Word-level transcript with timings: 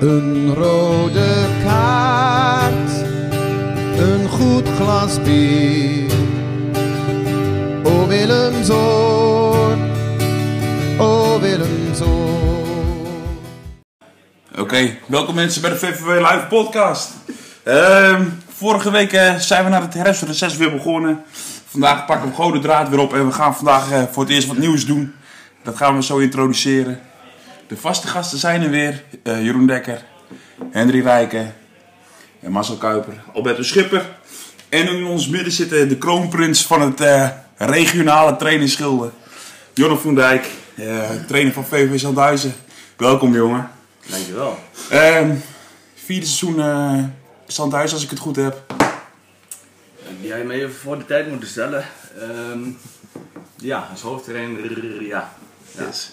Een 0.00 0.54
rode 0.54 1.46
kaart, 1.64 2.90
een 3.98 4.28
goed 4.28 4.68
glas 4.68 5.22
bier. 5.22 6.12
O 7.84 8.06
Willemzoon, 8.06 9.90
o 10.98 11.40
Willemzoon. 11.40 12.66
Oké, 14.58 14.98
welkom 15.06 15.34
mensen 15.34 15.62
bij 15.62 15.70
de 15.70 15.76
VVV 15.78 16.06
Live 16.06 16.46
podcast. 16.48 17.10
Ehm, 17.62 18.24
vorige 18.56 18.90
week 18.90 19.12
eh, 19.12 19.34
zijn 19.34 19.64
we 19.64 19.70
naar 19.70 19.82
het 19.82 19.94
herfstreces 19.94 20.56
weer 20.56 20.72
begonnen. 20.72 21.22
Vandaag 21.66 22.06
pakken 22.06 22.28
we 22.28 22.34
gewoon 22.34 22.52
de 22.52 22.58
draad 22.58 22.88
weer 22.88 22.98
op 22.98 23.14
en 23.14 23.26
we 23.26 23.32
gaan 23.32 23.56
vandaag 23.56 23.90
eh, 23.90 24.02
voor 24.10 24.22
het 24.22 24.32
eerst 24.32 24.48
wat 24.48 24.58
nieuws 24.58 24.86
doen. 24.86 25.14
Dat 25.62 25.76
gaan 25.76 25.94
we 25.96 26.02
zo 26.02 26.18
introduceren. 26.18 27.09
De 27.70 27.76
vaste 27.76 28.06
gasten 28.06 28.38
zijn 28.38 28.62
er 28.62 28.70
weer. 28.70 29.04
Eh, 29.22 29.44
Jeroen 29.44 29.66
Dekker, 29.66 30.04
Henry 30.70 31.00
Rijken, 31.02 31.54
en 32.40 32.50
Marcel 32.50 32.76
Kuiper, 32.76 33.22
Alberto 33.34 33.62
Schipper. 33.62 34.16
En 34.68 34.88
in 34.88 35.04
ons 35.04 35.28
midden 35.28 35.52
zit 35.52 35.72
eh, 35.72 35.88
de 35.88 35.98
kroonprins 35.98 36.66
van 36.66 36.80
het 36.80 37.00
eh, 37.00 37.28
regionale 37.56 38.36
trainingsschilde. 38.36 39.10
Jonne 39.74 39.96
van 39.96 40.14
Dijk, 40.14 40.50
eh, 40.74 41.10
trainer 41.26 41.52
van 41.52 41.64
VV 41.64 41.98
Zandhuizen. 41.98 42.54
Welkom 42.96 43.34
jongen. 43.34 43.70
Dankjewel. 44.06 44.58
Ehm 44.90 45.34
vierde 45.94 46.26
seizoen 46.26 46.60
eh 46.60 47.04
Zandhuis, 47.46 47.92
als 47.92 48.04
ik 48.04 48.10
het 48.10 48.18
goed 48.18 48.36
heb. 48.36 48.74
Die 50.20 50.30
had 50.30 50.40
je 50.40 50.46
me 50.46 50.54
even 50.54 50.74
voor 50.74 50.98
de 50.98 51.04
tijd 51.04 51.28
moeten 51.28 51.48
stellen. 51.48 51.84
Ehm, 52.20 52.58
ja, 53.56 53.88
als 53.90 54.00
hoofdtrainer, 54.00 55.02
ja. 55.02 55.32
ja. 55.76 55.86
Yes. 55.86 56.12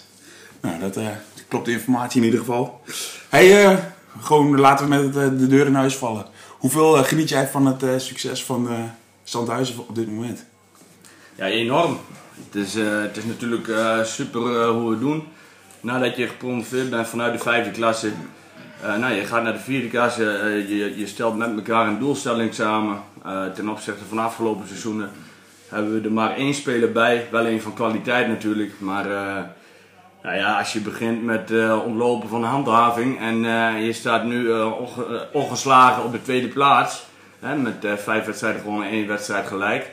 Nou, 0.60 0.80
dat 0.80 0.96
eh, 0.96 1.08
klopt 1.48 1.64
de 1.64 1.72
informatie 1.72 2.20
in 2.20 2.26
ieder 2.26 2.40
geval. 2.40 2.80
Hey, 3.28 3.64
eh, 3.64 3.78
gewoon 4.20 4.60
laten 4.60 4.88
we 4.88 4.96
met 4.96 5.16
eh, 5.16 5.28
de 5.38 5.46
deur 5.46 5.66
in 5.66 5.74
huis 5.74 5.96
vallen. 5.96 6.26
Hoeveel 6.58 6.96
eh, 6.96 7.04
geniet 7.04 7.28
jij 7.28 7.48
van 7.48 7.66
het 7.66 8.02
succes 8.02 8.44
van 8.44 8.68
Zandhuizen 9.22 9.78
op 9.78 9.94
dit 9.94 10.08
moment? 10.08 10.44
Ja, 11.34 11.46
enorm. 11.46 11.98
Het 12.44 12.54
is, 12.54 12.74
het 12.74 13.16
is 13.16 13.24
natuurlijk 13.24 13.70
super 14.04 14.66
hoe 14.66 14.90
we 14.90 14.98
doen. 14.98 15.22
Nadat 15.80 16.16
je 16.16 16.26
gepromoveerd 16.26 16.90
bent 16.90 17.08
vanuit 17.08 17.32
de 17.32 17.38
vijfde 17.38 17.70
klasse, 17.70 18.10
nou, 18.82 19.12
je 19.12 19.24
gaat 19.24 19.42
naar 19.42 19.52
de 19.52 19.58
vierde 19.58 19.88
klasse, 19.88 20.22
je, 20.68 20.98
je 20.98 21.06
stelt 21.06 21.36
met 21.36 21.54
elkaar 21.56 21.86
een 21.86 21.98
doelstelling 21.98 22.54
samen. 22.54 23.02
Ten 23.54 23.68
opzichte 23.68 24.04
van 24.08 24.18
afgelopen 24.18 24.66
seizoenen 24.66 25.10
hebben 25.68 25.92
we 25.92 26.08
er 26.08 26.12
maar 26.12 26.36
één 26.36 26.54
speler 26.54 26.92
bij, 26.92 27.26
wel 27.30 27.44
één 27.44 27.62
van 27.62 27.74
kwaliteit 27.74 28.28
natuurlijk, 28.28 28.72
maar 28.78 29.06
nou 30.22 30.36
ja, 30.36 30.58
als 30.58 30.72
je 30.72 30.80
begint 30.80 31.22
met 31.24 31.50
eh, 31.50 31.84
ontlopen 31.86 32.28
van 32.28 32.40
de 32.40 32.46
handhaving 32.46 33.20
en 33.20 33.44
eh, 33.44 33.84
je 33.86 33.92
staat 33.92 34.24
nu 34.24 34.52
eh, 34.52 34.80
onge- 34.80 35.28
ongeslagen 35.32 36.04
op 36.04 36.12
de 36.12 36.22
tweede 36.22 36.48
plaats, 36.48 37.04
hè, 37.40 37.54
met 37.56 37.84
eh, 37.84 37.92
vijf 37.96 38.24
wedstrijden 38.24 38.60
gewonnen 38.60 38.86
en 38.86 38.92
één 38.92 39.06
wedstrijd 39.08 39.46
gelijk, 39.46 39.90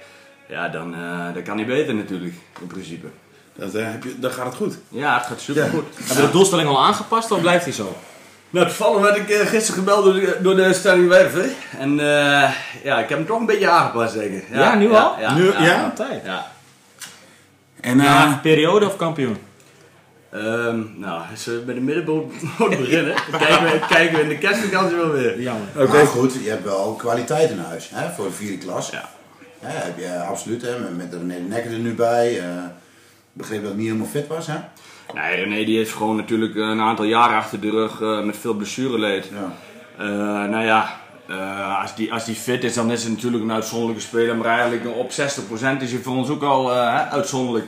ja, 0.47 0.69
dan, 0.69 0.93
eh, 0.95 1.33
dat 1.33 1.43
kan 1.43 1.55
niet 1.57 1.67
beter 1.67 1.95
natuurlijk, 1.95 2.33
in 2.61 2.67
principe. 2.67 3.07
Dat, 3.55 3.73
eh, 3.73 3.91
heb 3.91 4.03
je, 4.03 4.19
dan 4.19 4.31
gaat 4.31 4.45
het 4.45 4.55
goed. 4.55 4.77
Ja, 4.89 5.17
het 5.17 5.25
gaat 5.25 5.39
super 5.41 5.63
goed. 5.69 5.83
Hebben 5.97 6.15
we 6.15 6.21
de 6.25 6.31
doelstelling 6.31 6.69
al 6.69 6.83
aangepast 6.85 7.31
of 7.31 7.41
blijft 7.41 7.65
die 7.65 7.73
zo? 7.73 7.95
Nou, 8.49 8.65
toevallig 8.67 9.01
werd 9.01 9.17
ik 9.17 9.35
gisteren 9.47 9.79
gebeld 9.79 10.03
door 10.03 10.13
de, 10.13 10.37
door 10.41 10.55
de 10.55 10.73
stelling 10.73 11.07
Werven. 11.07 11.49
En 11.79 11.99
eh, 11.99 12.51
ja, 12.83 12.99
ik 12.99 13.09
heb 13.09 13.17
hem 13.17 13.25
toch 13.27 13.39
een 13.39 13.45
beetje 13.45 13.69
aangepast, 13.69 14.13
zeker. 14.13 14.43
Ja, 14.57 14.75
nu 14.75 14.91
al? 14.93 15.15
Ja, 15.19 15.33
Nu- 15.35 15.51
ja. 15.51 15.63
ja? 15.63 15.83
Altijd. 15.83 16.21
ja. 16.25 16.51
En 17.81 17.99
eh, 17.99 18.05
Ja, 18.05 18.39
periode 18.41 18.85
of 18.85 18.95
kampioen? 18.95 19.37
Ehm, 20.35 20.79
nou, 20.95 21.21
als 21.31 21.45
we 21.45 21.63
bij 21.65 21.75
de 21.75 21.81
middenboot 21.81 22.31
beginnen, 22.79 23.15
kijken 23.31 23.63
we, 23.63 23.79
kijken 23.89 24.15
we 24.15 24.21
in 24.21 24.29
de 24.29 24.37
kerstvakantie 24.37 24.97
wel 24.97 25.11
weer. 25.11 25.41
Jammer. 25.41 25.67
Maar 25.75 26.05
goed, 26.05 26.33
je 26.43 26.49
hebt 26.49 26.63
wel 26.63 26.93
kwaliteit 26.93 27.49
in 27.49 27.57
huis 27.59 27.89
hè, 27.93 28.11
voor 28.11 28.25
de 28.25 28.31
vierde 28.31 28.57
klas. 28.57 28.89
Ja. 28.89 29.09
Ja, 29.61 29.67
heb 29.67 29.97
je 29.99 30.19
absoluut, 30.19 30.61
hè, 30.61 30.79
met, 30.79 30.97
met 30.97 31.13
René 31.13 31.33
de 31.33 31.39
Nekker 31.39 31.71
er 31.71 31.77
nu 31.77 31.93
bij. 31.93 32.39
eh 32.39 32.45
begreep 33.33 33.61
dat 33.61 33.69
hij 33.69 33.79
niet 33.79 33.87
helemaal 33.87 34.09
fit 34.11 34.27
was, 34.27 34.47
hè? 34.47 34.55
Nee, 35.13 35.35
René 35.35 35.65
die 35.65 35.77
heeft 35.77 35.93
gewoon 35.93 36.15
natuurlijk 36.15 36.55
een 36.55 36.81
aantal 36.81 37.05
jaren 37.05 37.37
achter 37.37 37.59
de 37.59 37.69
rug 37.69 38.01
eh, 38.01 38.23
met 38.23 38.37
veel 38.37 38.53
blessureleed. 38.53 39.25
Ja. 39.33 39.51
Eh, 39.97 40.49
nou 40.49 40.63
ja, 40.65 40.99
eh, 41.27 41.81
als, 41.81 41.95
die, 41.95 42.13
als 42.13 42.25
die 42.25 42.35
fit 42.35 42.63
is, 42.63 42.73
dan 42.73 42.91
is 42.91 43.03
het 43.03 43.11
natuurlijk 43.11 43.43
een 43.43 43.51
uitzonderlijke 43.51 44.01
speler. 44.01 44.35
Maar 44.35 44.59
eigenlijk 44.59 44.97
op 44.97 45.11
60% 45.11 45.13
is 45.79 45.91
hij 45.91 46.01
voor 46.03 46.15
ons 46.15 46.29
ook 46.29 46.43
al 46.43 46.71
eh, 46.71 46.77
hè, 46.77 47.09
uitzonderlijk. 47.09 47.65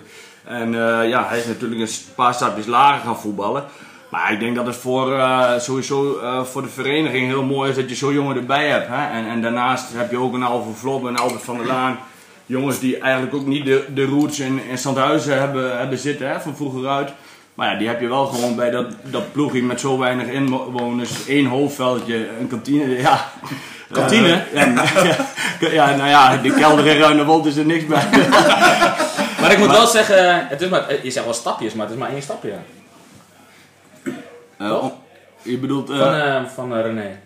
En 0.47 0.74
eh, 0.74 1.09
ja, 1.09 1.28
hij 1.28 1.40
is 1.40 1.46
natuurlijk 1.46 1.81
een 1.81 1.96
paar 2.16 2.34
stapjes 2.34 2.66
lager 2.66 3.06
gaan 3.06 3.19
voetballen. 3.19 3.63
Maar 4.09 4.31
ik 4.31 4.40
denk 4.40 4.56
dat 4.56 4.66
het 4.66 4.75
voor, 4.75 5.13
eh, 5.13 5.59
sowieso 5.59 6.19
eh, 6.19 6.44
voor 6.44 6.62
de 6.62 6.68
vereniging 6.68 7.28
heel 7.28 7.44
mooi 7.44 7.69
is 7.69 7.75
dat 7.75 7.90
je 7.90 7.96
zo'n 7.96 8.13
jongen 8.13 8.35
erbij 8.35 8.68
hebt. 8.68 8.88
Hè? 8.88 9.18
En, 9.18 9.28
en 9.28 9.41
daarnaast 9.41 9.94
heb 9.94 10.12
je 10.12 10.18
ook 10.18 10.34
een 10.34 10.44
Alvo 10.44 10.72
Vlot 10.74 11.02
en 11.02 11.07
een 11.07 11.18
Albert 11.18 11.44
van 11.44 11.57
der 11.57 11.66
Laan. 11.66 12.00
Jongens 12.46 12.80
die 12.80 12.97
eigenlijk 12.97 13.36
ook 13.36 13.46
niet 13.46 13.66
de, 13.66 13.86
de 13.94 14.06
roots 14.06 14.40
in, 14.40 14.62
in 14.69 14.78
Zandhuizen 14.78 15.40
hebben, 15.40 15.78
hebben 15.78 15.97
zitten 15.97 16.30
hè, 16.30 16.40
van 16.40 16.56
vroeger 16.56 16.88
uit. 16.88 17.12
Maar 17.53 17.72
ja, 17.72 17.78
die 17.78 17.88
heb 17.88 18.02
je 18.02 18.07
wel 18.07 18.25
gewoon 18.25 18.56
bij 18.56 18.69
dat, 18.69 18.86
dat 19.03 19.31
ploegje 19.31 19.63
met 19.63 19.80
zo 19.80 19.97
weinig 19.97 20.28
inwoners. 20.28 21.28
één 21.28 21.46
hoofdveldje, 21.46 22.28
een 22.40 22.47
kantine. 22.47 23.02
Ja. 23.02 23.31
Kantine? 23.91 24.44
Ja, 24.53 24.66
nou, 24.66 24.88
ja, 25.59 25.72
ja, 25.72 25.96
nou 25.96 26.09
ja, 26.09 26.38
de 26.38 26.53
kelder 26.53 26.88
in 26.88 26.97
Ruinewold 26.97 27.46
is 27.46 27.56
er 27.56 27.66
niks 27.66 27.86
bij. 27.86 28.03
Maar 29.47 29.56
ik 29.56 29.62
moet 29.68 29.78
wel 29.78 29.88
zeggen, 29.88 30.47
het 30.47 30.62
is 30.62 30.69
maar, 30.69 30.94
je 31.03 31.12
zegt 31.12 31.25
wel 31.25 31.34
stapjes, 31.34 31.74
maar 31.74 31.85
het 31.85 31.96
is 31.96 32.02
maar 32.02 32.09
één 32.12 32.22
stapje. 32.22 32.53
Eh, 34.58 34.84
om- 34.84 34.94
je 35.41 35.58
bedoelt 35.58 35.90
eh 35.90 35.97
Van, 36.00 36.13
eh, 36.13 36.46
van 36.46 36.75
eh, 36.75 36.81
René. 36.81 37.19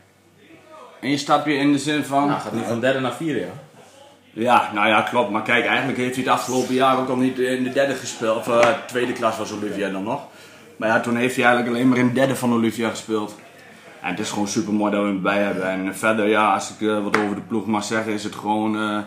één 1.01 1.17
stapje 1.19 1.53
in 1.53 1.71
de 1.71 1.77
zin 1.79 2.03
van... 2.03 2.27
Nou, 2.27 2.39
gaat 2.41 2.53
nu 2.53 2.61
van 2.67 2.79
derde 2.79 2.99
naar 2.99 3.13
vierde, 3.13 3.39
ja. 3.39 3.45
Ja, 4.33 4.69
nou 4.73 4.87
ja, 4.87 5.01
klopt. 5.01 5.29
Maar 5.31 5.41
kijk, 5.41 5.65
eigenlijk 5.65 5.97
heeft 5.97 6.15
hij 6.15 6.23
het 6.23 6.33
afgelopen 6.33 6.73
jaar 6.73 6.97
ook 6.97 7.09
al 7.09 7.15
niet 7.15 7.39
in 7.39 7.63
de 7.63 7.69
derde 7.71 7.95
gespeeld. 7.95 8.37
Of 8.37 8.47
eh, 8.47 8.69
tweede 8.87 9.13
klas 9.13 9.37
was 9.37 9.51
Olivia 9.53 9.89
dan 9.89 10.03
nog. 10.03 10.21
Maar 10.77 10.89
ja, 10.89 10.99
toen 10.99 11.15
heeft 11.15 11.35
hij 11.35 11.45
eigenlijk 11.45 11.75
alleen 11.75 11.89
maar 11.89 11.97
in 11.97 12.07
de 12.07 12.13
derde 12.13 12.35
van 12.35 12.53
Olivia 12.53 12.89
gespeeld. 12.89 13.35
En 14.01 14.09
het 14.09 14.19
is 14.19 14.29
gewoon 14.29 14.47
super 14.47 14.73
mooi 14.73 14.91
dat 14.91 14.99
we 15.01 15.05
hem 15.07 15.15
erbij 15.15 15.37
hebben. 15.37 15.63
En 15.69 15.95
verder, 15.95 16.27
ja, 16.27 16.53
als 16.53 16.69
ik 16.79 16.87
eh, 16.87 17.03
wat 17.03 17.17
over 17.17 17.35
de 17.35 17.41
ploeg 17.41 17.65
mag 17.65 17.83
zeggen, 17.83 18.13
is 18.13 18.23
het 18.23 18.35
gewoon. 18.35 18.75
eh, 18.81 18.97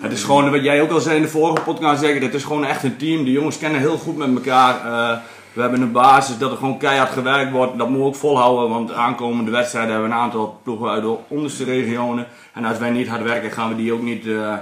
het 0.00 0.12
is 0.12 0.22
gewoon 0.24 0.50
wat 0.50 0.62
jij 0.62 0.82
ook 0.82 0.90
al 0.90 1.00
zei 1.00 1.16
in 1.16 1.22
de 1.22 1.28
vorige 1.28 1.62
podcast, 1.62 2.00
zeggen. 2.00 2.22
Het 2.22 2.34
is 2.34 2.44
gewoon 2.44 2.64
echt 2.64 2.82
een 2.82 2.96
team. 2.96 3.24
De 3.24 3.30
jongens 3.32 3.58
kennen 3.58 3.80
heel 3.80 3.96
goed 3.98 4.16
met 4.16 4.34
elkaar. 4.34 4.74
Eh, 4.76 5.18
we 5.52 5.60
hebben 5.60 5.80
een 5.80 5.92
basis 5.92 6.38
dat 6.38 6.50
er 6.50 6.56
gewoon 6.56 6.78
keihard 6.78 7.10
gewerkt 7.10 7.52
wordt. 7.52 7.78
Dat 7.78 7.86
moeten 7.88 8.00
we 8.02 8.08
ook 8.08 8.16
volhouden. 8.16 8.68
Want 8.68 8.88
de 8.88 8.94
aankomende 8.94 9.50
wedstrijden 9.50 9.90
hebben 9.92 10.08
we 10.08 10.14
een 10.14 10.20
aantal 10.22 10.60
ploegen 10.62 10.90
uit 10.90 11.02
de 11.02 11.16
onderste 11.28 11.64
regionen. 11.64 12.26
En 12.54 12.64
als 12.64 12.78
wij 12.78 12.90
niet 12.90 13.08
hard 13.08 13.22
werken, 13.22 13.50
gaan 13.50 13.68
we 13.68 13.76
die 13.76 13.92
ook 13.92 14.02
niet. 14.02 14.26
eh, 14.26 14.52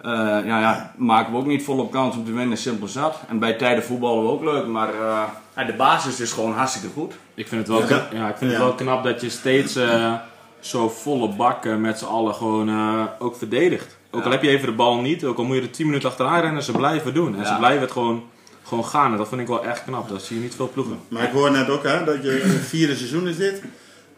eh, 0.00 0.46
ja, 0.46 0.60
ja, 0.60 0.92
maken 0.96 1.32
we 1.32 1.38
ook 1.38 1.46
niet 1.46 1.64
volop 1.64 1.90
kans 1.92 2.16
om 2.16 2.24
te 2.24 2.32
winnen, 2.32 2.56
simpel 2.58 2.88
zat. 2.88 3.18
En 3.28 3.38
bij 3.38 3.52
tijden 3.52 3.84
voetballen 3.84 4.22
we 4.22 4.30
ook 4.30 4.44
leuk, 4.44 4.66
maar 4.66 4.88
eh, 4.88 5.22
ja, 5.56 5.64
de 5.64 5.72
basis 5.72 6.20
is 6.20 6.32
gewoon 6.32 6.52
hartstikke 6.52 6.88
goed. 6.94 7.14
Ik 7.34 7.48
vind 7.48 7.60
het 7.60 7.70
wel, 7.70 7.80
Ja. 7.80 7.86
knap, 7.86 8.12
ja, 8.12 8.28
ik 8.28 8.36
vind 8.36 8.50
het 8.50 8.60
wel 8.60 8.72
knap 8.74 9.04
dat 9.04 9.20
je 9.20 9.30
steeds 9.30 9.76
eh, 9.76 10.12
zo 10.60 10.88
volle 10.88 11.28
bak 11.28 11.64
eh, 11.64 11.76
met 11.76 11.98
z'n 11.98 12.04
allen 12.04 12.34
gewoon 12.34 12.68
eh, 12.68 13.02
ook 13.18 13.36
verdedigt. 13.36 13.95
Ook 14.16 14.24
al 14.24 14.30
heb 14.30 14.42
je 14.42 14.48
even 14.48 14.66
de 14.66 14.72
bal 14.74 15.00
niet, 15.00 15.24
ook 15.24 15.38
al 15.38 15.44
moet 15.44 15.56
je 15.56 15.62
er 15.62 15.70
10 15.70 15.86
minuten 15.86 16.08
achteraan 16.08 16.40
rennen, 16.40 16.62
ze 16.62 16.72
blijven 16.72 17.14
doen. 17.14 17.36
En 17.38 17.46
ze 17.46 17.54
blijven 17.58 17.80
het 17.80 17.90
gewoon, 17.90 18.24
gewoon 18.62 18.84
gaan. 18.84 19.12
En 19.12 19.18
dat 19.18 19.28
vind 19.28 19.40
ik 19.40 19.46
wel 19.46 19.64
echt 19.64 19.84
knap. 19.84 20.08
Dat 20.08 20.22
zie 20.22 20.36
je 20.36 20.42
niet 20.42 20.54
veel 20.54 20.68
ploegen. 20.68 20.98
Maar 21.08 21.22
ik 21.22 21.30
hoor 21.32 21.50
net 21.50 21.68
ook 21.68 21.82
hè, 21.82 22.04
dat 22.04 22.22
je 22.22 22.42
een 22.42 22.50
vierde 22.50 22.96
seizoen 22.96 23.28
is 23.28 23.36
dit. 23.36 23.62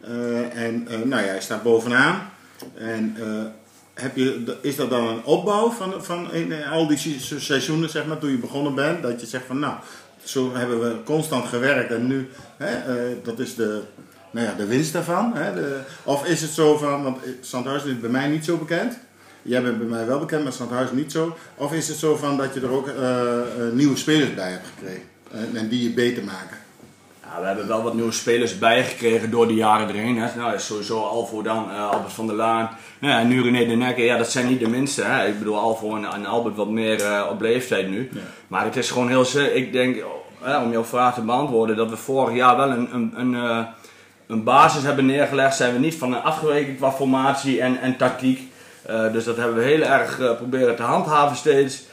Eh, 0.01 0.55
en 0.65 0.87
eh, 0.89 0.97
nou 0.99 1.25
ja, 1.25 1.33
je 1.33 1.41
staat 1.41 1.63
bovenaan. 1.63 2.29
En 2.77 3.15
eh, 3.19 3.25
heb 4.03 4.15
je, 4.15 4.57
is 4.61 4.75
dat 4.75 4.89
dan 4.89 5.07
een 5.07 5.23
opbouw 5.23 5.71
van, 5.71 5.93
van 5.97 6.33
in, 6.33 6.51
in 6.51 6.65
al 6.65 6.87
die 6.87 6.97
se- 6.97 7.39
seizoenen, 7.39 7.89
zeg 7.89 8.05
maar, 8.05 8.17
toen 8.17 8.31
je 8.31 8.37
begonnen 8.37 8.75
bent? 8.75 9.01
Dat 9.03 9.21
je 9.21 9.27
zegt 9.27 9.45
van 9.45 9.59
nou, 9.59 9.73
zo 10.23 10.53
hebben 10.55 10.79
we 10.79 10.95
constant 11.05 11.45
gewerkt 11.45 11.91
en 11.91 12.07
nu, 12.07 12.29
hè, 12.57 12.75
dat 13.23 13.39
is 13.39 13.55
de, 13.55 13.81
nou 14.31 14.45
ja, 14.47 14.53
de 14.53 14.65
winst 14.65 14.93
daarvan. 14.93 15.31
Hè, 15.35 15.53
de, 15.53 15.79
of 16.03 16.25
is 16.25 16.41
het 16.41 16.51
zo 16.51 16.77
van, 16.77 17.03
want 17.03 17.17
Zandhuis 17.41 17.83
is 17.83 17.99
bij 17.99 18.09
mij 18.09 18.27
niet 18.27 18.45
zo 18.45 18.57
bekend. 18.57 18.97
Jij 19.41 19.61
bent 19.61 19.77
bij 19.77 19.87
mij 19.87 20.05
wel 20.05 20.19
bekend, 20.19 20.43
maar 20.43 20.53
Zandhuis 20.53 20.91
niet 20.91 21.11
zo. 21.11 21.35
Of 21.55 21.73
is 21.73 21.87
het 21.87 21.97
zo 21.97 22.15
van 22.15 22.37
dat 22.37 22.53
je 22.53 22.59
er 22.59 22.71
ook 22.71 22.87
eh, 22.87 23.39
eh, 23.39 23.73
nieuwe 23.73 23.95
spelers 23.95 24.33
bij 24.33 24.51
hebt 24.51 24.67
gekregen? 24.75 25.03
En, 25.31 25.49
en 25.53 25.67
die 25.67 25.83
je 25.83 25.93
beter 25.93 26.23
maken? 26.23 26.57
Ja, 27.23 27.41
we 27.41 27.47
hebben 27.47 27.67
wel 27.67 27.83
wat 27.83 27.93
nieuwe 27.93 28.11
spelers 28.11 28.57
bijgekregen 28.57 29.31
door 29.31 29.47
de 29.47 29.53
jaren 29.53 29.87
erheen. 29.87 30.17
Hè. 30.17 30.35
Nou, 30.35 30.53
is 30.53 30.65
sowieso 30.65 31.01
Alvo 31.01 31.41
dan, 31.41 31.71
eh, 31.71 31.89
Albert 31.89 32.13
van 32.13 32.27
der 32.27 32.35
Laan. 32.35 32.69
Ja, 32.99 33.19
en 33.19 33.27
nu 33.27 33.41
René 33.41 33.65
de 33.65 33.75
Nekker, 33.75 34.05
ja, 34.05 34.17
dat 34.17 34.31
zijn 34.31 34.47
niet 34.47 34.59
de 34.59 34.69
minste. 34.69 35.03
Hè. 35.03 35.27
Ik 35.27 35.37
bedoel, 35.37 35.59
Alvo 35.59 35.95
en, 35.95 36.05
en 36.05 36.25
Albert 36.25 36.55
wat 36.55 36.69
meer 36.69 37.01
eh, 37.01 37.27
op 37.31 37.41
leeftijd 37.41 37.89
nu. 37.89 38.09
Maar 38.47 38.65
het 38.65 38.75
is 38.75 38.91
gewoon 38.91 39.09
heel... 39.09 39.25
Ik 39.53 39.71
denk, 39.71 40.03
eh, 40.43 40.61
om 40.63 40.71
jouw 40.71 40.83
vraag 40.83 41.13
te 41.13 41.21
beantwoorden, 41.21 41.75
dat 41.75 41.89
we 41.89 41.97
vorig 41.97 42.35
jaar 42.35 42.57
wel 42.57 42.69
een, 42.69 42.93
een, 42.93 43.13
een, 43.15 43.35
eh, 43.35 43.59
een 44.27 44.43
basis 44.43 44.83
hebben 44.83 45.05
neergelegd. 45.05 45.55
Zijn 45.55 45.73
we 45.73 45.79
niet 45.79 45.95
van 45.95 46.13
een 46.13 46.21
afgeweken 46.21 46.75
qua 46.75 46.91
formatie 46.91 47.61
en, 47.61 47.81
en 47.81 47.97
tactiek. 47.97 48.48
Eh, 48.89 49.11
dus 49.11 49.23
dat 49.23 49.37
hebben 49.37 49.55
we 49.55 49.63
heel 49.63 49.81
erg 49.81 50.19
eh, 50.19 50.35
proberen 50.35 50.75
te 50.75 50.83
handhaven 50.83 51.37
steeds. 51.37 51.83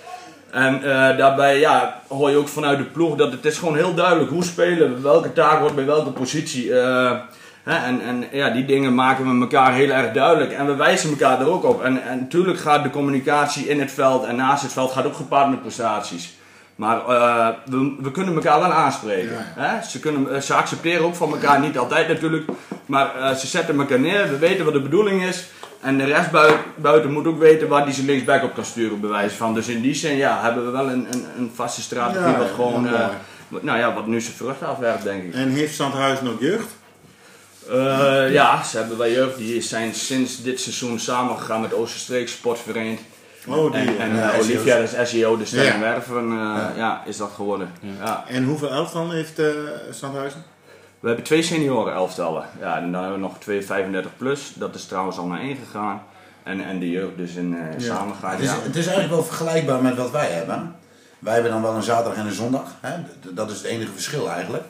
En 0.51 0.75
eh, 0.75 1.17
daarbij 1.17 1.59
ja, 1.59 2.01
hoor 2.09 2.31
je 2.31 2.37
ook 2.37 2.49
vanuit 2.49 2.79
de 2.79 2.85
ploeg 2.85 3.17
dat 3.17 3.33
het 3.33 3.45
is 3.45 3.59
gewoon 3.59 3.77
heel 3.77 3.95
duidelijk 3.95 4.31
hoe 4.31 4.45
spelen 4.45 4.95
we, 4.95 5.01
welke 5.01 5.33
taak 5.33 5.61
wordt 5.61 5.75
bij 5.75 5.85
welke 5.85 6.11
positie. 6.11 6.73
Hè, 6.73 7.75
en, 7.85 8.01
en 8.01 8.25
ja, 8.33 8.51
die 8.51 8.65
dingen 8.65 8.95
maken 8.95 9.25
we 9.25 9.41
elkaar 9.41 9.73
heel 9.73 9.91
erg 9.91 10.13
duidelijk. 10.13 10.53
En 10.53 10.67
we 10.67 10.75
wijzen 10.75 11.11
elkaar 11.11 11.41
er 11.41 11.51
ook 11.51 11.65
op. 11.65 11.83
En, 11.83 12.03
en 12.03 12.19
natuurlijk 12.19 12.59
gaat 12.59 12.83
de 12.83 12.91
communicatie 12.91 13.69
in 13.69 13.81
het 13.81 13.93
veld 13.93 14.25
en 14.25 14.37
naast 14.37 14.63
het 14.63 14.73
veld 14.73 14.93
gaat 14.93 15.07
ook 15.07 15.17
gepaard 15.17 15.51
met 15.51 15.61
prestaties. 15.61 16.37
Maar 16.77 16.97
eh, 17.09 17.49
we, 17.67 17.95
we 18.01 18.11
kunnen 18.11 18.35
elkaar 18.35 18.61
wel 18.61 18.73
aanspreken. 18.73 19.37
Hè? 19.39 19.83
Ze, 19.89 20.01
kunnen, 20.01 20.35
eh, 20.35 20.41
ze 20.41 20.55
accepteren 20.55 21.05
ook 21.05 21.15
van 21.15 21.31
elkaar, 21.33 21.61
niet 21.61 21.79
altijd 21.79 22.09
natuurlijk. 22.09 22.45
Maar 22.87 23.15
eh, 23.17 23.35
ze 23.35 23.47
zetten 23.47 23.79
elkaar 23.81 24.01
neer, 24.01 24.29
we 24.31 24.39
weten 24.39 24.65
wat 24.65 24.75
de 24.75 24.81
bedoeling 24.81 25.23
is. 25.25 25.47
En 25.81 25.99
de 25.99 26.05
rest 26.05 26.31
buiten, 26.31 26.61
buiten 26.77 27.13
moet 27.13 27.27
ook 27.27 27.39
weten 27.39 27.69
waar 27.69 27.85
die 27.85 27.95
ze 27.95 28.05
linksback 28.05 28.43
op 28.43 28.55
kan 28.55 28.65
sturen, 28.65 29.01
bij 29.01 29.11
wijze 29.11 29.37
van. 29.37 29.55
Dus 29.55 29.69
in 29.69 29.81
die 29.81 29.95
zin 29.95 30.17
ja, 30.17 30.43
hebben 30.43 30.65
we 30.65 30.71
wel 30.71 30.91
een, 30.91 31.07
een, 31.11 31.25
een 31.39 31.51
vaste 31.55 31.83
strategie 31.83 32.31
Ja, 32.31 32.39
wat 32.39 32.51
gewoon... 32.55 32.89
wat- 33.49 33.63
nou 33.63 33.79
ja, 33.79 33.95
wat 33.95 34.07
nu 34.07 34.21
zijn 34.21 34.35
vruchten 34.37 34.67
afwerpt, 34.67 35.03
denk 35.03 35.23
ik. 35.25 35.35
En 35.35 35.49
heeft 35.51 35.75
Zandhuizen 35.77 36.25
nog 36.25 36.41
jeugd? 36.41 36.67
Ja, 38.33 38.63
ze 38.63 38.77
hebben 38.77 38.97
bij 38.97 39.13
jeugd, 39.13 39.37
die 39.37 39.61
zijn 39.61 39.95
sinds 39.95 40.43
dit 40.43 40.61
seizoen 40.61 40.99
samengegaan 40.99 41.61
met 41.61 41.75
Oosterstreek 41.75 42.29
Sportvereniging. 42.29 42.99
Oh, 43.47 43.73
die. 43.73 43.81
En, 43.81 43.99
en 43.99 44.15
ja, 44.17 44.23
eh, 44.33 44.41
SEO's. 44.41 44.45
Olivia, 44.45 44.79
dus 44.79 45.11
SEO, 45.11 45.33
de 45.37 45.41
Ja. 45.43 45.47
Sterrenwerven, 45.47 46.29
ja. 46.33 46.73
ja, 46.77 47.03
is 47.05 47.17
dat 47.17 47.31
geworden. 47.35 47.71
Ja. 47.81 48.25
En 48.29 48.45
hoeveel 48.45 48.71
elftal 48.71 49.11
heeft 49.11 49.39
eh 49.39 49.47
Zandhuizen? 49.91 50.43
We 51.01 51.07
hebben 51.07 51.25
twee 51.25 51.43
senioren 51.43 51.93
elftallen. 51.95 52.45
Ja, 52.61 52.77
en 52.77 52.93
dan 52.93 53.01
hebben 53.03 53.21
we 53.21 53.27
nog 53.27 53.39
twee 53.39 53.63
35 53.65 54.11
plus. 54.17 54.53
Dat 54.55 54.75
is 54.75 54.85
trouwens 54.87 55.19
al 55.19 55.27
naar 55.27 55.41
één 55.41 55.57
gegaan. 55.57 56.03
En, 56.43 56.65
en 56.65 56.79
de 56.79 56.91
jeugd 56.91 57.17
dus 57.17 57.35
in 57.35 57.57
eh 57.57 57.79
Ja. 57.81 57.95
samengaan. 57.95 58.31
Het 58.31 58.41
is, 58.41 58.47
Ja. 58.51 58.57
het 58.63 58.77
is 58.77 58.87
eigenlijk 58.87 59.15
wel 59.15 59.25
vergelijkbaar 59.25 59.83
met 59.83 59.97
wat 59.97 60.11
wij 60.11 60.31
hebben. 60.31 60.75
Wij 61.19 61.35
hebben 61.35 61.53
dan 61.53 61.63
wel 61.63 61.75
een 61.75 61.83
zaterdag 61.83 62.15
en 62.19 62.27
een 62.27 62.33
zondag. 62.33 62.71
Hè? 62.81 62.97
Dat 63.35 63.51
is 63.51 63.57
het 63.57 63.67
enige 63.67 63.93
verschil 63.93 64.31
eigenlijk. 64.31 64.65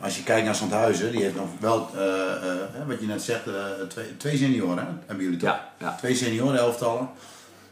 Als 0.00 0.16
je 0.16 0.22
kijkt 0.22 0.44
naar 0.44 0.54
Zandhuizen, 0.54 1.12
die 1.12 1.22
heeft 1.22 1.36
nog 1.36 1.46
wel, 1.60 1.88
eh, 1.94 2.02
eh, 2.02 2.58
hè, 2.72 2.86
wat 2.86 3.00
je 3.00 3.06
net 3.06 3.22
zegt, 3.22 3.46
eh, 3.46 3.54
twee, 3.88 4.16
twee 4.16 4.36
senioren. 4.36 4.78
Hè? 4.78 4.84
Hebben 5.06 5.24
jullie 5.24 5.40
toch? 5.40 5.48
Ja, 5.48 5.68
ja. 5.78 5.94
Twee 5.98 6.14
senioren 6.14 6.58
elftallen. 6.58 7.08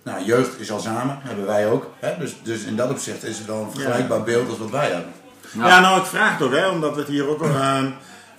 Nou, 0.09 0.25
jeugd 0.25 0.61
is 0.61 0.71
al 0.71 0.81
samen, 0.81 1.19
hebben 1.23 1.47
wij 1.47 1.69
ook. 1.69 1.91
Hè? 1.99 2.19
Dus, 2.19 2.37
dus 2.43 2.63
in 2.63 2.77
dat 2.77 2.91
opzicht 2.91 3.25
is 3.25 3.39
het 3.39 3.47
wel 3.47 3.63
een 3.63 3.71
vergelijkbaar 3.71 4.23
beeld 4.23 4.49
als 4.49 4.59
wat 4.59 4.71
wij 4.71 4.91
hebben. 4.91 5.13
Ja. 5.53 5.67
Ja, 5.67 5.81
nou 5.81 6.01
ik 6.01 6.07
vraag 6.07 6.39
toch, 6.39 6.51
hè, 6.51 6.69
omdat 6.69 6.95
we 6.95 7.01
het 7.01 7.09
hier 7.09 7.29
ook 7.29 7.43
eh, 7.43 7.79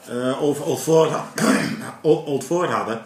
eh, 0.10 0.44
over 0.44 0.64
Old 0.66 0.82
Ford, 2.44 2.70
hadden. 2.80 3.02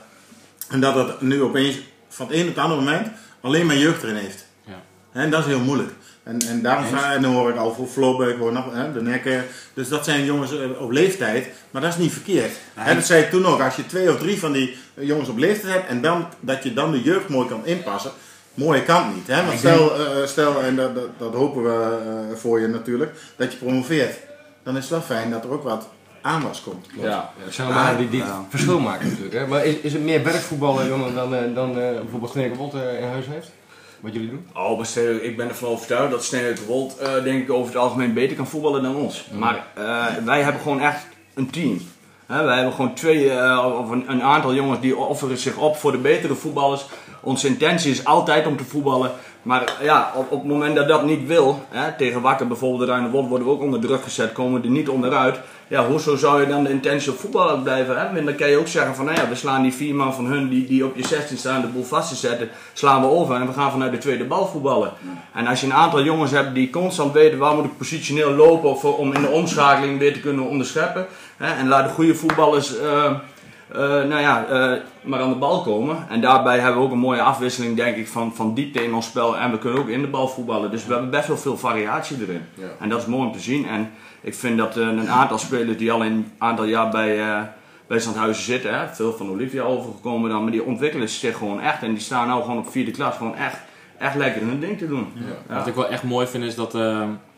En 0.69 0.79
dat 0.79 0.95
het 0.95 1.21
nu 1.21 1.41
opeens 1.41 1.79
van 2.09 2.27
het 2.27 2.35
een 2.35 2.41
op 2.41 2.47
het 2.47 2.57
andere 2.57 2.79
moment 2.79 3.07
alleen 3.41 3.65
maar 3.65 3.77
jeugd 3.77 4.03
erin 4.03 4.15
heeft. 4.15 4.45
Ja. 4.65 4.81
En 5.11 5.29
dat 5.29 5.39
is 5.39 5.45
heel 5.45 5.59
moeilijk. 5.59 5.91
En, 6.23 6.39
en 6.47 6.61
daarom 6.61 6.85
vraag, 6.85 7.15
en 7.15 7.21
dan 7.21 7.33
hoor 7.33 7.49
ik 7.49 7.57
al 7.57 7.73
voor 7.73 7.87
Flobe, 7.87 8.29
ik 8.29 8.37
hoor 8.37 8.51
nog, 8.51 8.73
hè, 8.73 8.93
de 8.93 9.01
nekken. 9.01 9.45
Dus 9.73 9.89
dat 9.89 10.05
zijn 10.05 10.25
jongens 10.25 10.57
eh, 10.59 10.81
op 10.81 10.91
leeftijd, 10.91 11.47
maar 11.71 11.81
dat 11.81 11.91
is 11.91 11.99
niet 11.99 12.11
verkeerd. 12.11 12.51
Nee. 12.75 12.85
Hè, 12.85 12.95
dat 12.95 13.05
zei 13.05 13.23
ik 13.23 13.29
toen 13.29 13.45
ook, 13.45 13.61
als 13.61 13.75
je 13.75 13.85
twee 13.85 14.09
of 14.09 14.19
drie 14.19 14.39
van 14.39 14.51
die 14.51 14.77
jongens 14.93 15.29
op 15.29 15.37
leeftijd 15.37 15.73
hebt 15.73 15.87
en 15.87 16.01
dan, 16.01 16.27
dat 16.39 16.63
je 16.63 16.73
dan 16.73 16.91
de 16.91 17.01
jeugd 17.01 17.29
mooi 17.29 17.47
kan 17.47 17.65
inpassen. 17.65 18.11
Mooie 18.53 18.83
kant 18.83 19.15
niet. 19.15 19.27
Hè? 19.27 19.45
Want 19.45 19.57
stel, 19.59 19.95
eh, 19.95 20.25
stel, 20.27 20.61
en 20.61 20.75
dat, 20.75 20.95
dat, 20.95 21.09
dat 21.17 21.33
hopen 21.33 21.63
we 21.63 21.97
eh, 22.31 22.37
voor 22.37 22.59
je 22.59 22.67
natuurlijk, 22.67 23.11
dat 23.35 23.51
je 23.51 23.57
promoveert. 23.57 24.17
Dan 24.63 24.75
is 24.75 24.81
het 24.81 24.89
wel 24.91 25.01
fijn 25.01 25.29
dat 25.31 25.43
er 25.43 25.51
ook 25.51 25.63
wat 25.63 25.87
aanwas 26.21 26.61
komt. 26.63 26.85
Ja. 26.97 27.09
Ja, 27.09 27.29
dat 27.45 27.53
zijn 27.53 27.67
allemaal 27.67 27.97
die, 27.97 28.09
die 28.09 28.23
verschil 28.49 28.79
maken 28.79 29.07
natuurlijk. 29.07 29.35
Hè? 29.35 29.47
Maar 29.47 29.65
is, 29.65 29.75
is 29.75 29.93
het 29.93 30.01
meer 30.01 30.23
werkvoetballen 30.23 30.89
dan, 30.89 31.13
dan, 31.15 31.35
eh, 31.35 31.55
dan 31.55 31.69
eh, 31.79 31.99
bijvoorbeeld 31.99 32.73
eh, 32.73 32.99
in 33.01 33.07
huis 33.07 33.25
heeft? 33.27 33.51
Wat 33.99 34.13
jullie 34.13 34.29
doen? 34.29 34.47
Oh, 34.53 34.77
maar 34.77 35.03
ik 35.03 35.37
ben 35.37 35.49
ervan 35.49 35.69
overtuigd 35.69 36.11
dat 36.11 36.23
Steenwijk 36.23 36.59
Wold 36.59 36.97
eh, 36.97 37.23
denk 37.23 37.41
ik 37.43 37.51
over 37.51 37.73
het 37.73 37.81
algemeen 37.81 38.13
beter 38.13 38.35
kan 38.35 38.47
voetballen 38.47 38.83
dan 38.83 38.95
ons. 38.95 39.27
Maar 39.31 39.65
eh, 39.75 40.05
wij 40.25 40.41
hebben 40.41 40.61
gewoon 40.61 40.81
echt 40.81 41.05
een 41.33 41.49
team. 41.49 41.81
Hè, 42.25 42.43
wij 42.43 42.55
hebben 42.55 42.73
gewoon 42.73 42.93
twee 42.93 43.29
eh, 43.29 43.75
of 43.79 43.89
een, 43.89 44.05
een 44.07 44.23
aantal 44.23 44.53
jongens 44.53 44.79
die 44.79 44.97
offeren 44.97 45.37
zich 45.37 45.57
op 45.57 45.77
voor 45.77 45.91
de 45.91 45.97
betere 45.97 46.35
voetballers. 46.35 46.85
Onze 47.21 47.47
intentie 47.47 47.91
is 47.91 48.05
altijd 48.05 48.47
om 48.47 48.57
te 48.57 48.63
voetballen. 48.63 49.11
Maar 49.41 49.73
ja, 49.81 50.11
op, 50.15 50.31
op 50.31 50.39
het 50.39 50.51
moment 50.51 50.75
dat 50.75 50.87
dat 50.87 51.05
niet 51.05 51.27
wil, 51.27 51.65
hè, 51.69 51.97
tegen 51.97 52.21
Wakker 52.21 52.47
bijvoorbeeld 52.47 52.89
de 52.89 53.09
worden 53.09 53.47
we 53.47 53.53
ook 53.53 53.61
onder 53.61 53.79
druk 53.79 54.03
gezet, 54.03 54.31
komen 54.31 54.61
we 54.61 54.67
er 54.67 54.73
niet 54.73 54.89
onderuit. 54.89 55.39
Ja, 55.67 55.85
hoezo 55.85 56.15
zou 56.15 56.41
je 56.41 56.47
dan 56.47 56.63
de 56.63 56.69
intentie 56.69 57.11
op 57.11 57.19
voetballen 57.19 57.63
blijven? 57.63 58.17
En 58.17 58.25
dan 58.25 58.35
kan 58.35 58.49
je 58.49 58.57
ook 58.57 58.67
zeggen 58.67 58.95
van, 58.95 59.05
nou 59.05 59.17
ja, 59.17 59.29
we 59.29 59.35
slaan 59.35 59.61
die 59.61 59.73
vier 59.73 59.95
man 59.95 60.13
van 60.13 60.25
hun 60.25 60.49
die, 60.49 60.67
die 60.67 60.85
op 60.85 60.95
je 60.95 61.07
16 61.07 61.37
staan 61.37 61.61
de 61.61 61.67
boel 61.67 61.83
vast 61.83 62.09
te 62.09 62.15
zetten, 62.15 62.49
slaan 62.73 63.01
we 63.01 63.07
over 63.07 63.35
en 63.35 63.47
we 63.47 63.53
gaan 63.53 63.71
vanuit 63.71 63.91
de 63.91 63.97
tweede 63.97 64.25
bal 64.25 64.47
voetballen. 64.47 64.91
En 65.33 65.47
als 65.47 65.59
je 65.59 65.65
een 65.65 65.73
aantal 65.73 66.03
jongens 66.03 66.31
hebt 66.31 66.53
die 66.53 66.69
constant 66.69 67.13
weten 67.13 67.37
waar 67.37 67.55
moet 67.55 67.65
ik 67.65 67.77
positioneel 67.77 68.31
lopen 68.31 68.97
om 68.97 69.13
in 69.13 69.21
de 69.21 69.29
omschakeling 69.29 69.99
weer 69.99 70.13
te 70.13 70.19
kunnen 70.19 70.47
onderscheppen. 70.47 71.05
Hè? 71.43 71.53
En 71.53 71.67
laat 71.67 71.87
de 71.87 71.93
goede 71.93 72.15
voetballers 72.15 72.77
eh, 72.77 73.05
eh, 73.05 73.79
nou 73.79 74.19
ja, 74.19 74.45
eh, 74.45 74.79
maar 75.01 75.19
aan 75.19 75.29
de 75.29 75.35
bal 75.35 75.61
komen. 75.61 76.05
En 76.09 76.21
daarbij 76.21 76.59
hebben 76.59 76.79
we 76.79 76.85
ook 76.85 76.91
een 76.91 76.97
mooie 76.97 77.21
afwisseling, 77.21 77.75
denk 77.75 77.95
ik, 77.95 78.07
van, 78.07 78.35
van 78.35 78.53
diepte 78.53 78.83
in 78.83 78.93
ons 78.93 79.05
spel. 79.05 79.37
En 79.37 79.51
we 79.51 79.57
kunnen 79.57 79.79
ook 79.79 79.87
in 79.87 80.01
de 80.01 80.07
bal 80.07 80.27
voetballen. 80.27 80.71
Dus 80.71 80.85
we 80.85 80.93
hebben 80.93 81.11
best 81.11 81.27
wel 81.27 81.37
veel 81.37 81.57
variatie 81.57 82.17
erin. 82.21 82.41
Ja. 82.53 82.67
En 82.79 82.89
dat 82.89 83.01
is 83.01 83.05
mooi 83.05 83.27
om 83.27 83.33
te 83.33 83.39
zien. 83.39 83.67
En 83.67 83.91
ik 84.21 84.35
vind 84.35 84.57
dat 84.57 84.75
een 84.75 85.09
aantal 85.09 85.37
spelers 85.37 85.77
die 85.77 85.91
al 85.91 86.03
een 86.03 86.31
aantal 86.37 86.65
jaar 86.65 86.89
bij, 86.89 87.19
eh 87.19 87.41
bij 87.87 87.99
Zandhuizen 87.99 88.43
zitten, 88.43 88.79
hè, 88.79 88.87
veel 88.87 89.13
van 89.13 89.29
Olivia 89.29 89.63
overgekomen 89.63 90.29
dan, 90.29 90.43
maar 90.43 90.51
die 90.51 90.63
ontwikkelen 90.63 91.09
zich 91.09 91.37
gewoon 91.37 91.61
echt. 91.61 91.83
En 91.83 91.93
die 91.93 92.03
staan 92.03 92.27
nou 92.27 92.41
gewoon 92.41 92.57
op 92.57 92.71
vierde 92.71 92.91
klas 92.91 93.15
gewoon 93.15 93.35
echt, 93.35 93.57
echt 93.97 94.15
lekker 94.15 94.41
hun 94.41 94.59
ding 94.59 94.77
te 94.77 94.87
doen. 94.87 95.07
Ja. 95.47 95.55
Wat 95.55 95.67
ik 95.67 95.75
wel 95.75 95.87
echt 95.87 96.03
mooi 96.03 96.27
vind 96.27 96.43
is 96.43 96.55
dat 96.55 96.73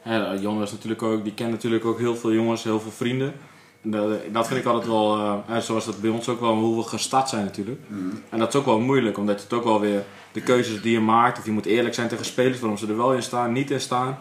hè, 0.01 0.33
Jan 0.39 0.61
is 0.61 0.71
natuurlijk 0.71 1.01
ook, 1.01 1.23
die 1.23 1.33
kent 1.33 1.51
natuurlijk 1.51 1.85
ook 1.85 1.99
heel 1.99 2.15
veel 2.15 2.31
jongens, 2.31 2.63
heel 2.63 2.79
veel 2.79 2.91
vrienden. 2.91 3.33
Dat, 3.87 4.09
dat 4.31 4.47
vind 4.47 4.59
ik 4.59 4.65
altijd 4.65 4.87
wel, 4.87 5.17
eh, 5.47 5.57
zoals 5.57 5.85
dat 5.85 6.01
bij 6.01 6.09
ons 6.09 6.29
ook 6.29 6.39
wel, 6.39 6.55
hoe 6.55 6.77
we 6.77 6.89
gestart 6.89 7.29
zijn 7.29 7.43
natuurlijk. 7.43 7.79
En 8.29 8.39
dat 8.39 8.47
is 8.47 8.59
ook 8.59 8.65
wel 8.65 8.79
moeilijk, 8.79 9.17
omdat 9.17 9.37
je 9.37 9.43
het 9.43 9.53
ook 9.53 9.63
wel 9.63 9.79
weer, 9.79 10.03
de 10.31 10.41
keuzes 10.41 10.81
die 10.81 10.91
je 10.91 10.99
maakt, 10.99 11.37
of 11.37 11.45
je 11.45 11.51
moet 11.51 11.65
eerlijk 11.65 11.95
zijn 11.95 12.07
tegen 12.07 12.25
spelers, 12.25 12.59
waarom 12.59 12.77
ze 12.77 12.87
er 12.87 12.97
wel 12.97 13.13
in 13.13 13.23
staan, 13.23 13.51
niet 13.51 13.71
in 13.71 13.81
staan. 13.81 14.17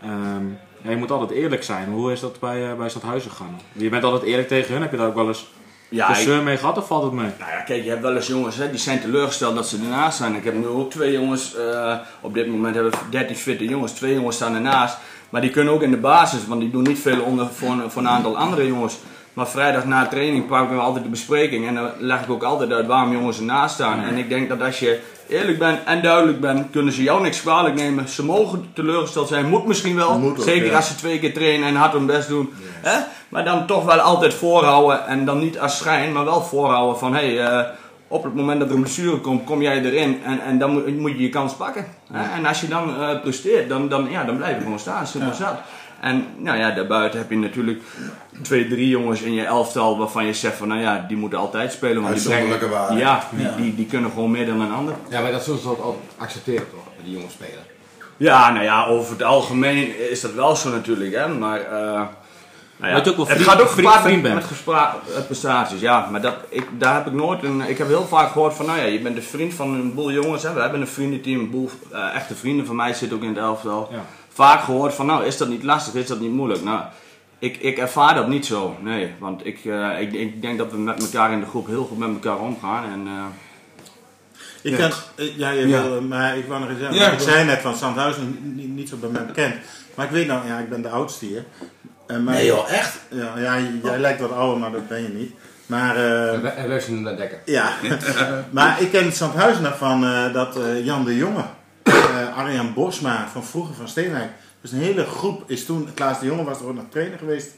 Ehm, 0.00 0.44
ja, 0.82 0.90
je 0.90 0.96
moet 0.96 1.10
altijd 1.10 1.30
eerlijk 1.30 1.62
zijn. 1.62 1.90
Hoe 1.90 2.12
is 2.12 2.20
dat 2.20 2.40
bij, 2.40 2.70
eh 2.70 2.76
bij 2.76 2.88
Stadhuizen 2.88 3.30
gegaan? 3.30 3.60
Je 3.72 3.88
bent 3.88 4.04
altijd 4.04 4.22
eerlijk 4.22 4.48
tegen 4.48 4.72
hun, 4.72 4.82
heb 4.82 4.90
je 4.90 4.96
daar 4.96 5.08
ook 5.08 5.14
wel 5.14 5.28
eens 5.28 5.50
Ja, 5.90 6.08
ja, 6.10 6.16
ik- 6.16 6.22
zeur 6.24 6.42
mee 6.42 6.56
gehad 6.56 6.78
of 6.78 6.86
valt 6.86 7.02
het 7.02 7.12
mee? 7.12 7.30
Nou 7.38 7.50
ja, 7.50 7.60
kijk, 7.60 7.82
je 7.84 7.88
hebt 7.90 8.02
wel 8.02 8.14
eens 8.16 8.26
jongens 8.26 8.56
hè, 8.56 8.70
die 8.70 8.78
zijn 8.78 9.00
teleurgesteld 9.00 9.54
dat 9.54 9.68
ze 9.68 9.76
ernaast 9.82 10.16
zijn. 10.18 10.34
Ik 10.34 10.44
heb 10.44 10.54
nu 10.54 10.66
ook 10.66 10.90
twee 10.90 11.12
jongens, 11.12 11.56
eh, 11.56 11.94
op 12.20 12.34
dit 12.34 12.46
moment 12.48 12.74
hebben 12.74 12.92
we 12.92 12.98
13 13.10 13.36
fitte 13.36 13.64
jongens, 13.64 13.92
twee 13.92 14.14
jongens 14.14 14.36
staan 14.36 14.54
ernaast. 14.54 14.96
Maar 15.30 15.40
die 15.40 15.50
kunnen 15.50 15.72
ook 15.74 15.82
in 15.82 15.90
de 15.90 15.96
basis, 15.96 16.46
want 16.46 16.60
die 16.60 16.70
doen 16.70 16.82
niet 16.82 16.98
veel 16.98 17.20
onder 17.20 17.46
voor 17.54 17.70
een, 17.70 17.90
voor 17.90 18.02
een 18.02 18.08
aantal 18.08 18.36
andere 18.38 18.66
jongens. 18.66 18.96
Maar 19.32 19.48
vrijdag 19.48 19.84
na 19.84 20.06
training 20.06 20.46
pakken 20.46 20.76
we 20.76 20.82
altijd 20.82 21.04
de 21.04 21.10
bespreking 21.10 21.66
en 21.66 21.74
dan 21.74 21.90
leg 21.98 22.22
ik 22.22 22.30
ook 22.30 22.42
altijd 22.42 22.72
uit 22.72 22.86
waarom 22.86 23.12
jongens 23.12 23.38
ernaast 23.38 23.74
staan. 23.74 24.02
En 24.02 24.16
ik 24.16 24.28
denk 24.28 24.48
dat 24.48 24.62
als 24.62 24.78
je 24.78 25.00
eerlijk 25.28 25.58
bent 25.58 25.78
en 25.84 26.02
duidelijk 26.02 26.40
bent, 26.40 26.66
kunnen 26.70 26.92
ze 26.92 27.02
jou 27.02 27.22
niks 27.22 27.40
kwalijk 27.40 27.74
nemen. 27.74 28.08
Ze 28.08 28.24
mogen 28.24 28.70
teleurgesteld 28.74 29.28
zijn, 29.28 29.48
moet 29.48 29.66
misschien 29.66 29.96
wel. 29.96 30.18
Moet 30.18 30.38
ook, 30.38 30.44
Zeker 30.44 30.66
ja. 30.70 30.76
als 30.76 30.86
ze 30.88 30.94
twee 30.94 31.18
keer 31.18 31.32
trainen 31.34 31.68
en 31.68 31.74
hard 31.74 31.92
hun 31.92 32.06
best 32.06 32.28
doen. 32.28 32.52
Hè? 32.80 32.98
Maar 33.30 33.44
dan 33.44 33.66
toch 33.66 33.84
wel 33.84 33.98
altijd 34.00 34.34
voorhouden 34.34 35.06
en 35.06 35.24
dan 35.24 35.38
niet 35.38 35.58
als 35.58 35.78
schijn, 35.78 36.12
maar 36.12 36.24
wel 36.24 36.42
voorhouden 36.42 36.98
van 36.98 37.14
hé, 37.14 37.34
hey, 37.34 37.46
eh, 37.46 37.68
op 38.08 38.24
het 38.24 38.34
moment 38.34 38.60
dat 38.60 38.68
er 38.68 38.74
een 38.74 38.80
blessure 38.80 39.20
komt, 39.20 39.44
kom 39.44 39.62
jij 39.62 39.82
erin 39.82 40.20
en, 40.24 40.40
en 40.40 40.58
dan 40.58 40.72
moet, 40.72 40.98
moet 40.98 41.10
je 41.10 41.22
je 41.22 41.28
kans 41.28 41.54
pakken. 41.54 41.86
Hè? 42.12 42.36
En 42.36 42.46
als 42.46 42.60
je 42.60 42.68
dan 42.68 43.00
eh, 43.00 43.20
presteert, 43.20 43.68
dan, 43.68 43.88
dan, 43.88 44.10
ja, 44.10 44.24
dan 44.24 44.36
blijf 44.36 44.56
je 44.56 44.62
gewoon 44.62 44.78
staan, 44.78 45.06
simpel 45.06 45.34
zat. 45.34 45.58
En 46.00 46.26
nou 46.36 46.58
ja, 46.58 46.70
daarbuiten 46.70 47.18
heb 47.18 47.30
je 47.30 47.36
natuurlijk 47.36 47.82
twee, 48.42 48.68
drie 48.68 48.88
jongens 48.88 49.20
in 49.20 49.32
je 49.32 49.44
elftal 49.44 49.98
waarvan 49.98 50.26
je 50.26 50.32
zegt 50.32 50.56
van 50.56 50.68
nou 50.68 50.80
ja, 50.80 51.04
die 51.08 51.16
moeten 51.16 51.38
altijd 51.38 51.72
spelen. 51.72 52.02
Want 52.02 52.14
die 52.14 52.24
brengen, 52.24 52.70
waarde. 52.70 52.96
ja, 52.96 53.24
die, 53.30 53.44
Ja. 53.44 53.54
Die, 53.56 53.74
die 53.74 53.86
kunnen 53.86 54.10
gewoon 54.10 54.30
meer 54.30 54.46
dan 54.46 54.60
een 54.60 54.72
ander. 54.72 54.94
Ja, 55.08 55.20
maar 55.20 55.32
dat 55.32 55.42
zullen 55.42 55.60
ze 55.60 55.76
accepteren 56.16 56.70
toch, 56.70 57.04
die 57.04 57.12
jonge 57.12 57.30
speler. 57.30 57.62
Ja, 58.16 58.52
nou 58.52 58.64
ja, 58.64 58.86
over 58.86 59.12
het 59.12 59.22
algemeen 59.22 60.10
is 60.10 60.20
dat 60.20 60.32
wel 60.32 60.56
zo 60.56 60.70
natuurlijk, 60.70 61.14
hè. 61.14 61.28
Maar, 61.28 61.60
eh, 61.60 62.02
nou 62.80 62.90
ja, 62.90 62.94
Dat 62.96 63.04
je 63.04 63.10
ook 63.10 63.16
wel 63.16 63.26
het 63.36 63.42
gaat 63.46 63.60
ook 63.60 63.70
gepaard 63.70 64.00
vriend 64.02 64.22
met, 64.22 64.34
met 64.34 64.44
gespra- 64.44 64.96
eh, 65.16 65.24
prestaties, 65.24 65.80
ja. 65.80 66.08
Maar 66.10 66.20
dat, 66.20 66.34
ik, 66.48 66.66
daar 66.78 66.94
heb 66.94 67.06
ik 67.06 67.12
nooit 67.12 67.42
een... 67.42 67.60
Ik 67.60 67.78
heb 67.78 67.86
heel 67.86 68.06
vaak 68.06 68.30
gehoord 68.32 68.54
van, 68.54 68.66
nou 68.66 68.78
ja, 68.78 68.84
je 68.84 69.00
bent 69.00 69.16
een 69.16 69.22
vriend 69.22 69.54
van 69.54 69.74
een 69.74 69.94
boel 69.94 70.12
jongens, 70.12 70.42
hè. 70.42 70.52
We 70.52 70.60
hebben 70.60 70.80
een 70.80 70.86
vriendenteam, 70.88 71.40
een 71.40 71.50
boel 71.50 71.70
eh, 71.92 72.14
echte 72.14 72.34
vrienden 72.34 72.66
van 72.66 72.76
mij 72.76 72.92
zitten 72.94 73.16
ook 73.16 73.22
in 73.22 73.28
het 73.28 73.38
elftal. 73.38 73.88
Ja. 73.92 74.04
Vaak 74.32 74.62
gehoord 74.62 74.94
van, 74.94 75.06
nou, 75.06 75.24
is 75.24 75.36
dat 75.36 75.48
niet 75.48 75.62
lastig, 75.62 75.94
is 75.94 76.06
dat 76.06 76.20
niet 76.20 76.32
moeilijk? 76.32 76.62
Nou, 76.64 76.80
ik, 77.38 77.56
ik 77.56 77.78
ervaar 77.78 78.14
dat 78.14 78.28
niet 78.28 78.46
zo, 78.46 78.76
nee. 78.80 79.14
Want 79.18 79.46
ik, 79.46 79.64
eh, 79.64 80.00
ik, 80.00 80.12
ik 80.12 80.42
denk 80.42 80.58
dat 80.58 80.70
we 80.70 80.78
met 80.78 81.02
elkaar 81.02 81.32
in 81.32 81.40
de 81.40 81.46
groep 81.46 81.66
heel 81.66 81.84
goed 81.84 81.98
met 81.98 82.08
elkaar 82.08 82.38
omgaan. 82.38 82.84
En, 82.84 83.06
eh, 83.06 83.24
Ik 84.62 84.78
Ja. 84.78 84.88
kan, 84.88 84.90
ja, 85.36 85.50
je 85.50 85.68
Ja. 85.68 85.82
wil, 85.82 86.00
maar 86.02 86.36
ik 86.36 86.46
wou 86.46 86.60
nog 86.60 86.68
eens 86.68 86.78
zeggen, 86.78 86.96
Ja. 86.98 87.10
ik 87.10 87.20
zei 87.20 87.44
net 87.44 87.60
van 87.60 87.74
Zandhuizen, 87.76 88.38
niet, 88.56 88.68
niet 88.68 88.88
zo 88.88 88.96
bij 88.96 89.08
mij 89.10 89.26
bekend. 89.26 89.54
Maar 89.94 90.06
ik 90.06 90.12
weet 90.12 90.26
nou, 90.26 90.46
ja, 90.46 90.58
ik 90.58 90.68
ben 90.68 90.82
de 90.82 90.88
oudste 90.90 91.24
hier. 91.26 91.44
En 92.10 92.24
mijn- 92.24 92.36
Nee 92.36 92.46
joh, 92.46 92.70
echt? 92.72 92.98
Ja, 93.10 93.32
ja, 93.38 93.58
jij 93.82 93.98
lijkt 93.98 94.20
wat 94.20 94.32
ouder, 94.32 94.58
maar 94.58 94.70
dat 94.72 94.88
ben 94.88 95.02
je 95.02 95.08
niet. 95.08 95.32
Maar, 95.66 95.96
eh, 95.96 96.32
En 96.34 96.68
wij- 96.68 96.80
zijn 96.80 97.02
naar 97.02 97.16
dekken. 97.16 97.38
ja. 97.44 97.72
maar 98.50 98.80
ik 98.82 98.90
ken 98.90 99.04
het 99.04 99.16
Zandhuizen 99.16 99.62
nog 99.62 99.78
van 99.78 100.04
eh, 100.04 100.32
dat 100.32 100.56
eh, 100.56 100.84
Jan 100.84 101.04
de 101.04 101.16
Jonge, 101.16 101.42
eh, 101.82 102.36
Arjan 102.36 102.74
Bosma 102.74 103.28
van 103.32 103.44
vroeger 103.44 103.74
van 103.74 103.88
Steenwijk. 103.88 104.30
Dus 104.60 104.72
een 104.72 104.78
hele 104.78 105.04
groep 105.04 105.42
is 105.50 105.64
toen, 105.66 105.88
Klaas 105.94 106.20
de 106.20 106.26
Jonge 106.26 106.44
was 106.44 106.60
er 106.60 106.66
ook 106.66 106.74
nog 106.74 106.84
trainer 106.90 107.18
geweest. 107.18 107.48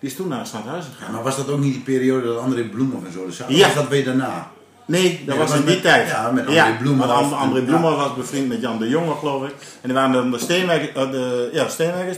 Die 0.00 0.10
is 0.10 0.16
toen 0.16 0.28
naar 0.28 0.46
Stadhuizen 0.46 0.90
Ja, 0.90 0.96
gegaan. 0.98 1.14
maar 1.14 1.22
was 1.22 1.36
dat 1.36 1.48
ook 1.48 1.58
niet 1.60 1.72
die 1.72 1.82
periode 1.82 2.26
dat 2.26 2.38
André 2.38 2.62
Bloemhoff 2.62 3.06
en 3.06 3.12
zo 3.12 3.30
zaten? 3.30 3.54
Ja. 3.54 3.60
Of 3.66 3.74
was 3.74 3.82
dat 3.82 3.88
weer 3.92 4.04
daarna? 4.04 4.50
Nee, 4.90 5.22
dat 5.26 5.36
was 5.36 5.50
in 5.54 5.56
die 5.56 5.64
met- 5.74 5.82
tijd. 5.82 6.08
ja, 6.08 6.30
met 6.30 6.46
André 6.46 6.62
And- 6.62 7.32
André 7.32 7.58
Ja. 7.60 7.64
Bloemhoff 7.66 7.96
was 7.96 8.14
bevriend 8.14 8.48
met 8.48 8.60
Jan 8.60 8.78
de 8.78 8.88
Jonge, 8.88 9.14
geloof 9.18 9.42
ik. 9.44 9.50
En 9.50 9.88
die 9.88 9.92
waren 9.94 10.12
dan 10.12 10.30
de 10.30 10.38
Steenwijkers, 10.38 11.04
eh, 11.04 11.10
de, 11.10 11.50
ja, 11.52 11.66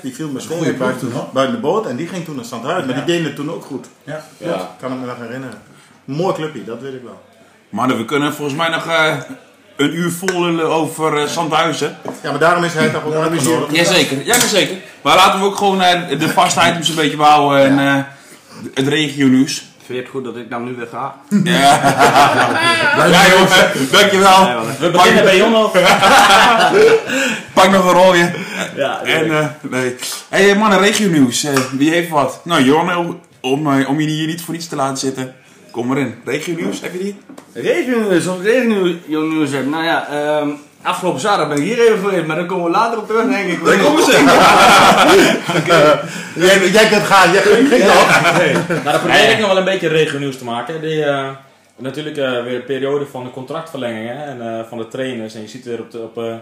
die 0.03 0.15
viel 0.15 0.29
met 0.29 0.47
ploeg 0.47 0.77
buiten, 0.77 1.01
toen, 1.01 1.13
hoor. 1.13 1.29
buiten 1.33 1.55
de 1.57 1.61
boot. 1.61 1.87
En 1.87 1.97
die 1.97 2.07
ging 2.09 2.25
toen 2.25 2.37
naar 2.37 2.45
Stadhuizen, 2.45 2.87
maar 2.87 2.97
Ja. 2.99 3.05
die 3.05 3.15
deden 3.15 3.27
het 3.27 3.37
toen 3.37 3.51
ook 3.51 3.65
goed. 3.65 3.87
Ja. 4.05 4.25
Ja. 4.37 4.75
Kan 4.81 4.93
ik 4.93 4.99
me 5.01 5.07
nog 5.07 5.17
herinneren. 5.21 5.59
Mooi 6.05 6.35
clubje, 6.35 6.65
dat 6.65 6.81
weet 6.81 6.95
ik 6.95 7.03
wel. 7.05 7.23
Mannen, 7.69 7.97
we 7.97 8.05
kunnen 8.05 8.35
volgens 8.35 8.57
mij 8.57 8.69
nog 8.69 8.87
eh, 8.87 9.17
een 9.77 9.95
uur 9.97 10.11
vol 10.11 10.43
lullen 10.43 10.71
over 10.71 11.17
eh 11.19 11.27
Zandhuizen. 11.27 11.97
Ja, 12.23 12.31
maar 12.31 12.39
daarom 12.41 12.65
is 12.65 12.73
hij 12.75 12.89
toch 12.89 13.05
ook 13.05 13.15
uitgenodigd. 13.15 13.75
Jazeker, 13.77 14.25
ja, 14.27 14.39
zeker. 14.41 14.77
Maar 15.03 15.17
laten 15.17 15.41
we 15.41 15.47
ook 15.47 15.57
gewoon 15.57 15.79
de 16.19 16.29
vaste 16.29 16.61
items 16.69 16.89
een 16.89 16.95
beetje 16.95 17.17
behouden 17.17 17.65
en 17.67 17.79
eh, 17.79 18.03
het 18.75 18.89
regio 18.89 19.27
nieuws. 19.27 19.71
Vind 19.93 20.05
je 20.05 20.11
het 20.11 20.23
goed 20.25 20.35
dat 20.35 20.43
ik 20.45 20.51
dan 20.51 20.65
nu 20.65 20.75
weer 20.75 20.87
ga? 20.87 21.15
Ja, 21.45 21.61
ja 23.15 23.29
jongens, 23.29 23.91
dankjewel. 23.91 24.65
We 24.79 24.91
beginnen 24.91 25.25
bij 25.25 25.37
Jon 25.37 25.57
of? 25.57 25.73
Pak 27.55 27.71
nog 27.71 27.85
een 27.85 27.93
rolje. 27.93 28.33
Ja, 28.77 29.03
En, 29.03 29.31
eh, 29.31 29.47
nee. 29.71 29.95
hey, 30.29 30.57
mannen, 30.57 30.79
regio 30.79 31.09
nieuws. 31.09 31.45
Eh, 31.45 31.57
wie 31.73 31.91
heeft 31.91 32.09
wat? 32.09 32.41
Nou, 32.45 32.63
Jon, 32.63 33.21
om, 33.41 33.73
eh, 33.73 33.89
om 33.89 34.01
je 34.01 34.07
hier 34.07 34.27
niet 34.27 34.43
voor 34.43 34.55
niets 34.55 34.69
te 34.69 34.77
laten 34.77 34.99
zitten. 34.99 35.35
Kom 35.71 35.87
maar 35.87 35.99
in. 35.99 36.15
Regio 36.25 36.55
nieuws, 36.55 36.81
heb 36.81 36.93
je 36.93 36.99
die? 36.99 37.17
Regionieuws, 37.53 38.29
als 38.29 38.39
ik 38.39 38.45
regionieuws 38.45 39.51
heb. 39.51 39.67
Nou 39.67 39.85
ja, 39.85 40.09
ehm, 40.09 40.49
afgelopen 40.83 41.21
zaterdag 41.21 41.49
ben 41.49 41.57
ik 41.57 41.75
hier 41.75 41.87
even 41.87 41.99
geweest, 41.99 42.27
maar 42.27 42.37
daar 42.37 42.47
komen 42.47 42.65
we 42.65 42.71
later 42.71 42.99
op 42.99 43.07
terug, 43.07 43.27
denk 43.27 43.49
ik. 43.49 43.65
Daar 43.65 43.79
komen 43.79 44.03
ze. 44.03 44.11
Jij, 46.37 46.69
jij 46.71 46.89
kunt 46.89 47.03
gaan, 47.03 47.33
jij 47.33 47.43
kunt 47.43 47.83
gaan. 47.83 48.37
Nou, 48.69 48.83
dat 48.85 49.01
probeer 49.01 49.31
ik 49.31 49.39
nog 49.39 49.49
wel 49.49 49.57
een 49.59 49.65
beetje 49.65 49.89
regionieuws 49.89 50.39
te 50.39 50.45
maken. 50.45 50.81
Die, 50.81 51.05
eh, 51.05 51.29
natuurlijk 51.77 52.17
eh, 52.17 52.43
weer 52.43 52.55
een 52.55 52.65
periode 52.65 53.07
van 53.07 53.25
de 53.25 53.31
contractverlengingen 53.31 54.25
en 54.25 54.59
eh, 54.59 54.65
van 54.69 54.79
de 54.79 54.89
trainers. 54.89 55.35
En 55.35 55.41
je 55.41 55.49
ziet 55.49 55.65
weer 55.65 55.81
op, 55.81 55.91
de, 55.91 55.99
op, 55.99 56.19
eh, 56.19 56.35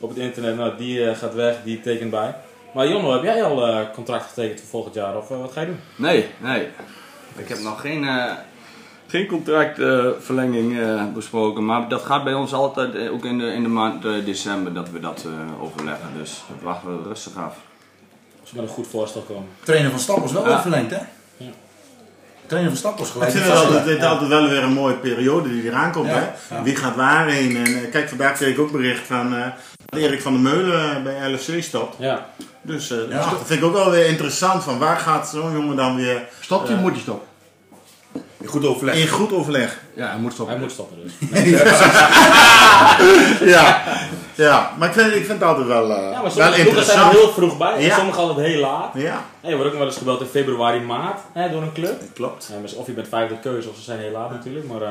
op 0.00 0.08
het 0.08 0.18
internet, 0.18 0.56
nou, 0.56 0.72
die 0.76 1.08
eh, 1.08 1.16
gaat 1.16 1.34
weg, 1.34 1.54
die 1.64 1.80
tekent 1.80 2.10
bij. 2.10 2.34
Maar 2.74 2.88
Jonno, 2.88 3.12
heb 3.12 3.22
jij 3.22 3.44
al 3.44 3.66
eh, 3.66 3.78
contract 3.94 4.26
getekend 4.26 4.60
voor 4.60 4.68
volgend 4.68 4.94
jaar 4.94 5.16
of 5.16 5.28
wat 5.28 5.52
ga 5.52 5.60
je 5.60 5.66
doen? 5.66 5.80
Nee, 5.96 6.26
nee. 6.38 6.68
Ik 7.36 7.48
heb 7.48 7.58
nog 7.58 7.80
geen, 7.80 8.04
eh, 8.04 8.32
geen 9.14 9.26
contractverlenging 9.26 10.80
eh, 10.80 11.02
besproken. 11.14 11.64
Maar 11.64 11.88
dat 11.88 12.02
gaat 12.02 12.24
bij 12.24 12.34
ons 12.34 12.52
altijd, 12.52 12.94
eh, 12.94 13.12
ook 13.12 13.24
in 13.24 13.38
de, 13.38 13.46
in 13.46 13.62
de 13.62 13.68
maand 13.68 14.04
eh, 14.04 14.12
december, 14.24 14.72
dat 14.74 14.90
we 14.90 15.00
dat 15.00 15.24
eh, 15.26 15.62
overleggen. 15.62 16.08
Dus 16.18 16.42
dat 16.48 16.56
wachten 16.62 16.88
we 17.02 17.08
rustig 17.08 17.36
af. 17.36 17.54
Als 18.40 18.50
we 18.50 18.56
met 18.60 18.68
een 18.68 18.74
goed 18.74 18.86
voorstel 18.86 19.20
komen. 19.22 19.48
Trainer 19.62 19.90
van 19.90 20.00
Stappels 20.00 20.32
wel 20.32 20.42
Ja. 20.42 20.48
weer 20.48 20.60
verlengd, 20.60 20.90
hè? 20.90 20.98
Ja. 21.36 21.50
Trainer 22.46 22.70
van 22.70 22.78
Stappels 22.80 23.06
Ik 23.08 23.12
gelijk. 23.12 23.30
vind 23.30 23.44
die 23.44 23.52
het 23.52 23.62
altijd, 23.64 23.84
het 23.86 23.98
is 23.98 24.04
altijd 24.04 24.28
wel 24.28 24.48
weer 24.48 24.62
een 24.62 24.72
mooie 24.72 24.94
periode 24.94 25.48
die 25.48 25.62
eraan 25.64 25.92
komt. 25.92 26.06
Ja, 26.08 26.14
Hè? 26.48 26.54
ja. 26.56 26.62
Wie 26.62 26.76
gaat 26.76 26.96
waarheen? 26.96 27.56
En, 27.56 27.64
eh, 27.66 27.90
kijk, 27.90 28.08
vandaag 28.08 28.32
kreeg 28.32 28.48
ik 28.52 28.58
ook 28.58 28.72
bericht 28.72 29.06
van 29.06 29.34
eh, 29.34 29.46
dat 29.86 30.00
Erik 30.00 30.22
van 30.22 30.32
der 30.32 30.42
Meulen 30.42 31.02
bij 31.02 31.32
LFC 31.32 31.62
stopt. 31.62 31.96
Ja, 31.98 32.26
Dus 32.62 32.90
eh, 32.90 32.98
Ja. 33.08 33.30
dat 33.30 33.40
vind 33.44 33.60
ik 33.60 33.66
ook 33.66 33.72
wel 33.72 33.90
weer 33.90 34.06
interessant. 34.06 34.62
Van 34.64 34.78
waar 34.78 34.96
gaat 34.96 35.28
zo'n 35.28 35.52
jongen 35.52 35.76
dan 35.76 35.96
weer 35.96 36.22
Stopt 36.40 36.68
hij 36.68 36.76
moet 36.76 36.92
hij 36.92 37.00
stoppen? 37.00 37.28
Goed 38.46 38.66
overleg. 38.66 38.94
in 38.96 39.08
goed 39.08 39.32
overleg? 39.32 39.80
Ja, 39.94 40.08
Hij 40.08 40.18
moet 40.18 40.32
stoppen. 40.32 40.54
hij 40.54 40.64
moet 40.64 40.72
stoppen 40.72 40.96
dus. 41.02 41.12
Ja, 43.54 43.82
ja. 44.34 44.70
maar 44.78 44.88
ik 44.88 44.94
vind, 44.94 45.06
ik 45.06 45.12
vind 45.26 45.40
het 45.40 45.42
altijd 45.42 45.66
wel, 45.66 45.90
eh, 45.90 45.96
Ja, 46.10 46.10
maar 46.10 46.22
wel 46.22 46.30
sommige 46.30 46.62
ploegen 46.62 46.84
zijn 46.84 46.98
er 46.98 47.06
interessant. 47.06 47.12
heel 47.12 47.32
vroeg 47.32 47.58
bij 47.58 47.72
en 47.72 47.82
Ja. 47.82 47.96
sommige 47.96 48.20
altijd 48.20 48.46
heel 48.46 48.60
laat. 48.60 48.90
Ja, 48.94 49.24
En 49.40 49.50
je 49.50 49.56
wordt 49.56 49.72
ook 49.72 49.78
wel 49.78 49.86
eens 49.86 49.96
gebeld 49.96 50.20
in 50.20 50.26
februari, 50.26 50.80
maart 50.80 51.20
hè, 51.32 51.50
door 51.50 51.62
een 51.62 51.72
club. 51.72 52.00
klopt. 52.14 52.48
Ja, 52.54 52.60
dus 52.60 52.74
of 52.74 52.86
je 52.86 52.92
bent 52.92 53.08
vijfde 53.08 53.38
keuze 53.38 53.68
of 53.68 53.76
ze 53.76 53.82
zijn 53.82 53.98
heel 53.98 54.10
laat 54.12 54.30
natuurlijk. 54.30 54.66
Maar 54.68 54.82
eh, 54.82 54.90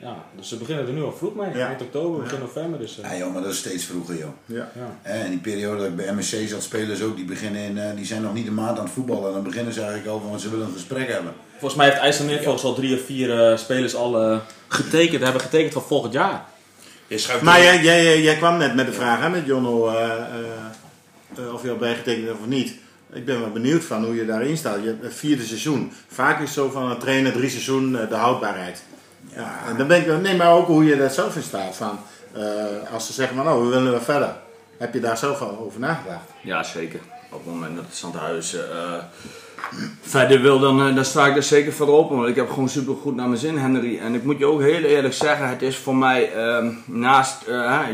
ja, 0.00 0.24
dus 0.36 0.48
ze 0.48 0.56
beginnen 0.56 0.86
er 0.86 0.92
nu 0.92 1.02
al 1.02 1.12
vroeg 1.12 1.34
mee. 1.34 1.56
Ja. 1.56 1.66
Eind 1.66 1.82
oktober, 1.82 2.22
begin 2.22 2.38
november. 2.38 2.78
Dus, 2.78 3.00
eh, 3.00 3.10
Ja 3.10 3.16
joh, 3.16 3.32
maar 3.32 3.42
dat 3.42 3.52
is 3.52 3.58
steeds 3.58 3.84
vroeger 3.84 4.16
joh. 4.16 4.30
Ja. 4.44 4.70
ja. 4.74 4.98
Hè, 5.02 5.24
En 5.24 5.30
die 5.30 5.38
periode 5.38 5.78
dat 5.78 5.86
ik 5.86 5.96
bij 5.96 6.12
MSC 6.12 6.48
zat, 6.48 6.62
spelers 6.62 7.02
ook, 7.02 7.16
die, 7.16 7.24
beginnen 7.24 7.62
in, 7.62 7.78
eh, 7.78 7.96
die 7.96 8.06
zijn 8.06 8.22
nog 8.22 8.34
niet 8.34 8.46
een 8.46 8.54
maand 8.54 8.78
aan 8.78 8.84
het 8.84 8.92
voetballen. 8.92 9.26
En 9.26 9.32
dan 9.32 9.42
beginnen 9.42 9.72
ze 9.72 9.80
eigenlijk 9.80 10.10
al 10.10 10.20
van, 10.20 10.40
ze 10.40 10.50
willen 10.50 10.66
een 10.66 10.72
gesprek 10.72 11.08
hebben. 11.08 11.32
Volgens 11.50 11.74
mij 11.74 11.88
heeft 11.88 12.00
IJsselmeer 12.00 12.42
volgens 12.42 12.64
al 12.64 12.74
drie 12.74 12.94
of 12.94 13.04
vier 13.04 13.50
eh, 13.50 13.56
spelers 13.56 13.94
al 13.94 14.40
getekend, 14.68 15.22
hebben 15.22 15.40
getekend 15.40 15.72
voor 15.72 15.82
volgend 15.82 16.12
jaar. 16.12 16.46
Je 17.08 17.38
Maar 17.42 17.62
jij, 17.62 17.82
jij, 17.82 18.04
jij, 18.04 18.22
jij 18.22 18.36
kwam 18.36 18.56
net 18.58 18.74
met 18.74 18.86
de 18.86 18.92
vraag 18.92 19.20
hè, 19.20 19.28
met 19.28 19.46
Jonno 19.46 19.88
eh, 19.88 20.10
eh, 20.10 20.18
eh, 21.36 21.54
of 21.54 21.62
je 21.62 21.70
al 21.70 21.76
bijgetekend 21.76 22.26
hebt 22.26 22.38
of 22.40 22.46
niet. 22.46 22.74
Ik 23.12 23.24
ben 23.24 23.40
wel 23.40 23.50
benieuwd 23.50 23.84
van 23.84 24.04
hoe 24.04 24.14
je 24.14 24.26
daarin 24.26 24.56
staat. 24.56 24.80
Je 24.82 24.86
hebt 24.86 25.02
het 25.02 25.14
vierde 25.14 25.44
seizoen. 25.44 25.92
Vaak 26.08 26.36
is 26.36 26.44
het 26.44 26.54
zo 26.54 26.70
van 26.70 26.90
een 26.90 26.98
trainer 26.98 27.32
drie 27.32 27.50
seizoen 27.50 27.92
de 27.92 28.14
houdbaarheid. 28.14 28.82
Ja, 29.38 29.58
en 29.68 29.76
dan 29.76 29.86
ben 29.86 30.00
ik, 30.00 30.20
nee, 30.22 30.36
maar 30.36 30.52
ook 30.52 30.66
hoe 30.66 30.84
je 30.84 30.96
daar 30.96 31.10
zelf 31.10 31.36
in 31.36 31.42
staat. 31.42 31.76
Van, 31.76 31.98
eh, 32.32 32.92
als 32.92 33.06
ze 33.06 33.12
zeggen 33.12 33.36
van 33.36 33.44
nou, 33.44 33.64
we 33.64 33.68
willen 33.68 33.90
wel 33.90 34.00
verder. 34.00 34.34
Heb 34.78 34.94
je 34.94 35.00
daar 35.00 35.18
zelf 35.18 35.40
al 35.40 35.58
over 35.66 35.80
nagedacht? 35.80 36.24
Ja, 36.40 36.62
zeker. 36.62 37.00
Op 37.30 37.44
het 37.44 37.54
moment 37.54 37.76
dat 37.76 37.84
het 37.84 37.96
Zandhuizen 37.96 38.70
eh 38.70 39.02
verder 40.00 40.40
wil, 40.40 40.58
dan, 40.58 40.88
eh, 40.88 40.94
dan 40.94 41.04
sta 41.04 41.26
ik 41.26 41.36
er 41.36 41.42
zeker 41.42 41.72
voor 41.72 41.88
open. 41.88 42.16
Want 42.16 42.28
ik 42.28 42.36
heb 42.36 42.50
gewoon 42.50 42.68
super 42.68 42.94
goed 42.94 43.16
naar 43.16 43.28
mijn 43.28 43.40
zin, 43.40 43.58
Henry. 43.58 43.98
En 43.98 44.14
ik 44.14 44.24
moet 44.24 44.38
je 44.38 44.46
ook 44.46 44.60
heel 44.60 44.82
eerlijk 44.82 45.14
zeggen, 45.14 45.48
het 45.48 45.62
is 45.62 45.76
voor 45.76 45.96
mij 45.96 46.32
ehm, 46.32 46.70
naast 46.84 47.44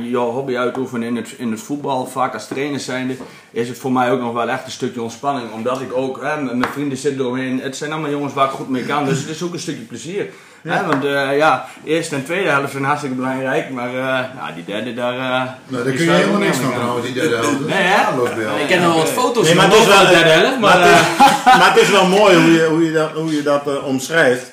jouw 0.03 0.31
hobby 0.31 0.57
uitoefenen 0.57 1.09
in 1.09 1.17
het, 1.17 1.35
in 1.39 1.51
het 1.51 1.61
voetbal, 1.61 2.07
vaak 2.07 2.35
als 2.35 2.47
trainer 2.47 2.81
zijnde, 2.81 3.17
is 3.51 3.69
het 3.69 3.79
voor 3.79 3.93
mij 3.93 4.11
ook 4.11 4.21
nog 4.21 4.33
wel 4.33 4.49
echt 4.49 4.65
een 4.65 4.71
stukje 4.71 5.03
ontspanning. 5.03 5.53
Omdat 5.53 5.81
ik 5.81 5.93
ook, 5.93 6.23
mijn 6.23 6.65
vrienden 6.73 6.99
zitten 6.99 7.21
eromheen. 7.21 7.61
Het 7.61 7.77
zijn 7.77 7.93
allemaal 7.93 8.11
jongens 8.11 8.35
waar 8.35 8.47
ik 8.47 8.53
goed 8.53 8.69
mee 8.69 8.85
kan. 8.85 9.05
Dus 9.05 9.21
het 9.21 9.29
is 9.29 9.43
ook 9.43 9.53
een 9.53 9.59
stukje 9.59 9.83
plezier. 9.83 10.31
Hè, 10.64 10.87
want 10.87 11.04
eh, 11.04 11.37
ja, 11.37 11.66
eerste 11.85 12.14
en 12.14 12.25
tweede 12.25 12.49
helft 12.49 12.71
zijn 12.73 12.85
hartstikke 12.85 13.16
belangrijk. 13.16 13.71
Maar 13.71 13.88
eh, 13.88 14.02
nou, 14.40 14.54
die 14.54 14.64
derde, 14.64 14.94
daar... 14.94 15.12
eh, 15.14 15.50
Nou, 15.66 15.85
daar 15.85 15.92
kun 15.92 16.04
je 16.04 16.11
helemaal 16.11 16.40
niks 16.40 16.56
van 16.56 16.73
trouwens, 16.73 17.04
die 17.06 17.14
derde 17.14 17.35
helft. 17.35 17.61
Nee, 17.61 17.83
hè? 17.83 18.00
Ja. 18.40 18.56
Ik 18.61 18.66
ken 18.68 18.83
nog 18.83 18.94
wat 18.97 19.09
foto's 19.09 19.44
Nee, 19.47 19.54
maar 19.54 19.64
van 19.71 19.78
het 19.78 19.88
is 19.88 19.94
de 19.94 20.02
wel- 20.02 20.11
derde 20.12 20.28
helft, 20.30 20.59
maar... 20.59 20.78
Maar, 20.78 20.88
het 20.88 20.99
is, 21.00 21.44
maar 21.59 21.73
het 21.73 21.83
is 21.83 21.90
wel 21.90 22.06
mooi 22.06 22.37
hoe 22.37 22.52
je, 22.52 22.66
hoe 22.66 22.85
je 22.85 22.92
dat, 22.92 23.11
hoe 23.11 23.35
je 23.35 23.42
dat 23.42 23.83
omschrijft. 23.83 24.52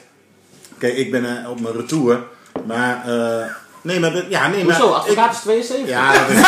Kijk, 0.78 0.94
ik 0.98 1.12
ben 1.12 1.46
op 1.50 1.60
mijn 1.62 1.76
retour. 1.76 2.20
Maar, 2.68 3.02
eh, 3.06 3.46
nee, 3.82 4.00
maar, 4.00 4.12
ja, 4.30 4.48
nee, 4.48 4.66
maar... 4.66 4.76
Hoezo? 4.76 4.90
ik- 4.92 4.98
Advocaat 4.98 5.34
is 5.34 5.40
72? 5.40 5.88
Ja, 5.90 6.12
dat 6.14 6.30
is, 6.30 6.42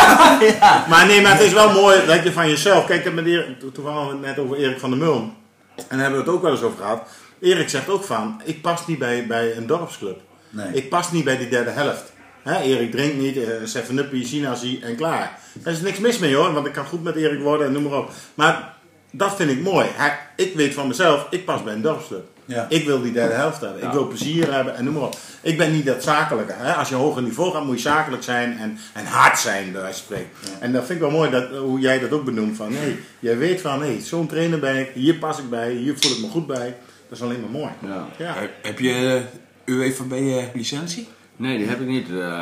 maar 0.90 1.06
nee, 1.06 1.22
maar 1.22 1.32
het 1.32 1.42
is 1.42 1.54
wel 1.54 1.72
mooi 1.72 2.06
dat 2.06 2.24
je 2.24 2.32
van 2.32 2.50
jezelf. 2.50 2.86
Kijk, 2.86 3.00
ik 3.00 3.06
heb 3.06 3.14
met 3.14 3.26
Erik, 3.26 3.60
toevallig 3.74 3.98
hadden 4.00 4.20
we 4.22 4.28
het 4.28 4.36
net 4.36 4.46
over 4.46 4.58
Erik 4.58 4.80
van 4.80 4.90
der 4.90 5.00
Mulm. 5.00 5.34
En 5.76 5.84
daar 5.90 6.00
hebben 6.00 6.20
we 6.20 6.26
het 6.26 6.36
ook 6.36 6.42
wel 6.42 6.52
eens 6.52 6.62
over 6.62 6.78
gehad. 6.78 7.02
Erik 7.44 7.70
zegt 7.70 7.90
ook 7.90 8.04
van: 8.04 8.42
ik 8.44 8.62
pas 8.62 8.88
niet 8.88 9.00
bij, 9.00 9.28
bij 9.28 9.58
een 9.58 9.68
dorpsclub. 9.68 10.22
Nee. 10.50 10.74
Ik 10.74 10.90
pas 10.90 11.12
niet 11.12 11.24
bij 11.24 11.38
die 11.38 11.50
derde 11.50 11.70
helft. 11.70 12.12
Hè, 12.44 12.62
Erik 12.62 12.92
drinkt 12.92 13.18
niet, 13.18 13.36
uh, 13.36 13.46
7-uppie, 13.76 14.26
Sinasie 14.26 14.80
en 14.82 14.96
klaar. 14.96 15.40
Daar 15.54 15.74
is 15.74 15.82
niks 15.82 16.00
mis 16.00 16.18
mee 16.18 16.36
hoor, 16.36 16.54
want 16.54 16.68
ik 16.68 16.74
kan 16.74 16.86
goed 16.86 17.04
met 17.04 17.16
Erik 17.16 17.42
worden 17.42 17.68
en 17.68 17.74
noem 17.74 17.84
maar 17.84 18.00
op. 18.00 18.12
Maar 18.34 18.74
dat 19.12 19.36
vind 19.36 19.50
ik 19.50 19.62
mooi. 19.62 19.88
Hij, 19.94 20.18
ik 20.36 20.56
weet 20.56 20.74
van 20.74 20.88
mezelf, 20.88 21.28
ik 21.30 21.46
pas 21.46 21.64
bij 21.64 21.74
een 21.74 21.82
dorpsclub. 21.82 22.26
Ja. 22.46 22.66
Ik 22.70 22.86
wil 22.86 23.02
die 23.02 23.12
derde 23.12 23.34
helft 23.34 23.62
hebben. 23.62 23.84
Ik 23.84 23.92
wil 23.92 24.08
plezier 24.08 24.54
hebben 24.54 24.76
en 24.76 24.84
noem 24.84 24.94
maar 24.94 25.04
op. 25.04 25.16
Ik 25.42 25.58
ben 25.58 25.72
niet 25.72 25.86
dat 25.86 26.04
zakelijke. 26.04 26.54
Hè? 26.56 26.74
Als 26.74 26.90
je 26.90 26.96
hoger 26.96 27.22
niveau 27.22 27.52
gaat, 27.52 27.66
moet 27.66 27.76
je 27.76 27.90
zakelijk 27.90 28.24
zijn 28.24 28.58
en, 28.58 28.78
en 28.94 29.06
hard 29.06 29.40
zijn, 29.40 29.72
bij 29.72 29.82
wijze 29.82 29.98
van 29.98 30.06
spreken. 30.06 30.30
En 30.60 30.72
dat 30.72 30.86
vind 30.86 31.02
ik 31.02 31.06
wel 31.06 31.18
mooi 31.18 31.30
dat, 31.30 31.50
hoe 31.50 31.80
jij 31.80 32.00
dat 32.00 32.12
ook 32.12 32.26
benoemt. 32.26 32.58
Van, 32.58 32.72
nee, 32.72 33.00
jij 33.20 33.38
weet 33.38 33.62
van, 33.62 33.80
nee, 33.80 34.02
zo'n 34.02 34.28
trainer 34.28 34.60
ben 34.60 34.78
ik. 34.78 34.90
Hier 34.94 35.16
pas 35.16 35.40
ik 35.40 35.50
bij. 35.50 35.72
Hier 35.72 35.96
voel 36.00 36.12
ik 36.12 36.22
me 36.22 36.28
goed 36.28 36.48
bij. 36.48 36.76
Dat 37.14 37.22
is 37.22 37.28
alleen 37.28 37.42
maar 37.42 37.50
mooi. 37.62 37.72
Ja. 37.80 38.06
Ja. 38.26 38.34
Heb- 38.62 38.80
je 38.80 39.24
eh, 39.66 39.74
UWVB-licentie? 39.76 41.08
Nee, 41.36 41.58
die 41.58 41.68
heb 41.68 41.80
ik 41.82 41.88
niet, 41.88 42.08
eh 42.10 42.42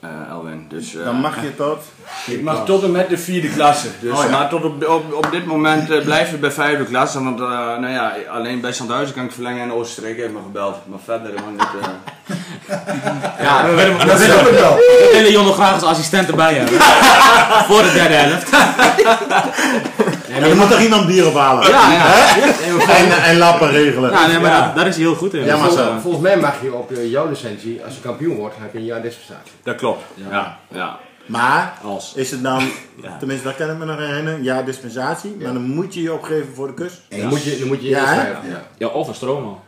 eh, 0.00 0.30
Elwin. 0.30 0.66
Dus, 0.68 0.94
eh, 0.96 1.04
Dan 1.04 1.16
mag 1.20 1.42
je 1.42 1.56
tot... 1.56 1.78
Ik 2.26 2.42
mag 2.42 2.64
tot 2.64 2.82
en 2.82 2.90
met 2.90 3.08
de 3.08 3.18
vierde 3.18 3.48
klasse. 3.48 3.86
Dus, 4.00 4.12
Oh 4.18 4.24
ja. 4.24 4.30
Maar 4.30 4.48
tot 4.48 4.64
op, 4.64 4.86
op, 4.88 5.12
op 5.12 5.28
dit 5.30 5.46
moment 5.46 5.90
eh, 5.90 6.04
blijf 6.04 6.32
ik 6.32 6.40
bij 6.40 6.50
vijfde 6.50 6.84
klasse. 6.84 7.22
Want 7.22 7.40
eh, 7.40 7.46
nou 7.48 7.88
ja, 7.88 8.12
alleen 8.30 8.60
bij 8.60 8.72
Sandhuizen 8.72 9.14
kan 9.14 9.24
ik 9.24 9.32
verlengen 9.32 9.62
en 9.62 9.72
Oostenrijk 9.72 10.16
heeft 10.16 10.32
me 10.32 10.38
gebeld. 10.44 10.76
Maar 10.86 10.98
verder 11.04 11.26
helemaal 11.26 11.50
niet. 11.50 11.60
eh. 11.82 11.88
Ja, 13.44 13.66
we 13.68 13.74
willen, 13.74 14.06
Dat 14.06 14.20
snap 14.20 14.46
ik 14.46 14.58
wel. 14.58 14.74
we 14.76 15.10
willen 15.12 15.32
Jon 15.32 15.44
nog 15.44 15.54
graag 15.54 15.72
als 15.72 15.82
assistent 15.82 16.28
erbij 16.28 16.54
hebben. 16.54 16.80
Voor 17.68 17.82
de 17.82 17.92
derde 17.92 18.14
helft. 18.14 18.50
Ja, 20.40 20.46
er 20.46 20.56
moet 20.56 20.70
toch 20.70 20.80
iemand 20.80 21.06
bier 21.06 21.26
ophalen? 21.26 21.68
Ja, 21.68 21.92
ja. 21.92 22.24
En, 22.88 23.22
en 23.24 23.38
lappen 23.38 23.70
regelen. 23.70 24.10
Ja, 24.10 24.26
nee, 24.26 24.38
maar 24.38 24.50
daar, 24.50 24.74
daar 24.74 24.86
is 24.86 24.94
hij 24.96 25.04
heel 25.04 25.14
goed 25.14 25.34
in. 25.34 25.44
Ja, 25.44 25.56
maar 25.56 25.70
zo. 25.70 25.76
eh, 25.88 25.96
Volgens 26.02 26.22
mij 26.22 26.36
mag 26.36 26.62
je 26.62 26.72
op 26.74 26.90
eh, 26.92 27.10
jouw 27.10 27.28
licentie, 27.28 27.80
als 27.84 27.94
je 27.94 28.00
kampioen 28.00 28.36
wordt, 28.36 28.54
heb 28.58 28.72
je 28.72 28.78
een 28.78 28.84
jaar 28.84 29.02
dispensatie. 29.02 29.52
Dat 29.62 29.76
klopt. 29.76 30.02
Ja. 30.30 30.58
Ja. 30.68 30.98
Maar 31.26 31.72
Als. 31.82 32.12
is 32.14 32.30
het 32.30 32.42
dan, 32.42 32.62
tenminste 33.18 33.46
dat 33.46 33.56
kan 33.56 33.70
ik 33.70 33.78
me 33.78 33.84
nog 33.84 33.96
herinneren, 33.98 34.42
ja 34.42 34.62
dispensatie. 34.62 35.36
Maar 35.42 35.52
dan 35.52 35.62
moet 35.70 35.94
je 35.94 36.02
je 36.02 36.12
opgeven 36.12 36.48
voor 36.54 36.66
de 36.66 36.74
kus. 36.74 37.00
Dan 37.08 37.26
moet 37.28 37.42
je, 37.44 37.58
dan 37.58 37.68
moet 37.68 37.82
je 37.82 37.88
Ja, 37.88 38.04
hè? 38.04 38.12
inschrijven. 38.14 38.50
Ja. 38.50 38.62
Ja, 38.78 38.86
of 38.86 39.08
een 39.08 39.14
stroomman. 39.14 39.60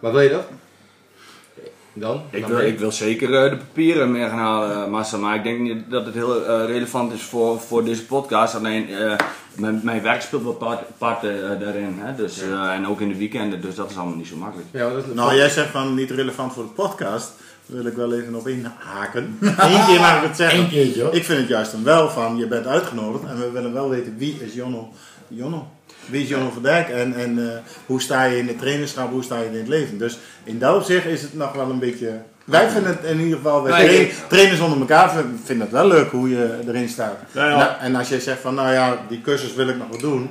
Maar 0.00 0.12
wil 0.12 0.20
je 0.20 0.30
dat? 0.30 0.44
Dan? 1.92 2.22
Ik 2.30 2.40
Dan 2.40 2.50
wil, 2.50 2.60
ik 2.60 2.78
wil 2.78 2.92
zeker 2.92 3.34
eh, 3.34 3.50
de 3.50 3.56
papieren 3.56 4.12
meer 4.12 4.28
gaan 4.28 4.38
halen, 4.38 4.90
Massa. 4.90 5.16
Maar 5.16 5.36
ik 5.36 5.42
denk 5.42 5.60
niet 5.60 5.90
dat 5.90 6.04
het 6.06 6.14
heel 6.14 6.46
eh, 6.46 6.66
relevant 6.66 7.12
is 7.12 7.22
voor, 7.22 7.60
voor 7.60 7.84
deze 7.84 8.06
podcast. 8.06 8.54
Alleen 8.54 8.88
eh, 8.88 9.12
mijn, 9.54 9.80
mijn 9.82 10.02
werk 10.02 10.22
speelt 10.22 10.42
wel 10.42 10.52
part, 10.52 10.80
part 10.98 11.24
eh, 11.24 11.30
daarin. 11.60 11.94
Hè? 11.98 12.14
Dus, 12.14 12.42
eh, 12.42 12.72
en 12.72 12.86
ook 12.86 13.00
in 13.00 13.08
de 13.08 13.16
weekenden. 13.16 13.60
Dus 13.60 13.74
dat 13.74 13.90
is 13.90 13.96
allemaal 13.96 14.16
niet 14.16 14.26
zo 14.26 14.36
makkelijk. 14.36 14.68
Ja, 14.72 14.90
want 14.90 15.06
dat, 15.06 15.14
Nou, 15.14 15.34
jij 15.34 15.48
zegt 15.48 15.70
van 15.70 15.94
niet 15.94 16.10
relevant 16.10 16.52
voor 16.52 16.62
de 16.62 16.68
podcast. 16.68 17.32
Daar 17.66 17.76
wil 17.82 17.86
ik 17.86 17.96
wel 17.96 18.12
even 18.14 18.34
op 18.34 18.48
inhaken. 18.48 19.38
Eén 19.40 19.86
keer 19.86 20.00
mag 20.00 20.16
ik 20.16 20.28
het 20.28 20.36
zeggen. 20.36 20.58
Eén 20.60 20.68
keertje 20.68 21.02
hoor. 21.02 21.14
Ik 21.14 21.24
vind 21.24 21.38
het 21.38 21.48
juist 21.48 21.72
dan 21.72 21.84
wel 21.84 22.08
van, 22.10 22.36
je 22.36 22.46
bent 22.46 22.66
uitgenodigd 22.66 23.24
en 23.24 23.38
we 23.38 23.50
willen 23.50 23.72
wel 23.72 23.88
weten 23.88 24.16
wie 24.18 24.36
is 24.40 24.54
Jonno. 24.54 24.88
Jonno. 25.28 25.68
Wie 26.10 26.22
is 26.22 26.32
van 26.52 26.62
Dijk 26.62 26.88
en, 26.88 27.14
en 27.14 27.52
eh, 27.52 27.58
hoe 27.86 28.00
sta 28.00 28.24
je 28.24 28.38
in 28.38 28.48
het 28.48 28.58
trainerschap, 28.58 29.10
hoe 29.10 29.22
sta 29.22 29.38
je 29.38 29.46
in 29.46 29.56
het 29.58 29.68
leven. 29.68 29.98
Dus 29.98 30.18
in 30.44 30.58
dat 30.58 30.76
opzicht 30.76 31.04
is 31.06 31.22
het 31.22 31.34
nog 31.34 31.52
wel 31.52 31.70
een 31.70 31.78
beetje... 31.78 32.20
Wij 32.44 32.70
vinden 32.70 32.90
het 33.00 33.04
in 33.10 33.20
ieder 33.20 33.36
geval, 33.36 33.62
wij 33.62 33.86
Nee, 33.86 34.12
trainers 34.28 34.60
onder 34.60 34.78
elkaar 34.80 35.10
vin- 35.10 35.40
vinden 35.44 35.66
het 35.66 35.74
wel 35.76 35.86
leuk 35.86 36.10
hoe 36.10 36.30
je 36.30 36.58
erin 36.66 36.88
staat. 36.88 37.16
Ja, 37.32 37.48
ja. 37.48 37.56
Nou, 37.56 37.70
en 37.80 37.94
als 37.96 38.08
jij 38.08 38.20
zegt 38.20 38.40
van, 38.40 38.54
nou 38.54 38.72
ja, 38.72 38.98
die 39.08 39.20
cursus 39.20 39.54
wil 39.54 39.68
ik 39.68 39.76
nog 39.76 39.88
wat 39.88 40.00
doen. 40.00 40.30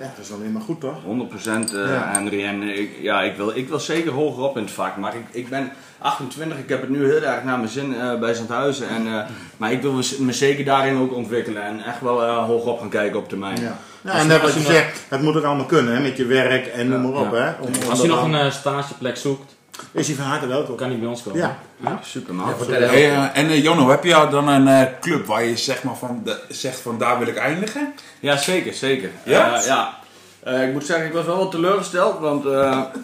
Ja, 0.00 0.12
dat 0.16 0.24
is 0.24 0.32
alleen 0.32 0.52
maar 0.52 0.62
goed 0.62 0.80
toch? 0.80 0.96
100% 1.04 1.04
eh 1.46 1.72
Ja. 1.72 2.10
Henry. 2.12 2.44
En 2.44 2.62
ik, 2.62 2.90
ja, 3.00 3.22
ik, 3.22 3.36
wil, 3.36 3.56
ik 3.56 3.68
wil 3.68 3.80
zeker 3.80 4.12
hoger 4.12 4.42
op 4.42 4.56
in 4.56 4.62
het 4.62 4.72
vak. 4.72 4.96
Maar 4.96 5.14
ik, 5.14 5.24
ik 5.30 5.48
ben 5.48 5.70
28, 5.98 6.58
ik 6.58 6.68
heb 6.68 6.80
het 6.80 6.90
nu 6.90 7.04
heel 7.12 7.22
erg 7.22 7.44
naar 7.44 7.58
mijn 7.58 7.68
zin 7.70 8.00
eh, 8.00 8.14
bij 8.18 8.34
Zandhuizen. 8.34 8.88
En, 8.88 9.06
eh, 9.06 9.24
maar 9.56 9.72
ik 9.72 9.82
wil 9.82 9.92
me, 10.18 10.32
zeker 10.32 10.64
daarin 10.64 10.98
ook 10.98 11.14
ontwikkelen. 11.14 11.62
En 11.62 11.84
echt 11.84 12.00
wel 12.00 12.22
eh, 12.24 12.44
hoger 12.44 12.70
op 12.70 12.78
gaan 12.80 12.88
kijken 12.88 13.18
op 13.18 13.28
termijn. 13.28 13.60
Ja. 13.60 13.78
Ja, 14.02 14.12
en 14.12 14.28
dat 14.28 14.42
als 14.42 14.52
wat 14.54 14.62
je 14.62 14.68
je 14.68 14.74
nog- 14.74 14.76
zegt, 14.84 14.98
het 15.08 15.22
moet 15.22 15.36
ook 15.36 15.44
allemaal 15.44 15.64
kunnen, 15.66 15.94
hè, 15.94 16.00
met 16.00 16.16
je 16.16 16.24
werk 16.26 16.66
en 16.66 16.88
noem 16.88 17.02
maar 17.12 17.20
op. 17.20 17.32
Ja. 17.32 17.38
Hè, 17.38 17.50
om, 17.60 17.68
om 17.84 17.90
Als 17.90 18.00
je 18.00 18.08
nog 18.08 18.24
een 18.24 18.34
eh, 18.34 18.50
stageplek 18.50 19.16
zoekt, 19.16 19.56
Is 19.92 20.06
hij 20.06 20.16
van 20.16 20.24
harte 20.26 20.46
welkom. 20.46 20.76
kan 20.76 20.88
hij 20.88 20.98
bij 20.98 21.08
ons 21.08 21.22
komen. 21.22 21.38
Ja. 21.40 21.98
Super 22.02 22.34
man. 22.34 22.48
Ja, 22.48 22.56
vertel 22.56 22.74
even. 22.76 22.88
Hey, 22.88 23.10
eh, 23.10 23.38
en 23.42 23.48
eh, 23.48 23.62
Jonno, 23.62 23.88
heb 23.90 24.04
je 24.04 24.26
dan 24.30 24.48
een 24.48 24.68
eh, 24.68 24.82
club 25.00 25.26
waar 25.26 25.44
je 25.44 25.56
zeg 25.56 25.82
maar 25.82 25.96
van, 25.96 26.20
de- 26.24 26.40
zegt 26.48 26.80
van 26.80 26.98
daar 26.98 27.18
wil 27.18 27.26
ik 27.28 27.36
eindigen? 27.36 27.92
Ja, 28.20 28.36
zeker, 28.36 28.74
zeker. 28.74 29.10
Ja? 29.22 29.54
Eh, 29.60 29.66
ja. 29.66 29.98
Eh, 30.42 30.66
ik 30.66 30.72
moet 30.72 30.84
zeggen, 30.86 31.06
ik 31.06 31.12
was 31.12 31.24
wel 31.24 31.36
wat 31.38 31.50
teleurgesteld, 31.50 32.18
want 32.20 32.44
eh, 32.44 32.50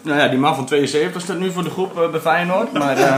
nou 0.03 0.19
ja, 0.19 0.27
die 0.27 0.39
man 0.39 0.55
van 0.55 0.65
72 0.65 1.21
staat 1.21 1.37
nu 1.37 1.51
voor 1.51 1.63
de 1.63 1.69
groep 1.69 1.99
eh, 2.01 2.09
bij 2.09 2.19
Feyenoord. 2.19 2.71
Maar 2.73 2.97
eh, 2.97 3.17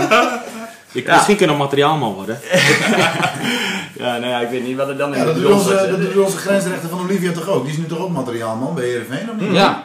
Je, 0.92 1.04
Ja. 1.06 1.16
Misschien 1.16 1.38
kunnen 1.38 1.56
we 1.56 1.62
materiaalman 1.62 2.14
worden. 2.14 2.40
ja, 4.04 4.18
nou 4.18 4.28
ja, 4.28 4.40
ik 4.40 4.50
weet 4.50 4.64
niet 4.68 4.78
wat 4.78 4.88
er 4.88 4.98
dan 4.98 5.14
in 5.14 5.20
Ja, 5.20 5.26
de 5.26 5.34
dat 5.34 5.42
doet 5.42 5.52
onze, 5.52 5.78
zit. 5.78 5.90
dat 5.90 6.02
doet 6.02 6.26
onze 6.26 6.38
grensrechter 6.38 6.90
van 6.90 7.00
Olivia 7.00 7.32
toch 7.32 7.48
ook? 7.50 7.64
Die 7.64 7.72
is 7.72 7.78
nu 7.78 7.86
toch 7.86 8.00
ook 8.00 8.10
materiaalman 8.10 8.76
bij 8.76 8.84
Heerenveen, 8.86 9.30
of 9.30 9.40
niet? 9.42 9.52
Ja. 9.52 9.84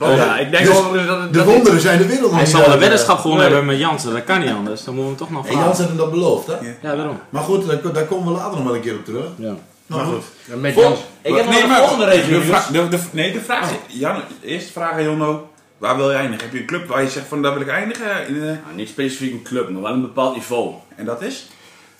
Oh, 0.00 0.16
ja, 0.16 0.38
ik 0.38 0.50
denk 0.50 0.66
Dus 0.66 0.76
overigens 0.76 1.06
dat 1.08 1.20
het... 1.20 1.32
De 1.32 1.44
wonderen 1.44 1.80
zijn 1.80 1.98
de 1.98 2.06
wereld 2.06 2.32
Hij 2.32 2.46
zal 2.46 2.60
wel 2.60 2.72
een 2.72 2.78
weddenschap 2.78 3.18
gewonnen 3.18 3.44
Nee. 3.46 3.54
hebben 3.54 3.72
met 3.74 3.84
Jansen, 3.86 4.12
dat 4.12 4.24
kan 4.24 4.40
niet 4.40 4.50
anders. 4.50 4.84
Dan 4.84 4.94
moeten 4.94 5.12
we 5.12 5.18
hem 5.24 5.26
toch 5.26 5.30
nog 5.30 5.44
En 5.46 5.50
vragen. 5.52 5.64
Jans 5.66 5.78
heeft 5.78 5.88
hem 5.88 5.98
dat 5.98 6.10
beloofd, 6.10 6.46
hè? 6.46 6.52
Ja, 6.88 6.96
daarom. 6.96 7.18
Maar 7.30 7.42
goed, 7.42 7.66
daar, 7.66 7.92
daar 7.92 8.04
komen 8.04 8.26
we 8.32 8.38
later 8.38 8.56
nog 8.56 8.64
wel 8.64 8.74
een 8.74 8.80
keer 8.80 8.94
op 8.94 9.04
terug. 9.04 9.24
Ja. 9.36 9.52
Maar 9.86 10.04
goed. 10.04 10.22
Met 10.60 10.72
Vol- 10.72 10.82
Jans. 10.82 10.98
Ik 11.22 11.34
heb 11.34 11.44
nog 11.44 11.54
Nee, 11.54 11.62
een 11.62 11.74
volgende 11.74 12.04
de 12.04 12.10
regio. 12.10 12.40
vra- 12.40 12.70
de, 12.72 12.88
de, 12.88 12.98
nee, 13.12 13.32
de 13.32 13.40
vraag 13.40 13.70
is... 13.70 13.76
Jan, 13.98 14.20
eerst 14.42 14.70
vraag 14.70 14.92
aan 14.92 15.02
Jonno, 15.02 15.50
waar 15.78 15.96
wil 15.96 16.10
je 16.10 16.16
eindigen? 16.16 16.44
Heb 16.44 16.52
je 16.54 16.60
een 16.60 16.66
club 16.66 16.86
waar 16.88 17.02
je 17.02 17.08
zegt 17.08 17.26
van 17.26 17.42
daar 17.42 17.52
wil 17.52 17.62
ik 17.62 17.68
eindigen? 17.68 18.26
In, 18.28 18.34
eh, 18.34 18.40
Nou, 18.42 18.74
niet 18.74 18.88
specifiek 18.88 19.32
een 19.32 19.42
club, 19.42 19.70
maar 19.70 19.82
wel 19.82 19.92
een 19.92 20.00
bepaald 20.00 20.34
niveau. 20.34 20.74
en 20.96 21.04
dat 21.04 21.22
is? 21.22 21.46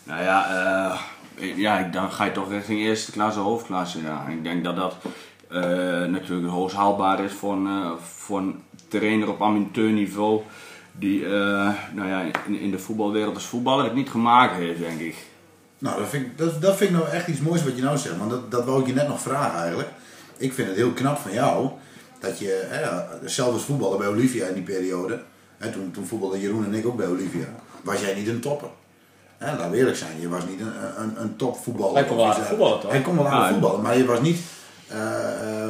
Nou 0.05 0.23
ja, 0.23 0.47
eh, 1.37 1.57
ja 1.57 1.79
ik- 1.79 1.93
dan 1.93 2.13
ga 2.13 2.25
je 2.25 2.33
toch 2.33 2.51
richting 2.51 2.81
eerste 2.81 3.11
klasse, 3.13 3.39
hoofdklasse. 3.41 3.99
Ja. 4.03 4.27
Ik 4.31 4.43
denk 4.43 4.65
dat 4.65 4.77
dat 4.77 4.97
eh, 5.51 5.61
natuurlijk 6.09 6.43
het 6.43 6.51
hoogst 6.55 6.77
haalbaar 6.77 7.25
is 7.25 7.33
voor 7.33 7.53
een, 7.53 7.67
eh, 7.67 7.91
voor 8.19 8.39
een 8.39 8.63
trainer 8.89 9.29
op 9.29 9.43
amateurniveau. 9.43 10.41
Die 10.93 11.25
eh, 11.25 11.31
nou 11.93 12.09
ja, 12.09 12.23
in, 12.47 12.61
in 12.61 12.71
de 12.71 12.79
voetbalwereld 12.79 13.35
als 13.35 13.45
voetballer 13.45 13.85
het 13.85 13.95
niet 13.95 14.11
gemaakt 14.11 14.55
heeft, 14.57 14.79
denk 14.79 15.01
ik. 15.01 15.15
Nou, 15.79 15.99
dat 16.01 16.09
vind, 16.09 16.27
ik, 16.27 16.39
dat, 16.39 16.63
dat 16.63 16.77
vind 16.77 16.91
ik 16.91 16.97
nou 16.97 17.09
echt 17.09 17.27
iets 17.29 17.41
moois 17.41 17.65
wat 17.65 17.77
je 17.77 17.83
nou 17.83 17.99
zegt. 17.99 18.19
Want 18.19 18.31
dat, 18.31 18.51
dat 18.51 18.65
wou 18.65 18.81
ik 18.81 18.87
je 18.87 18.93
net 18.93 19.09
nog 19.09 19.21
vragen 19.21 19.59
eigenlijk. 19.59 19.89
Ik 20.37 20.53
vind 20.53 20.69
het 20.69 20.77
heel 20.77 20.93
knap 20.93 21.19
van 21.19 21.33
jou 21.33 21.69
dat 22.21 22.39
je, 22.39 22.65
hè, 22.69 23.29
zelf 23.29 23.53
als 23.53 23.63
voetballer 23.65 23.99
bij 23.99 24.07
Olivia 24.09 24.47
in 24.47 24.55
die 24.55 24.63
periode, 24.63 25.21
hè, 25.59 25.71
toen, 25.71 25.91
toen 25.91 26.07
voetbalden 26.07 26.41
Jeroen 26.41 26.65
en 26.65 26.75
ik 26.75 26.87
ook 26.87 26.97
bij 26.97 27.07
Olivia, 27.07 27.45
was 27.83 28.01
jij 28.01 28.15
niet 28.15 28.29
een 28.29 28.41
topper. 28.41 28.69
Hè, 29.39 29.47
laten 29.57 29.71
we 29.71 29.77
eerlijk 29.77 29.97
zijn, 29.97 30.21
je 30.21 30.29
was 30.29 30.43
niet 30.49 30.61
een, 30.61 30.73
een, 31.03 31.21
een 31.21 31.37
topvoetballer. 31.37 31.95
Hij 31.95 32.05
kon 32.05 32.17
wel 32.17 32.29
iets, 32.29 32.39
voetballen, 32.39 32.81
toch? 32.81 32.91
Hij 32.91 33.01
kon 33.01 33.15
wel 33.17 33.25
Ja, 33.25 33.49
voetballen, 33.49 33.81
maar 33.83 33.97
je 33.99 34.05
was 34.05 34.21
niet 34.21 34.39
eh, 34.89 34.99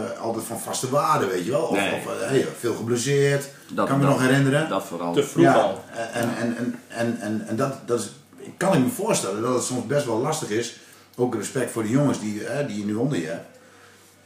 eh, 0.05 0.21
altijd 0.21 0.45
van 0.45 0.61
vaste 0.61 0.90
waarde, 0.90 1.27
weet 1.27 1.45
je 1.45 1.51
wel. 1.51 1.61
Of, 1.62 1.77
Nee. 1.77 1.92
of 1.95 2.21
eh, 2.21 2.29
hey, 2.29 2.47
veel 2.59 2.75
geblesseerd, 2.75 3.49
Dat- 3.75 3.88
kan 3.88 3.99
me 3.99 4.05
dat- 4.07 4.12
nog 4.12 4.23
herinneren. 4.27 4.69
Dat 4.69 4.85
vooral. 4.85 5.12
Te 5.12 5.23
vroeg 5.23 5.55
al. 5.55 5.85
En, 6.12 6.29
en, 6.37 6.57
en, 6.57 6.79
en, 6.88 7.19
en, 7.21 7.45
en 7.49 7.57
dat, 7.57 7.73
dat 7.87 8.01
is, 8.01 8.12
kan 8.57 8.73
ik 8.73 8.81
me 8.81 8.89
voorstellen 8.89 9.43
dat 9.43 9.55
het 9.55 9.65
soms 9.65 9.87
best 9.87 10.07
wel 10.07 10.21
lastig 10.21 10.51
is, 10.51 10.77
ook 11.17 11.35
respect 11.35 11.71
voor 11.71 11.83
de 11.83 11.91
jongens 11.91 12.21
die, 12.21 12.43
hè, 12.45 12.67
die 12.67 12.79
je 12.79 12.85
nu 12.85 12.95
onder 12.95 13.19
je 13.19 13.27
hebt, 13.27 13.59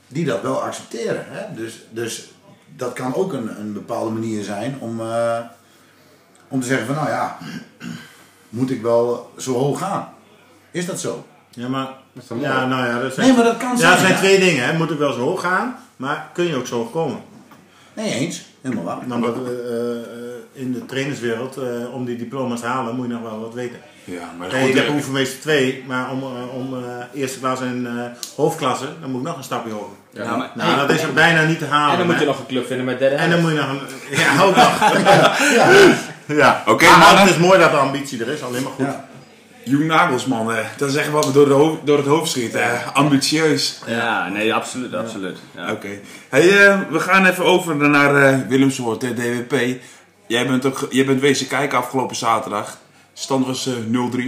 die 0.09 0.25
dat 0.25 0.43
wel 0.43 0.63
accepteren. 0.63 1.25
Hè? 1.29 1.55
Dus, 1.55 1.87
dus 1.91 2.31
dat 2.77 2.93
kan 2.93 3.15
ook 3.15 3.33
een, 3.33 3.61
een 3.61 3.73
bepaalde 3.73 4.11
manier 4.11 4.45
zijn 4.45 4.77
om, 4.81 5.01
eh, 5.01 5.39
om 6.49 6.61
te 6.61 6.67
zeggen 6.67 6.87
van 6.87 6.95
nou 6.95 7.09
ja, 7.09 7.39
moet 8.49 8.71
ik 8.71 8.83
wel 8.83 9.31
zo 9.37 9.53
hoog 9.53 9.79
gaan? 9.79 10.09
Is 10.71 10.87
dat 10.87 11.01
zo? 11.01 11.25
Ja, 11.51 11.69
maar... 11.69 11.99
Ja, 12.41 12.67
nou 12.67 12.87
ja, 12.87 13.01
dat 13.01 13.15
zijn, 13.15 13.27
Nee, 13.27 13.37
maar 13.37 13.45
dat 13.45 13.57
kan 13.57 13.71
ja, 13.71 13.77
zijn. 13.77 13.91
dat 13.91 14.01
zijn 14.01 14.13
ja. 14.13 14.19
twee 14.19 14.39
dingen. 14.39 14.65
Hè. 14.65 14.79
Moet 14.79 14.91
ik 14.91 14.99
wel 14.99 15.13
zo 15.13 15.21
hoog 15.21 15.41
gaan, 15.41 15.77
maar 15.97 16.31
kun 16.33 16.45
je 16.45 16.57
ook 16.57 16.67
zo 16.67 16.77
hoog 16.77 16.91
komen? 16.91 17.21
Nee, 17.95 18.13
eens. 18.13 18.45
Helemaal 18.61 18.85
waar. 18.85 19.03
Eh, 19.09 19.97
eh, 19.97 20.03
in 20.53 20.73
de 20.73 20.87
trainerswereld, 20.87 21.57
eh, 21.57 21.95
om 21.95 22.05
die 22.05 22.17
diploma's 22.17 22.61
te 22.61 22.67
halen, 22.67 22.97
moet 22.97 23.07
je 23.07 23.13
nog 23.13 23.23
wel 23.23 23.41
wat 23.41 23.55
weten. 23.55 23.79
Ja, 24.11 24.33
maar 24.39 24.51
goed, 24.51 24.69
ik 24.69 24.75
heb 24.75 24.87
eh, 24.87 24.95
oefenmeester 24.95 25.41
2, 25.41 25.85
maar 25.87 26.11
om, 26.11 26.23
eh, 26.23 26.55
om 26.55 26.75
eh, 26.75 27.21
eerste 27.21 27.39
klas 27.39 27.61
en 27.61 27.87
eh, 27.87 28.05
hoofdklasse, 28.37 28.87
dan 29.01 29.11
moet 29.11 29.21
ik 29.21 29.27
nog 29.27 29.37
een 29.37 29.45
stapje 29.45 29.73
hoger. 29.73 29.97
Ja, 30.13 30.37
maar, 30.37 30.51
Nou, 30.55 30.77
dat 30.77 30.91
is 30.91 31.03
er 31.03 31.13
bijna 31.13 31.43
niet 31.45 31.59
te 31.59 31.65
halen. 31.67 31.91
En 31.93 31.99
dan 31.99 32.07
moet 32.07 32.15
je 32.15 32.21
hè. 32.21 32.27
nog 32.27 32.39
een 32.39 32.47
club 32.47 32.67
vinden 32.67 32.85
met 32.85 32.99
derde 32.99 33.17
En 33.17 33.31
dan 33.31 33.41
moet 33.41 33.51
je 33.51 33.57
nog 33.57 33.69
een... 33.69 33.81
Ja, 34.19 34.43
ook 34.43 34.57
nog. 34.57 34.79
ja. 36.43 36.63
Oké, 36.67 36.85
Maar 36.85 37.21
het 37.21 37.31
is 37.31 37.37
mooi 37.37 37.59
dat 37.59 37.71
de 37.71 37.77
ambitie 37.77 38.21
er 38.25 38.29
is, 38.29 38.43
alleen 38.43 38.63
maar 38.63 38.73
goed. 38.73 38.87
Ja. 38.87 39.09
Joen 39.65 39.87
Nagelsman, 39.87 40.53
eh, 40.53 40.65
dat 40.77 40.89
is 40.89 40.95
echt 40.95 41.11
wat 41.11 41.27
me 41.27 41.33
door, 41.33 41.47
de 41.49 41.53
hoofd, 41.53 41.87
door 41.87 41.97
het 41.97 42.07
hoofd 42.07 42.31
schiet. 42.31 42.55
eh, 42.55 42.87
ambitieus. 42.93 43.79
ja, 43.87 44.29
nee, 44.29 44.55
absoluut, 44.55 44.95
absoluut. 44.95 45.39
Ja. 45.57 45.71
Oké. 45.73 45.89
Hey, 46.29 46.43
we 46.91 47.01
gaan 47.01 47.27
even 47.27 47.45
over 47.45 47.77
naar 47.77 48.17
eh 48.17 48.39
Willemswoord, 48.49 49.01
de 49.01 49.15
DWP. 49.15 49.81
Jij 50.27 50.47
bent, 50.47 50.67
ook, 50.67 50.87
jij 50.91 51.05
bent 51.05 51.21
wezen 51.21 51.47
kijken 51.47 51.79
afgelopen 51.79 52.17
zaterdag. 52.17 52.79
Stand 53.15 53.47
was 53.47 53.67
eh 53.67 53.73
0-3. 53.75 54.21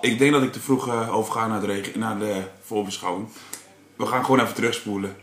Ik 0.00 0.18
denk 0.18 0.32
dat 0.32 0.42
ik 0.42 0.52
te 0.52 0.60
vroeg 0.60 0.88
eh, 0.88 1.16
overga 1.16 1.46
naar 1.46 1.60
de, 1.60 1.66
reg- 1.66 1.94
naar 1.94 2.18
de 2.18 2.34
voorbeschouwing. 2.64 3.28
We 3.96 4.06
gaan 4.06 4.24
gewoon 4.24 4.40
even 4.40 4.54
terugspoelen. 4.54 5.16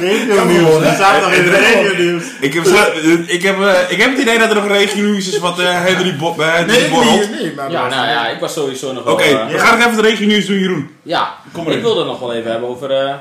Regio 0.00 0.44
nieuws, 0.44 0.82
dat 0.82 0.94
staat 0.94 1.22
nog 1.22 1.32
in 1.32 1.44
de 1.44 1.50
regio 1.50 1.96
nieuws. 2.04 2.24
Ik 2.40 2.52
heb, 2.54 2.64
eh, 2.66 3.28
ik, 3.34 3.42
heb, 3.42 3.60
eh, 3.60 3.90
ik 3.90 3.98
heb 4.00 4.10
het 4.10 4.18
idee 4.20 4.38
dat 4.38 4.48
er 4.48 4.54
nog 4.54 4.64
een 4.64 4.70
regionieuws 4.72 5.28
is 5.28 5.38
wat 5.38 5.58
eh 5.58 5.84
Henry, 5.84 6.16
Bo 6.16 6.34
bij 6.34 6.56
Henry 6.56 6.72
Nee, 6.80 6.90
borrelt. 6.90 7.30
nee, 7.30 7.40
nee, 7.42 7.54
maar 7.54 7.70
Ja, 7.70 7.88
nou 7.88 8.06
ja, 8.08 8.28
ik 8.28 8.40
was 8.40 8.52
sowieso 8.52 8.92
nog 8.92 9.04
wel... 9.04 9.12
Oké, 9.12 9.46
we 9.52 9.58
gaan 9.58 9.78
nog 9.78 9.86
even 9.86 9.96
het 9.96 10.06
regionieuws 10.06 10.46
doen, 10.46 10.58
Jeroen. 10.58 10.90
Ja, 11.02 11.34
Kom 11.52 11.62
maar 11.64 11.72
ik 11.72 11.78
in. 11.78 11.84
wilde 11.84 11.98
het 12.00 12.08
nog 12.08 12.18
wel 12.20 12.32
even 12.34 12.50
hebben 12.50 12.68
over 12.68 12.90
eh 12.90 13.14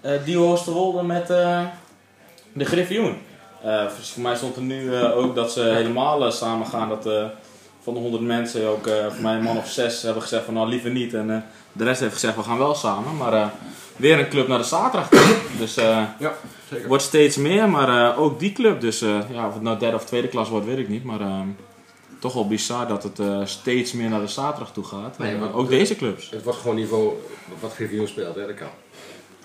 eh 0.00 0.20
Dio 0.24 0.50
Oosterwolde 0.52 1.02
met 1.02 1.30
eh, 1.30 1.60
de 2.52 2.64
Griffioen. 2.64 3.16
Eh, 3.64 3.80
voor 3.86 4.04
voor 4.04 4.22
mij 4.22 4.36
stond 4.36 4.56
er 4.56 4.62
nu 4.62 4.94
eh, 4.94 5.16
ook 5.16 5.34
dat 5.34 5.52
ze 5.52 5.60
helemaal 5.60 6.24
eh, 6.24 6.30
samen 6.30 6.66
gaan. 6.66 6.88
Dat 6.88 7.06
eh, 7.06 7.24
van 7.82 7.94
de 7.94 8.00
100 8.00 8.22
mensen 8.22 8.68
ook 8.68 8.86
eh, 8.86 8.94
voor 9.06 9.22
mij 9.22 9.34
een 9.34 9.42
man 9.42 9.56
of 9.56 9.68
zes 9.70 10.02
hebben 10.02 10.22
gezegd 10.22 10.44
van 10.44 10.54
nou 10.54 10.68
liever 10.68 10.90
niet. 10.90 11.14
En 11.14 11.30
eh, 11.30 11.36
de 11.72 11.84
rest 11.84 12.00
heeft 12.00 12.12
gezegd 12.12 12.36
we 12.36 12.42
gaan 12.42 12.58
wel 12.58 12.74
samen. 12.74 13.16
Maar 13.16 13.32
eh, 13.32 13.46
weer 13.96 14.18
een 14.18 14.28
club 14.28 14.48
naar 14.48 14.58
de 14.58 14.64
zaterdag. 14.64 15.08
toe. 15.08 15.36
dus 15.58 15.76
eh 15.76 16.02
Ja, 16.18 16.32
zeker. 16.70 16.88
wordt 16.88 17.02
steeds 17.02 17.36
meer. 17.36 17.68
Maar 17.68 18.10
eh, 18.12 18.20
ook 18.20 18.38
die 18.38 18.52
club. 18.52 18.80
Dus 18.80 19.02
eh, 19.02 19.18
ja, 19.30 19.46
of 19.48 19.54
het 19.54 19.62
nou 19.62 19.78
derde 19.78 19.96
of 19.96 20.04
tweede 20.04 20.28
klas 20.28 20.48
wordt 20.48 20.66
weet 20.66 20.78
ik 20.78 20.88
niet. 20.88 21.04
Maar 21.04 21.20
eh, 21.20 21.40
toch 22.20 22.32
wel 22.32 22.46
bizar 22.46 22.88
dat 22.88 23.02
het 23.02 23.18
eh, 23.18 23.40
steeds 23.44 23.92
meer 23.92 24.08
naar 24.08 24.20
de 24.20 24.26
zaterdag 24.26 24.72
toe 24.72 24.84
gaat. 24.84 25.18
Nee, 25.18 25.32
En, 25.32 25.38
maar- 25.38 25.54
ook 25.54 25.68
deze 25.68 25.96
clubs. 25.96 26.30
Het 26.30 26.42
wordt 26.44 26.58
gewoon 26.58 26.76
niveau 26.76 27.12
wat 27.60 27.72
Griffioen 27.74 28.08
speelt, 28.08 28.34
hè, 28.34 28.46
dat 28.46 28.54
kan. 28.56 28.68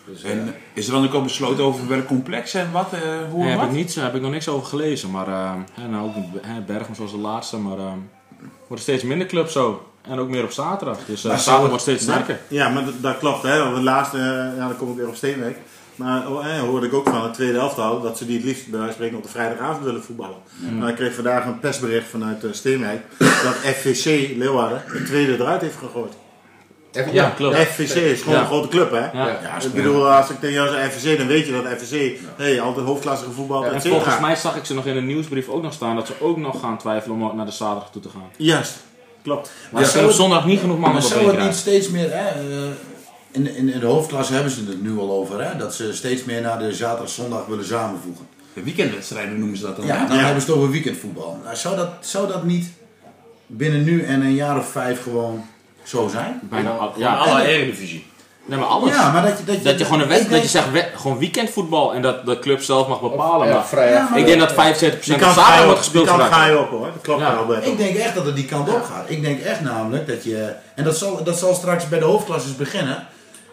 Dus, 0.05 0.23
eh, 0.23 0.31
En 0.31 0.55
is 0.73 0.87
er 0.87 0.93
dan 0.93 1.05
ook 1.05 1.13
al 1.13 1.21
besloten 1.21 1.63
over 1.63 1.87
welk 1.87 2.07
complex 2.07 2.53
en 2.53 2.71
wat, 2.71 2.93
eh, 2.93 2.99
hoe 3.31 3.43
en 3.43 3.49
heb, 3.49 3.59
wat? 3.59 3.67
ik 3.67 3.73
niet, 3.73 3.95
heb 3.95 4.15
ik 4.15 4.21
nog 4.21 4.31
niks 4.31 4.47
over 4.47 4.67
gelezen. 4.67 5.11
Maar 5.11 5.27
eh, 5.27 5.53
nou, 5.89 6.07
ook 6.07 6.65
Bergen 6.65 6.95
zoals 6.95 7.11
de 7.11 7.17
laatste. 7.17 7.57
Maar 7.57 7.77
eh 7.77 7.93
wordt 8.67 8.83
steeds 8.83 9.03
minder 9.03 9.27
clubs 9.27 9.53
zo. 9.53 9.87
En 10.01 10.19
ook 10.19 10.29
meer 10.29 10.43
op 10.43 10.51
zaterdag. 10.51 10.97
Dus 11.05 11.25
eh 11.25 11.37
zaterdag 11.37 11.67
wordt 11.67 11.81
steeds 11.81 12.03
sterker. 12.03 12.39
Ja, 12.47 12.69
maar 12.69 12.83
dat, 13.01 13.17
klopt. 13.17 13.43
Hè. 13.43 13.63
Want 13.63 13.75
De 13.75 13.81
laatste, 13.81 14.17
eh, 14.17 14.57
ja, 14.57 14.67
dan 14.67 14.77
kom 14.77 14.89
ik 14.91 14.97
weer 14.97 15.07
op 15.07 15.15
Steenwijk. 15.15 15.57
Maar 15.95 16.31
oh, 16.31 16.45
eh, 16.45 16.59
hoorde 16.59 16.87
ik 16.87 16.93
ook 16.93 17.09
van 17.09 17.23
het 17.23 17.33
tweede 17.33 17.57
elftal 17.57 18.01
dat 18.01 18.17
ze 18.17 18.25
die 18.25 18.35
het 18.35 18.45
liefst 18.45 18.69
bij 18.69 18.79
wijze 18.79 18.85
van 18.85 18.93
spreken 18.93 19.17
op 19.17 19.23
de 19.23 19.29
vrijdagavond 19.29 19.83
willen 19.83 20.03
voetballen. 20.03 20.37
Maar 20.79 20.89
ik 20.89 20.95
kreeg 20.95 21.13
vandaag 21.13 21.45
een 21.45 21.59
persbericht 21.59 22.07
vanuit 22.07 22.43
eh, 22.43 22.51
Steenwijk 22.51 23.01
dat 23.17 23.53
FVC 23.53 24.37
Leeuwarden 24.37 24.83
het 24.85 25.05
tweede 25.05 25.33
eruit 25.33 25.61
heeft 25.61 25.77
gegooid. 25.77 26.13
Even- 26.93 27.13
Ja, 27.13 27.29
klopt. 27.29 27.55
FVC 27.57 27.95
is 27.95 28.21
gewoon 28.21 28.35
Ja. 28.35 28.41
een 28.41 28.47
grote 28.47 28.67
club, 28.67 28.91
hè? 28.91 28.97
Ja. 28.99 29.11
Ja. 29.13 29.27
Ja, 29.41 29.61
Ik 29.65 29.73
bedoel, 29.73 30.09
als 30.11 30.29
ik 30.29 30.39
tegen 30.39 30.55
jou 30.55 30.69
zeg 30.69 30.91
FVC, 30.93 31.17
dan 31.17 31.27
weet 31.27 31.45
je 31.45 31.51
dat 31.51 31.63
FVC, 31.81 32.19
hey, 32.35 32.61
altijd 32.61 32.85
hoofdklassige 32.85 33.31
voetbal, 33.31 33.65
En 33.65 33.81
volgens 33.81 34.19
mij 34.19 34.35
zag 34.35 34.55
ik 34.55 34.65
ze 34.65 34.73
nog 34.73 34.85
in 34.85 34.93
de 34.93 35.01
nieuwsbrief 35.01 35.47
ook 35.49 35.61
nog 35.61 35.73
staan 35.73 35.95
dat 35.95 36.07
ze 36.07 36.13
ook 36.19 36.37
nog 36.37 36.59
gaan 36.59 36.77
twijfelen 36.77 37.21
om 37.21 37.35
naar 37.35 37.45
de 37.45 37.51
zaterdag 37.51 37.89
toe 37.91 38.01
te 38.01 38.09
gaan. 38.09 38.29
Juist, 38.37 38.73
klopt. 39.23 39.51
Maar 39.71 39.85
ze 39.85 40.03
op 40.05 40.11
zondag 40.11 40.45
niet 40.45 40.59
genoeg 40.59 40.79
mannen 40.79 41.01
Maar 41.01 41.11
zou 41.11 41.27
het 41.35 41.39
niet 41.45 41.55
steeds 41.55 41.89
meer, 41.89 42.09
hè, 42.11 42.27
eh, 42.29 42.69
in, 43.31 43.55
in, 43.55 43.69
in 43.73 43.79
de 43.79 43.85
hoofdklasse 43.85 44.33
hebben 44.33 44.51
ze 44.51 44.63
het 44.67 44.81
nu 44.83 44.97
al 44.97 45.11
over, 45.11 45.43
hè, 45.43 45.57
dat 45.57 45.73
ze 45.75 45.93
steeds 45.93 46.23
meer 46.23 46.41
naar 46.41 46.59
de 46.59 46.73
zaterdag, 46.73 47.09
zondag 47.09 47.45
willen 47.45 47.65
samenvoegen. 47.65 48.27
De 48.53 48.63
weekendwedstrijden 48.63 49.39
noemen 49.39 49.57
ze 49.57 49.63
dat 49.63 49.75
dan. 49.75 49.85
Ja, 49.85 50.05
dan 50.07 50.17
Ja. 50.17 50.23
hebben 50.23 50.41
ze 50.41 50.47
het 50.47 50.57
over 50.57 50.71
weekendvoetbal. 50.71 51.39
Nou, 51.43 51.55
zou, 51.55 51.75
dat, 51.75 51.89
zou 51.99 52.27
dat 52.27 52.43
niet 52.43 52.71
binnen 53.47 53.83
nu 53.83 54.03
en 54.03 54.21
een 54.21 54.33
jaar 54.35 54.57
of 54.57 54.67
vijf 54.69 55.03
gewoon 55.03 55.45
zo 55.83 56.07
zijn? 56.11 56.39
Bijna 56.41 56.69
al, 56.69 56.93
Ja, 56.95 57.11
ja, 57.11 57.17
alle 57.17 57.45
Eredivisie. 57.47 58.05
nee, 58.45 58.59
maar 58.59 58.67
alles. 58.67 58.89
Ja, 58.89 59.11
maar 59.11 59.21
dat 59.21 59.37
je... 59.37 59.43
Dat 59.43 59.55
je, 59.55 59.61
Dat 59.61 59.79
je 59.79 59.83
gewoon 59.85 59.99
een 59.99 60.05
ik 60.05 60.11
wedstrijd, 60.11 60.41
dat 60.41 60.51
je 60.51 60.57
zegt 60.57 60.71
we- 60.71 60.97
gewoon 60.99 61.17
weekendvoetbal 61.17 61.93
en 61.93 62.01
dat 62.01 62.25
de 62.25 62.39
club 62.39 62.61
zelf 62.61 62.87
mag 62.87 63.01
bepalen. 63.01 63.47
Ja, 63.47 63.53
maar 63.53 63.65
vrij 63.65 63.91
Ja, 63.91 64.01
af. 64.03 64.09
maar- 64.09 64.19
ik 64.19 64.25
denk 64.25 64.39
dat 64.39 64.51
75% 64.53 65.03
Die 65.03 65.13
op 65.13 65.19
kant 65.19 65.33
zaterdag 65.35 65.45
ga 65.55 65.59
je 65.59 65.65
wordt 65.65 65.79
op, 65.87 65.91
die 65.93 66.01
gespeeld 66.01 66.07
kant 66.19 66.33
ga 66.33 66.45
je 66.45 66.59
op 66.59 66.69
hoor, 66.69 66.85
dat 66.93 67.01
klopt 67.01 67.21
Ja. 67.21 67.33
Albert. 67.33 67.65
Ik 67.67 67.77
denk 67.77 67.95
echt 67.97 68.15
dat 68.15 68.25
het 68.25 68.35
die 68.35 68.45
kant 68.45 68.69
op 68.69 68.83
gaat. 68.83 69.05
Ik 69.09 69.21
denk 69.21 69.39
echt 69.41 69.61
namelijk 69.61 70.07
dat 70.07 70.23
je... 70.23 70.53
En 70.75 70.83
dat 70.83 70.97
zal, 70.97 71.23
dat 71.23 71.37
zal 71.39 71.53
straks 71.53 71.87
bij 71.89 71.99
de 71.99 72.05
hoofdklasses 72.05 72.55
beginnen. 72.55 73.07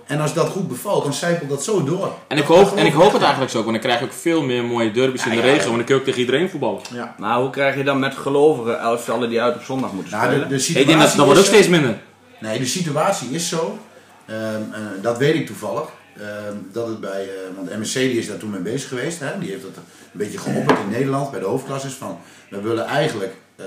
En 0.07 0.21
als 0.21 0.35
dat 0.35 0.49
goed 0.49 0.69
bevalt, 0.69 1.03
dan 1.03 1.13
zijpelt 1.13 1.51
dat 1.51 1.65
zo 1.65 1.85
door. 1.85 2.13
En 2.29 2.37
ik 2.39 2.45
hoop, 2.45 2.77
en 2.77 2.87
ik 2.87 2.93
hoop 2.93 3.13
het 3.13 3.23
eigenlijk 3.23 3.51
zo, 3.53 3.59
ook, 3.59 3.65
want 3.65 3.77
dan 3.77 3.87
krijg 3.87 3.99
je 4.01 4.07
ook 4.07 4.21
veel 4.21 4.43
meer 4.43 4.65
mooie 4.65 4.91
derbies 4.91 5.25
in 5.27 5.31
de 5.31 5.41
regio, 5.41 5.65
want 5.65 5.77
dan 5.77 5.85
kun 5.85 5.95
je 5.95 6.01
ook 6.01 6.07
tegen 6.07 6.21
iedereen 6.21 6.51
voetballen. 6.51 6.81
Ja. 6.93 7.15
Maar 7.19 7.39
hoe 7.39 7.51
krijg 7.51 7.77
je 7.77 7.85
dan 7.85 7.99
met 7.99 8.15
gelovigen 8.17 8.81
elftallen 8.81 9.29
die 9.29 9.43
uit 9.43 9.55
op 9.55 9.63
zondag 9.63 9.93
moeten 9.93 10.13
Nou, 10.13 10.25
spelen? 10.31 10.49
de, 10.49 10.57
de 10.57 10.79
Ik 10.81 10.87
denk 10.87 11.01
dat 11.01 11.15
dat 11.17 11.25
wordt 11.25 11.41
ook 11.41 11.47
steeds 11.47 11.65
eh, 11.67 11.73
minder. 11.73 11.99
Nee, 12.41 12.59
de 12.59 12.67
situatie 12.67 13.31
is 13.31 13.49
zo. 13.49 13.79
ehm, 14.27 14.63
eh, 14.73 14.81
dat 15.03 15.19
weet 15.19 15.35
ik 15.35 15.47
toevallig. 15.47 15.89
ehm, 16.17 16.57
dat 16.73 16.87
het 16.87 17.01
bij, 17.01 17.23
eh, 17.29 17.57
want 17.57 17.79
MSC 17.79 17.95
die 17.95 18.19
is 18.19 18.27
daar 18.27 18.37
toen 18.39 18.51
mee 18.51 18.61
bezig 18.61 18.89
geweest. 18.89 19.21
Hè? 19.21 19.39
Die 19.39 19.51
heeft 19.51 19.63
dat 19.63 19.77
een 19.77 19.83
beetje 20.13 20.39
geopperd 20.39 20.79
in 20.79 20.89
Nederland 20.91 21.31
bij 21.31 21.41
de 21.41 21.47
hoofdklasses. 21.47 21.93
Van, 21.93 22.19
we 22.51 22.61
willen 22.61 22.85
eigenlijk 22.87 23.35
eh, 23.57 23.67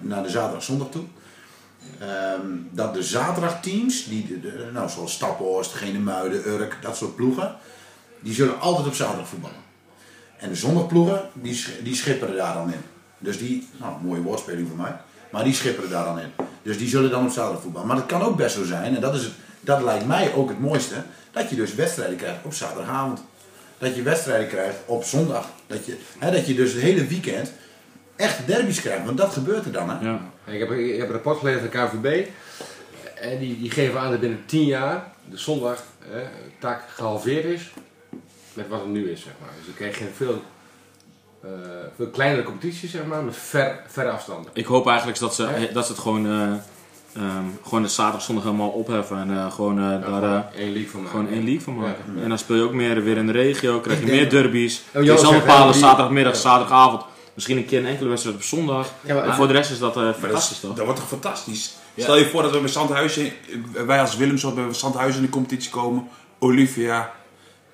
naar 0.00 0.22
de 0.22 0.28
zaterdag 0.28 0.62
zondag 0.62 0.88
toe. 0.90 1.04
Ehm, 2.00 2.46
dat 2.70 2.94
de 2.94 3.02
zaterdagteams, 3.02 4.04
die, 4.08 4.40
de, 4.40 4.70
nou, 4.72 4.88
zoals 4.90 5.12
Staphorst, 5.12 5.72
Genemuiden, 5.72 6.46
Urk, 6.48 6.78
dat 6.82 6.96
soort 6.96 7.16
ploegen, 7.16 7.54
die 8.20 8.34
zullen 8.34 8.60
altijd 8.60 8.86
op 8.86 8.94
zaterdag 8.94 9.28
voetballen. 9.28 9.64
En 10.38 10.48
de 10.48 10.56
zondagploegen, 10.56 11.22
die, 11.32 11.64
die 11.82 11.94
schipperen 11.94 12.36
daar 12.36 12.54
dan 12.54 12.72
in. 12.72 12.80
Dus 13.18 13.38
die, 13.38 13.68
nou, 13.76 13.92
mooie 14.02 14.22
woordspeling 14.22 14.68
voor 14.68 14.76
mij, 14.76 14.96
maar 15.36 15.44
die 15.44 15.54
schipperen 15.54 15.90
daar 15.90 16.04
dan 16.04 16.18
in. 16.18 16.32
Dus 16.62 16.78
die 16.78 16.88
zullen 16.88 17.10
dan 17.10 17.24
op 17.24 17.30
zaterdag 17.30 17.62
voetballen. 17.62 17.88
Maar 17.88 17.96
het 17.96 18.06
kan 18.06 18.22
ook 18.22 18.36
best 18.36 18.54
zo 18.54 18.64
zijn, 18.64 18.94
en 18.94 19.00
dat, 19.00 19.14
is 19.14 19.22
het, 19.22 19.32
dat 19.60 19.82
lijkt 19.82 20.06
mij 20.06 20.32
ook 20.34 20.48
het 20.48 20.60
mooiste, 20.60 20.94
dat 21.30 21.50
je 21.50 21.56
dus 21.56 21.74
wedstrijden 21.74 22.16
krijgt 22.16 22.44
op 22.44 22.54
zaterdagavond. 22.54 23.24
Dat 23.78 23.96
je 23.96 24.02
wedstrijden 24.02 24.48
krijgt 24.48 24.76
op 24.86 25.04
zondag. 25.04 25.48
Dat 25.66 25.86
je, 25.86 25.96
hè, 26.18 26.30
dat 26.30 26.46
je 26.46 26.54
dus 26.54 26.72
het 26.72 26.82
hele 26.82 27.06
weekend 27.06 27.52
echt 28.16 28.46
derbies 28.46 28.80
krijgt, 28.80 29.04
want 29.04 29.18
dat 29.18 29.32
gebeurt 29.32 29.64
er 29.64 29.72
dan. 29.72 29.90
Hè? 29.90 30.08
Ja. 30.08 30.20
Ik 30.44 30.58
heb, 30.58 30.70
ik 30.70 30.98
heb 30.98 31.06
een 31.06 31.12
rapport 31.12 31.38
gelezen 31.38 31.60
van 31.60 31.70
de 31.70 31.78
KVB. 31.78 32.28
En 33.20 33.38
die, 33.38 33.60
die 33.60 33.70
geven 33.70 34.00
aan 34.00 34.10
dat 34.10 34.20
binnen 34.20 34.42
10 34.46 34.64
jaar 34.64 35.12
de 35.30 35.38
zondag 35.38 35.84
eh, 36.12 36.18
taak 36.58 36.82
gehalveerd 36.88 37.44
is 37.44 37.70
met 38.52 38.68
wat 38.68 38.80
het 38.80 38.88
nu 38.88 39.10
is. 39.10 39.22
Zeg 39.22 39.32
maar. 39.40 39.50
Dus 39.56 39.66
dan 39.66 39.74
krijg 39.74 39.98
je 39.98 40.04
een 40.04 40.14
veel, 40.14 40.42
eh, 41.42 41.50
veel 41.96 42.06
kleinere 42.08 42.42
competitie 42.42 42.88
zeg 42.88 43.04
maar, 43.04 43.22
met 43.24 43.36
ver, 43.36 43.80
verre 43.88 44.10
afstanden. 44.10 44.50
Ik 44.54 44.66
hoop 44.66 44.86
eigenlijk 44.86 45.18
dat 45.18 45.34
ze, 45.34 45.70
dat 45.72 45.86
ze 45.86 45.92
het 45.92 46.00
gewoon, 46.00 46.26
eh, 46.26 47.22
ehm, 47.22 47.44
gewoon 47.64 47.82
de 47.82 47.88
zaterdag 47.88 48.22
zondag 48.22 48.44
helemaal 48.44 48.68
opheffen 48.68 49.18
en 49.18 49.30
eh, 49.36 49.52
gewoon 49.52 49.78
eh, 49.78 50.10
daar 50.10 50.22
eh, 50.22 50.60
één 50.60 50.72
league 50.72 50.90
van 50.90 51.02
maken. 51.02 51.18
gewoon 51.18 51.32
één 51.34 51.44
league 51.44 51.60
van 51.62 51.76
maken. 51.76 52.04
Ja. 52.16 52.22
En 52.22 52.28
dan 52.28 52.38
speel 52.38 52.56
je 52.56 52.62
ook 52.62 52.72
meer 52.72 53.02
weer 53.02 53.16
in 53.16 53.26
de 53.26 53.32
regio, 53.32 53.80
krijg 53.80 54.00
je 54.00 54.06
meer 54.06 54.30
derbies. 54.30 54.82
Oh, 54.94 55.02
je 55.02 55.16
zal 55.18 55.30
zegt, 55.32 55.44
bepalen 55.46 55.72
die- 55.72 55.80
zaterdagmiddag, 55.80 56.32
ja. 56.32 56.38
zaterdagavond. 56.40 57.02
Misschien 57.34 57.56
een 57.56 57.66
keer 57.66 57.78
een 57.78 57.86
enkele 57.86 58.08
wedstrijd 58.08 58.36
op 58.36 58.42
zondag. 58.42 58.88
Ja, 59.00 59.14
maar- 59.14 59.24
en 59.24 59.34
voor 59.34 59.46
de 59.46 59.52
rest 59.52 59.70
is 59.70 59.78
dat 59.78 59.96
eh, 59.96 60.02
dat, 60.02 60.16
fantastisch 60.16 60.56
is- 60.56 60.60
toch? 60.62 60.74
dat 60.74 60.84
wordt 60.84 61.00
toch 61.00 61.08
fantastisch? 61.08 61.76
Stel 61.96 62.16
je 62.16 62.26
voor 62.26 62.42
dat 62.42 62.50
we 62.52 62.58
bij 62.60 62.68
Zandhuizen, 62.68 63.32
wij 63.86 64.00
als 64.00 64.16
Willemsort 64.16 64.54
bij 64.54 64.64
Zandhuizen 64.74 65.20
in 65.20 65.26
de 65.26 65.32
competitie 65.32 65.70
komen. 65.70 66.08
Olivia, 66.38 67.12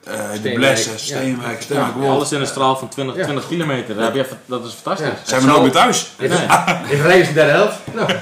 eh 0.04 0.12
de 0.12 0.36
Steenwijk. 0.36 0.54
Blessen, 0.54 0.92
Ja. 0.92 0.98
Steenwijk, 0.98 1.62
Steenwijk. 1.62 1.92
Ja, 2.00 2.08
alles 2.08 2.32
in 2.32 2.40
een 2.40 2.46
straal 2.46 2.76
van 2.76 2.88
20, 2.88 3.16
Ja. 3.16 3.22
20 3.24 3.48
kilometer. 3.48 3.94
Daar 3.94 4.04
heb 4.04 4.14
je, 4.14 4.26
dat 4.46 4.64
is 4.64 4.72
fantastisch. 4.72 5.06
Ja. 5.08 5.26
Zijn 5.26 5.40
we 5.40 5.46
nooit 5.46 5.62
meer 5.62 5.70
thuis? 5.70 6.10
Nee. 6.18 6.28
In 6.90 6.98
verleden 6.98 7.20
is 7.20 7.28
de 7.28 7.34
derde 7.34 7.52
helft. 7.52 7.78
Nou, 7.92 8.10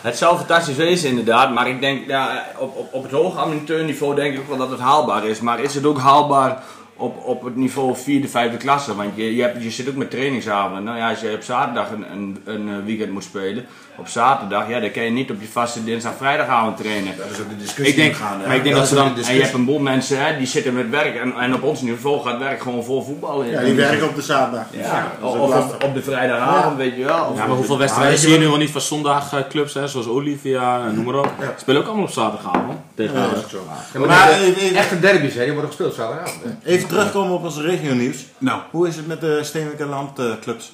Het 0.00 0.16
zou 0.18 0.36
fantastisch 0.36 0.76
wezen 0.76 1.08
inderdaad, 1.08 1.52
maar 1.54 1.68
ik 1.68 1.80
denk 1.80 2.06
ja, 2.06 2.46
op, 2.58 2.76
op, 2.76 2.94
op 2.94 3.02
het 3.02 3.12
hoge 3.12 3.38
amateurniveau 3.38 4.14
denk 4.14 4.34
ik 4.34 4.40
ook 4.40 4.48
wel 4.48 4.56
dat 4.56 4.70
het 4.70 4.80
haalbaar 4.80 5.26
is. 5.26 5.40
Maar 5.40 5.60
is 5.60 5.74
het 5.74 5.86
ook 5.86 5.98
haalbaar 5.98 6.62
op, 6.96 7.24
op 7.24 7.42
het 7.42 7.56
niveau 7.56 7.96
vierde, 7.96 8.28
vijfde 8.28 8.56
klasse? 8.56 8.94
Want 8.96 9.10
je, 9.14 9.36
je, 9.36 9.42
hebt, 9.42 9.62
je 9.62 9.70
zit 9.70 9.88
ook 9.88 9.94
met 9.94 10.10
trainingsavonden. 10.10 10.84
Nou 10.84 10.98
ja, 10.98 11.10
als 11.10 11.20
je 11.20 11.32
op 11.34 11.42
zaterdag 11.42 11.90
een, 11.90 12.04
een, 12.12 12.42
een 12.44 12.68
eh, 12.68 12.84
weekend 12.84 13.10
moet 13.12 13.24
spelen, 13.24 13.66
op 14.00 14.08
zaterdag, 14.08 14.68
ja, 14.68 14.80
dan 14.80 14.90
kan 14.90 15.02
je 15.02 15.10
niet 15.10 15.30
op 15.30 15.40
je 15.40 15.48
vaste 15.48 15.84
dinsdag, 15.84 16.12
vrijdagavond 16.16 16.76
trainen. 16.76 17.16
Dat 17.16 17.26
is 17.30 17.40
ook 17.40 17.48
de 17.48 17.56
discussie 17.56 17.86
Ik 17.96 17.96
denk, 18.02 18.14
gaan. 18.14 18.38
maar 18.46 18.56
ik 18.56 18.62
denk 18.62 18.74
dat 18.74 18.88
ze 18.88 18.94
dan- 18.94 19.16
En 19.26 19.34
je 19.34 19.40
hebt 19.42 19.54
een 19.54 19.64
boel 19.64 19.78
mensen 19.78 20.24
hè, 20.24 20.36
die 20.38 20.46
zitten 20.46 20.72
met 20.74 20.90
werk 20.90 21.14
en, 21.16 21.32
en 21.34 21.54
op 21.54 21.62
ons 21.62 21.80
niveau 21.82 22.22
gaat 22.22 22.38
werk 22.38 22.60
gewoon 22.60 22.84
vol 22.84 23.02
voetbal 23.02 23.40
in. 23.42 23.50
Ja, 23.50 23.60
die 23.60 23.74
werken 23.74 24.08
op 24.08 24.14
de 24.14 24.22
zaterdag. 24.22 24.66
Ja, 24.70 25.12
of 25.20 25.34
op, 25.38 25.84
op 25.84 25.94
de 25.94 26.02
vrijdagavond, 26.02 26.76
weet 26.76 26.96
je 26.96 27.04
wel. 27.04 27.24
Of 27.24 27.36
Ja, 27.38 27.46
maar 27.46 27.56
hoeveel 27.56 27.78
wedstrijden 27.78 28.18
zie 28.18 28.32
je 28.32 28.38
nu 28.38 28.46
al 28.48 28.56
niet 28.56 28.70
van 28.70 28.80
zondagclubs, 28.80 29.74
hè, 29.74 29.88
zoals 29.88 30.06
Olivia 30.08 30.84
en 30.86 30.94
noem 30.94 31.04
maar 31.04 31.14
op. 31.14 31.32
Spelen 31.56 31.80
ook 31.80 31.86
allemaal 31.86 32.04
op 32.04 32.10
zaterdagavond. 32.10 32.72
Ja, 32.72 32.78
Tegenwoordig. 32.94 33.30
dat 33.34 33.38
is 33.38 33.54
ook 33.54 33.62
zo. 33.92 33.98
maar 33.98 34.08
Maar 34.08 34.26
de- 34.28 34.34
even, 34.44 34.62
even- 34.62 34.76
echte 34.76 35.00
derbies 35.00 35.34
hè, 35.34 35.42
die 35.42 35.52
worden 35.52 35.70
gespeeld 35.70 35.94
zaterdagavond. 35.94 36.42
hè. 36.44 36.70
even 36.70 36.88
terugkomen 36.88 37.32
op 37.34 37.44
onze 37.44 37.62
regionieuws. 37.62 38.16
Nou, 38.38 38.60
Hoe 38.70 38.88
is 38.88 38.96
het 38.96 39.06
met 39.06 39.20
de 39.20 39.38
Steenwijk 39.42 39.80
en 39.80 39.88
Land 39.88 40.18
eh, 40.18 40.24
clubs? 40.42 40.72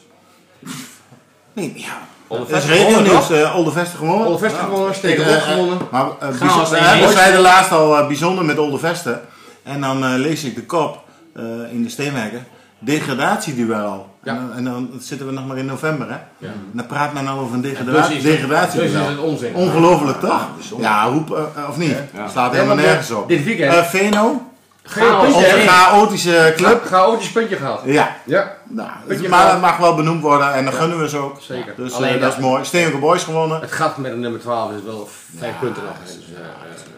Nee, 1.53 1.73
ja. 1.77 1.99
Het 2.29 2.39
is 2.39 2.39
Oldevest 2.39 2.67
regionieuws. 2.69 3.31
eh 3.31 3.57
Oldeveste 3.57 3.97
gewonnen. 3.97 4.27
Oldeveste 4.27 4.59
gewonnen, 4.59 4.95
Stekenbroek 4.95 5.37
Eh, 5.37 5.43
eh, 5.43 5.53
gewonnen. 5.53 5.79
Maar 5.91 6.03
eh, 6.03 6.09
Chaos 6.19 6.39
bijzonder- 6.39 6.79
en 6.79 6.99
hè, 6.99 7.07
we 7.07 7.13
zeiden 7.13 7.41
laatst 7.41 7.73
al 7.73 7.99
eh, 7.99 8.07
bijzonder 8.07 8.45
met 8.45 8.59
Oldeveste. 8.59 9.21
En 9.63 9.81
dan 9.81 10.05
eh, 10.05 10.11
lees 10.17 10.45
ik 10.45 10.55
de 10.55 10.63
kop 10.65 10.99
eh, 11.35 11.43
in 11.73 11.83
de 11.83 11.89
Steenwijken. 11.89 12.47
Degradatieduel. 12.79 14.07
Ja. 14.23 14.33
En, 14.33 14.37
dan, 14.47 14.53
en 14.57 14.65
dan 14.65 14.91
zitten 15.01 15.27
we 15.27 15.33
nog 15.33 15.47
maar 15.47 15.57
in 15.59 15.67
november, 15.67 16.07
hè? 16.09 16.15
Ja. 16.39 16.49
En 16.49 16.71
dan 16.73 16.87
praat 16.87 17.13
men 17.13 17.27
al 17.29 17.39
over 17.39 17.55
een 17.55 17.61
Dus 17.61 17.71
degrada 17.79 18.09
is, 18.09 18.23
degradatieduel. 18.23 18.93
dus 18.93 19.01
is 19.03 19.09
het 19.09 19.19
onzin. 19.19 19.55
Ongelooflijk 19.55 20.21
toch? 20.21 20.49
Ja, 20.79 21.05
roep, 21.05 21.31
eh, 21.37 21.39
eh, 21.63 21.69
of 21.69 21.77
niet? 21.77 21.97
Slaat 22.33 22.53
helemaal 22.53 22.61
Ja, 22.63 22.67
want, 22.67 22.81
nergens 22.81 23.11
op. 23.11 23.29
Dit 23.29 23.45
weekend. 23.45 23.75
Eh 23.75 23.83
Veno, 23.85 24.43
Chaos. 24.87 25.35
chaotische 25.67 26.53
club. 26.57 26.85
Chaotisch 26.85 27.31
puntje 27.33 27.57
gehaald. 27.57 27.81
Ja, 27.85 28.17
Ja, 28.25 28.57
nou, 28.65 28.89
Puntje 29.07 29.29
maar 29.29 29.51
dat 29.53 29.61
mag 29.61 29.77
wel 29.77 29.95
benoemd 29.95 30.23
worden 30.23 30.53
en 30.55 30.65
dan 30.65 30.75
gunnen 30.75 31.01
we 31.01 31.09
ze 31.09 31.17
ook. 31.19 31.37
zeker. 31.41 31.73
Dus 31.77 32.01
eh, 32.01 32.21
dat 32.21 32.33
is 32.33 32.39
mooi. 32.39 32.65
Steenwijke 32.65 32.99
Boys 32.99 33.23
gewonnen. 33.23 33.61
Het 33.61 33.73
gaat 33.73 33.97
met 33.97 34.13
een 34.13 34.21
nummer 34.21 34.41
12 34.41 34.71
is 34.73 34.83
wel 34.85 35.09
vijf 35.39 35.55
punten 35.61 35.83
nog. 35.83 35.93
Dus, 36.05 36.13
eh, 36.35 36.41
eh, 36.41 36.47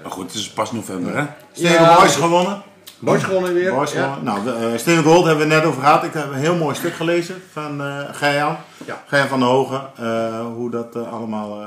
maar 0.02 0.12
goed, 0.12 0.24
het 0.26 0.34
is 0.34 0.50
pas 0.50 0.72
november 0.72 1.16
hè. 1.16 1.24
Steenwijke 1.52 1.84
Ja, 1.84 1.96
Boys 1.98 2.14
gewonnen. 2.16 2.62
Boys 2.98 3.22
gewonnen 3.22 3.54
weer. 3.54 3.74
Boys 3.74 3.90
gewonnen. 3.90 4.24
Nou, 4.24 4.44
de, 4.44 4.74
Steenwijke 4.78 5.10
Gold 5.10 5.26
hebben 5.26 5.48
we 5.48 5.54
het 5.54 5.62
net 5.62 5.70
over 5.72 5.82
gehad. 5.82 6.04
Ik 6.04 6.12
heb 6.12 6.32
een 6.32 6.38
heel 6.38 6.54
mooi 6.54 6.74
stuk 6.74 6.94
gelezen 6.94 7.42
van 7.52 7.80
eh 7.82 7.86
Geijan. 8.12 8.56
Ja. 8.84 9.02
Geijan 9.06 9.28
van 9.28 9.38
der 9.38 9.48
Hogen. 9.48 9.80
eh, 9.96 10.40
hoe 10.54 10.70
dat 10.70 10.94
allemaal, 11.12 11.58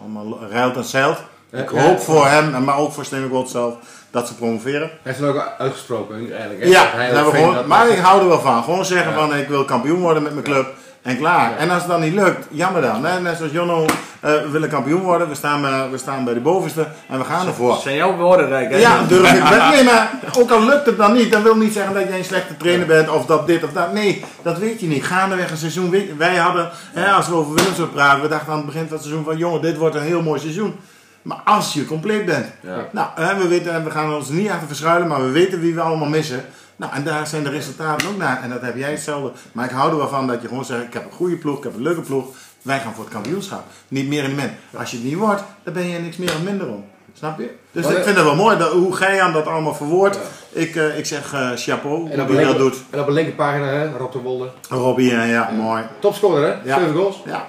allemaal 0.00 0.38
ruilt 0.50 0.76
en 0.76 0.84
zeilt. 0.84 1.18
Ik 1.52 1.68
hoop 1.68 2.00
voor 2.00 2.26
hem, 2.26 2.64
maar 2.64 2.76
ook 2.78 2.92
voor 2.92 3.04
Steenwijke 3.04 3.34
Gold 3.34 3.50
zelf, 3.50 3.74
dat 4.10 4.28
ze 4.28 4.34
promoveren. 4.34 4.80
Hij 4.80 4.90
heeft 5.02 5.18
het 5.18 5.28
ook 5.28 5.52
uitgesproken 5.58 6.32
eigenlijk. 6.32 6.64
Ja, 6.66 6.82
dat 6.82 6.92
hij 6.92 7.10
dat 7.12 7.26
gewoon, 7.34 7.54
dat- 7.54 7.66
maar 7.66 7.88
ik 7.88 7.98
hou 7.98 8.20
er 8.20 8.28
wel 8.28 8.40
van. 8.40 8.62
Gewoon 8.62 8.84
zeggen 8.84 9.14
van 9.14 9.34
ik 9.36 9.48
wil 9.48 9.64
kampioen 9.64 10.00
worden 10.00 10.22
met 10.22 10.32
mijn 10.32 10.44
club. 10.44 10.66
En 11.02 11.16
klaar. 11.18 11.56
En 11.56 11.70
als 11.70 11.78
het 11.82 11.90
dan 11.90 12.00
niet 12.00 12.14
lukt, 12.14 12.46
jammer 12.50 12.82
dan. 12.82 13.04
Hè? 13.04 13.20
Net 13.20 13.36
zoals 13.36 13.52
Jonno, 13.52 13.84
eh, 13.84 13.88
we 14.20 14.48
willen 14.50 14.68
kampioen 14.68 15.00
worden. 15.02 15.28
We 15.28 15.34
staan, 15.34 15.64
eh, 15.66 15.80
we 15.90 15.98
staan 15.98 16.24
bij 16.24 16.34
de 16.34 16.40
bovenste 16.40 16.86
en 17.08 17.18
we 17.18 17.24
gaan 17.24 17.46
ervoor. 17.46 17.76
zijn 17.82 17.96
jouw 17.96 18.16
woorden 18.16 18.48
rijk, 18.48 18.70
hè? 18.70 18.76
Ja, 18.76 19.02
durf 19.08 19.32
ik. 19.32 19.42
Nee, 19.74 19.84
maar 19.84 20.10
ook 20.38 20.50
al 20.50 20.64
lukt 20.64 20.86
het 20.86 20.96
dan 20.98 21.12
niet, 21.12 21.32
dan 21.32 21.42
wil 21.42 21.56
niet 21.56 21.72
zeggen 21.72 21.94
dat 21.94 22.08
jij 22.08 22.18
een 22.18 22.24
slechte 22.24 22.56
trainer 22.56 22.86
bent 22.86 23.08
of 23.10 23.26
dat 23.26 23.46
dit 23.46 23.64
of 23.64 23.72
dat. 23.72 23.92
Nee, 23.92 24.24
dat 24.42 24.58
weet 24.58 24.80
je 24.80 24.86
niet. 24.86 25.04
Gaandeweg 25.04 25.50
een 25.50 25.56
seizoen. 25.56 25.94
Wij 26.18 26.36
hadden, 26.36 26.70
hè, 26.92 27.10
als 27.10 27.28
we 27.28 27.34
over 27.34 27.54
Willem 27.54 27.74
zouden 27.74 27.94
praten, 27.94 28.22
we 28.22 28.28
dachten 28.28 28.50
aan 28.52 28.56
het 28.56 28.66
begin 28.66 28.82
van 28.86 28.92
het 28.92 29.02
seizoen 29.02 29.24
van 29.24 29.36
jongen, 29.36 29.60
dit 29.62 29.76
wordt 29.76 29.94
een 29.94 30.02
heel 30.02 30.22
mooi 30.22 30.40
seizoen. 30.40 30.76
Maar 31.22 31.40
als 31.44 31.72
je 31.72 31.84
compleet 31.84 32.24
bent. 32.26 32.46
Ja. 32.62 32.88
Nou, 32.92 33.38
we, 33.38 33.48
weten, 33.48 33.84
we 33.84 33.90
gaan 33.90 34.14
ons 34.14 34.28
niet 34.28 34.50
achter 34.50 34.66
verschuilen, 34.66 35.08
maar 35.08 35.22
we 35.24 35.30
weten 35.30 35.60
wie 35.60 35.74
we 35.74 35.80
allemaal 35.80 36.08
missen. 36.08 36.44
Nou, 36.76 36.92
en 36.92 37.04
daar 37.04 37.26
zijn 37.26 37.42
de 37.42 37.50
resultaten 37.50 38.08
ook 38.08 38.16
naar. 38.16 38.42
En 38.42 38.50
dat 38.50 38.60
heb 38.60 38.76
jij 38.76 38.90
hetzelfde. 38.90 39.32
Maar 39.52 39.64
ik 39.64 39.70
hou 39.70 39.90
er 39.90 39.96
wel 39.96 40.08
van 40.08 40.26
dat 40.26 40.42
je 40.42 40.48
gewoon 40.48 40.64
zegt, 40.64 40.82
ik 40.82 40.92
heb 40.92 41.04
een 41.04 41.12
goede 41.12 41.36
ploeg, 41.36 41.58
ik 41.58 41.64
heb 41.64 41.74
een 41.74 41.82
leuke 41.82 42.00
ploeg. 42.00 42.26
Wij 42.62 42.78
gaan 42.80 42.94
voor 42.94 43.04
het 43.04 43.12
kampioenschap. 43.12 43.64
Niet 43.88 44.08
meer 44.08 44.24
en 44.24 44.34
minder. 44.34 44.54
Als 44.76 44.90
je 44.90 44.96
het 44.96 45.06
niet 45.06 45.16
wordt, 45.16 45.42
dan 45.62 45.72
ben 45.72 45.86
je 45.86 45.98
niks 45.98 46.16
meer 46.16 46.30
of 46.30 46.42
minder 46.42 46.68
om. 46.68 46.84
Snap 47.14 47.38
je? 47.38 47.50
Dus 47.72 47.82
Maar, 47.84 47.92
ik 47.92 47.98
eh, 47.98 48.04
vind 48.04 48.16
het 48.16 48.24
wel 48.24 48.34
mooi 48.34 48.58
dat, 48.58 48.72
hoe 48.72 48.96
gij 48.96 49.22
aan 49.22 49.32
dat 49.32 49.46
allemaal 49.46 49.74
verwoordt. 49.74 50.18
Ik, 50.52 50.76
eh, 50.76 50.98
ik 50.98 51.06
zeg 51.06 51.32
eh, 51.32 51.50
chapeau, 51.54 52.10
En 52.10 52.18
hij 52.18 52.26
de 52.26 52.44
dat 52.44 52.58
doet. 52.58 52.76
en 52.90 53.00
op 53.00 53.06
de 53.06 53.12
linkerpagina, 53.12 53.66
hè, 53.66 53.96
Rob 53.96 54.12
de 54.12 54.18
Wolde. 54.18 54.50
Robbie, 54.68 55.12
en 55.12 55.28
ja, 55.28 55.50
mooi. 55.50 55.82
Topscorer, 55.98 56.42
hè? 56.42 56.68
Ja. 56.70 56.78
7 56.78 56.94
goals. 56.94 57.22
Ja. 57.24 57.48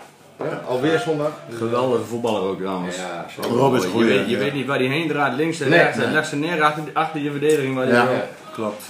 Ja, 0.49 0.61
alweer 0.67 0.99
zondag. 0.99 1.31
Geweldige 1.57 2.03
voetballer 2.03 2.41
ook 2.41 2.59
trouwens. 2.59 2.95
Ja, 2.95 3.25
zo. 3.41 3.49
Rob 3.49 3.75
is 3.75 3.83
je, 3.83 4.03
weet, 4.03 4.29
je 4.29 4.37
weet 4.37 4.53
niet 4.53 4.65
waar 4.67 4.77
hij 4.77 4.87
heen 4.87 5.07
draait, 5.07 5.33
links 5.35 5.59
en 5.59 5.69
rechts. 5.69 5.95
nee. 5.97 6.05
Hij 6.05 6.13
legt 6.15 6.27
ze 6.27 6.35
neer 6.35 6.61
achter, 6.63 6.83
achter 6.93 7.21
je 7.21 7.31
verdediging. 7.31 7.75
Waar 7.75 7.87
Ja, 7.87 8.05
wil. 8.05 8.13
Ja. 8.13 8.25
klopt. 8.53 8.83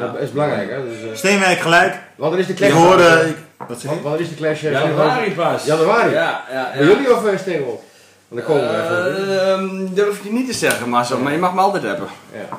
Dat 0.00 0.20
is 0.20 0.30
belangrijk, 0.32 0.70
hè. 0.70 0.76
Dus, 0.88 1.10
eh, 1.10 1.16
Steenwijk 1.16 1.58
gelijk. 1.60 1.98
wanneer 2.16 2.38
is 2.38 2.46
de 2.46 2.52
Ik 2.52 2.58
clash? 2.58 2.72
hoorde... 2.72 3.24
ik- 3.28 3.66
wat 3.68 3.80
zeg 3.80 3.90
je? 3.90 4.18
Is 4.18 4.28
de 4.28 4.34
clash? 4.34 4.64
eh, 4.64 4.72
Januari 4.72 5.30
pas. 5.32 5.64
Januari? 5.64 6.10
Ja, 6.14 6.44
ja, 6.52 6.70
Bij 6.72 6.82
ja. 6.82 6.88
jullie 6.88 7.14
of 7.16 7.24
uh, 7.24 7.38
Steenwold? 7.38 7.82
Want 8.28 8.46
dan 8.46 8.56
komen 8.56 8.70
we 8.70 8.82
even. 8.82 9.48
Ehm, 9.48 9.94
durf 9.94 10.16
ik 10.18 10.24
je 10.24 10.32
niet 10.32 10.46
te 10.46 10.52
zeggen, 10.52 10.88
maar, 10.88 11.06
zo, 11.06 11.18
maar 11.18 11.32
je 11.32 11.38
mag 11.38 11.54
me 11.54 11.60
altijd 11.60 11.82
hebben. 11.82 12.06
Ja. 12.32 12.58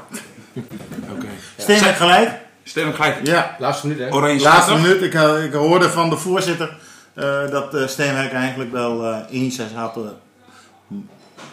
Oké. 1.16 1.26
Steenwijk 1.58 1.96
gelijk. 1.96 2.30
Stevig 2.64 2.96
gelijk. 2.96 3.16
Ja. 3.24 3.56
Laatste 3.60 3.88
minuut, 3.88 4.04
hè. 4.04 4.14
Oranje 4.16 4.42
Laatste 4.42 4.76
minuut. 4.76 5.02
Ik, 5.02 5.14
eh, 5.14 5.44
ik 5.44 5.54
hoorde 5.54 5.90
van 5.90 6.10
de 6.10 6.18
voorzitter 6.18 6.68
eh, 6.68 6.74
dat 7.52 7.76
eh, 7.76 7.88
Steenwijk 7.88 8.34
eigenlijk 8.34 8.72
wel 8.72 9.06
eh 9.06 9.18
eens 9.30 9.56
zes 9.56 9.72
hadden. 9.74 10.18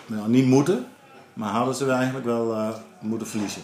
Nou, 0.06 0.28
niet 0.28 0.46
moeten. 0.46 0.86
Maar 1.32 1.50
hadden 1.50 1.74
ze 1.74 1.84
wel 1.84 1.94
eigenlijk 1.96 2.26
wel 2.26 2.52
eh, 2.54 2.68
moeten 3.00 3.26
verliezen. 3.26 3.62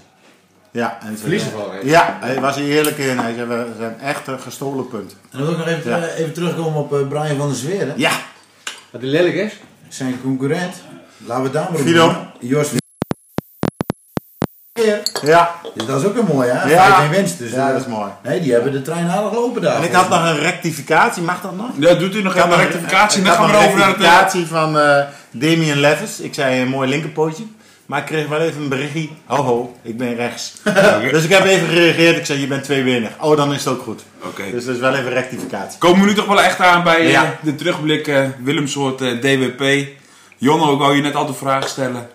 Ja, 0.70 0.98
en 1.02 1.12
ze, 1.16 1.20
Verliezen 1.20 1.50
van? 1.50 1.62
Ja, 1.82 2.18
hij 2.20 2.40
was 2.40 2.56
hier 2.56 2.76
eerlijk 2.76 2.98
in. 2.98 3.18
Hij 3.18 3.34
zei, 3.34 3.46
we 3.46 3.66
zijn 3.78 4.00
echt 4.00 4.26
een 4.26 4.40
gestolen 4.40 4.88
punt. 4.88 5.16
En 5.30 5.38
dan 5.38 5.40
wil 5.46 5.50
ik 5.50 5.58
nog 5.58 5.66
even, 5.66 5.90
Ja. 5.90 5.98
eh, 6.06 6.18
even 6.18 6.32
terugkomen 6.32 6.80
op 6.80 6.92
eh, 6.92 7.08
Brian 7.08 7.36
van 7.36 7.48
der 7.48 7.56
Zweer. 7.56 7.86
hè. 7.86 7.92
Ja, 7.96 8.12
Dat 8.90 9.00
hij 9.00 9.10
lelijk 9.10 9.34
is? 9.34 9.52
Zijn 9.88 10.20
concurrent. 10.22 10.82
Laten 11.16 11.42
we 11.52 11.58
het 11.58 11.86
daar 11.86 11.96
maar 11.96 12.08
op. 12.08 12.26
Jos. 12.40 12.68
Ja. 15.22 15.54
Dus 15.74 15.86
dat 15.86 16.00
is 16.00 16.06
ook 16.06 16.16
een 16.16 16.26
mooi, 16.34 16.48
hè? 16.50 16.70
Ja. 16.70 17.02
In 17.02 17.10
winst. 17.10 17.38
Dus, 17.38 17.50
ja, 17.50 17.66
eh, 17.66 17.72
dat 17.72 17.80
is 17.80 17.86
mooi. 17.86 18.10
Nee, 18.22 18.40
die 18.40 18.52
hebben 18.52 18.72
de 18.72 18.82
trein 18.82 19.08
aardig 19.10 19.32
lopen 19.32 19.62
daar. 19.62 19.76
En 19.76 19.82
ik 19.82 19.92
had 19.92 20.08
nog 20.08 20.24
een 20.24 20.38
rectificatie, 20.38 21.22
mag 21.22 21.40
dat 21.40 21.56
nog? 21.56 21.66
Ja, 21.78 21.94
doet 21.94 22.14
u 22.14 22.22
nog 22.22 22.34
even 22.36 22.52
een 22.52 22.58
rectificatie 22.58 23.22
dan 23.22 23.34
gaan 23.34 23.46
we 23.46 23.52
naar 23.52 23.62
eh, 23.62 23.76
rectificatie 23.76 24.46
van 24.46 24.78
eh 24.78 25.04
Damien 25.30 25.80
Levis. 25.80 26.20
Ik 26.20 26.34
zei 26.34 26.60
een 26.60 26.68
mooi 26.68 26.88
linkerpootje. 26.88 27.44
Maar 27.86 28.00
ik 28.00 28.06
kreeg 28.06 28.28
wel 28.28 28.40
even 28.40 28.62
een 28.62 28.68
berichtje. 28.68 29.08
Ho 29.26 29.42
ho, 29.42 29.76
ik 29.82 29.96
ben 29.96 30.14
rechts. 30.14 30.52
dus 31.12 31.24
ik 31.24 31.30
heb 31.30 31.44
even 31.44 31.68
gereageerd. 31.68 32.16
Ik 32.16 32.26
zei, 32.26 32.40
je 32.40 32.46
bent 32.46 32.64
tweebenig. 32.64 33.10
Oh, 33.20 33.36
dan 33.36 33.52
is 33.54 33.64
het 33.64 33.72
ook 33.74 33.82
goed. 33.82 34.02
Oké. 34.24 34.42
Dus 34.50 34.64
dat 34.64 34.74
is 34.74 34.80
wel 34.80 34.94
even 34.94 35.10
rectificatie. 35.12 35.78
Komen 35.78 36.00
we 36.00 36.06
nu 36.06 36.14
toch 36.14 36.26
wel 36.26 36.42
echt 36.42 36.60
aan 36.60 36.82
bij 36.82 37.06
Ja. 37.08 37.34
de 37.42 37.54
terugblik 37.54 38.06
eh 38.08 38.24
Willemsoort 38.42 39.00
eh, 39.00 39.10
DWP. 39.20 39.86
Jonno, 40.36 40.72
ik 40.72 40.78
wou 40.78 40.96
je 40.96 41.02
net 41.02 41.14
al 41.14 41.26
de 41.26 41.34
vraag 41.34 41.68
stellen. 41.68 42.08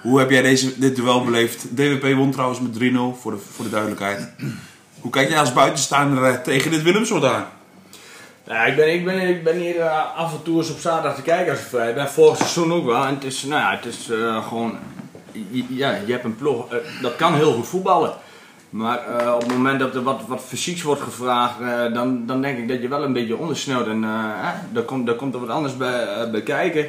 Hoe 0.00 0.18
heb 0.18 0.30
jij 0.30 0.42
deze, 0.42 0.78
dit 0.78 0.96
duel 0.96 1.24
beleefd? 1.24 1.76
DWP 1.76 2.14
won 2.14 2.30
trouwens 2.30 2.60
met 2.60 2.74
3-0, 2.74 3.20
voor 3.20 3.32
de, 3.32 3.38
voor 3.38 3.64
de 3.64 3.70
duidelijkheid. 3.70 4.28
Hoe 5.00 5.10
kijk 5.10 5.28
jij 5.28 5.38
als 5.38 5.52
buitenstaander 5.52 6.24
eh, 6.24 6.34
tegen 6.34 6.70
dit 6.70 6.82
Willemsoort 6.82 7.24
aan? 7.24 7.46
Ja, 8.46 8.64
ik, 8.64 8.76
ben, 8.76 8.92
ik, 8.94 9.04
ben, 9.04 9.20
ik 9.20 9.44
ben 9.44 9.56
hier 9.56 9.80
eh, 9.80 10.16
af 10.16 10.32
en 10.32 10.42
toe 10.42 10.56
eens 10.56 10.70
op 10.70 10.78
zaterdag 10.78 11.14
te 11.14 11.22
kijken 11.22 11.52
als 11.52 11.60
vrij 11.60 11.94
ben. 11.94 12.08
Vorig 12.08 12.36
seizoen 12.36 12.72
ook 12.72 12.84
wel. 12.84 13.04
En 13.04 13.14
het 13.14 13.24
is, 13.24 13.42
nou 13.42 13.60
ja, 13.60 13.76
het 13.76 13.84
is 13.84 14.10
eh, 14.10 14.48
gewoon... 14.48 14.76
Ja, 15.68 15.98
je 16.06 16.12
hebt 16.12 16.24
een 16.24 16.36
ploeg. 16.36 16.66
dat 17.02 17.16
kan 17.16 17.34
heel 17.34 17.52
goed 17.52 17.68
voetballen. 17.68 18.12
Maar 18.70 18.98
op 19.34 19.40
het 19.40 19.52
moment 19.52 19.80
dat 19.80 19.94
er 19.94 20.02
wat, 20.02 20.20
wat 20.26 20.42
fysieks 20.46 20.82
wordt 20.82 21.02
gevraagd, 21.02 21.58
dan, 21.94 22.26
dan 22.26 22.42
denk 22.42 22.58
ik 22.58 22.68
dat 22.68 22.82
je 22.82 22.88
wel 22.88 23.02
een 23.02 23.12
beetje 23.12 23.36
ondersneeuwt. 23.36 23.86
En 23.86 24.00
daar, 24.72 24.82
komt, 24.84 25.06
daar 25.06 25.14
komt 25.14 25.34
er 25.34 25.40
wat 25.40 25.48
anders 25.48 25.76
bij, 25.76 26.30
bij 26.30 26.42
kijken. 26.42 26.86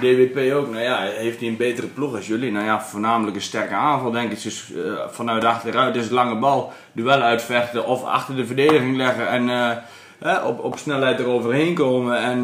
DWP 0.00 0.52
ook, 0.52 0.70
nou 0.70 0.82
ja, 0.82 1.00
heeft 1.00 1.40
hij 1.40 1.48
een 1.48 1.56
betere 1.56 1.86
ploeg 1.86 2.14
als 2.14 2.26
jullie? 2.26 2.52
Nou 2.52 2.64
ja, 2.64 2.82
voornamelijk 2.82 3.36
een 3.36 3.42
sterke 3.42 3.74
aanval 3.74 4.10
denk 4.10 4.32
ik. 4.32 4.42
Dus 4.42 4.72
eh, 4.72 4.80
vanuit 5.10 5.44
achteruit 5.44 5.96
is 5.96 6.08
lange 6.08 6.38
bal, 6.38 6.72
duel 6.92 7.20
uitvechten 7.20 7.86
of 7.86 8.04
achter 8.04 8.36
de 8.36 8.46
verdediging 8.46 8.96
leggen 8.96 9.28
en 9.28 9.48
eh, 9.48 9.70
eh, 10.18 10.46
op, 10.46 10.64
op 10.64 10.78
snelheid 10.78 11.18
eroverheen 11.18 11.74
komen. 11.74 12.18
En 12.18 12.42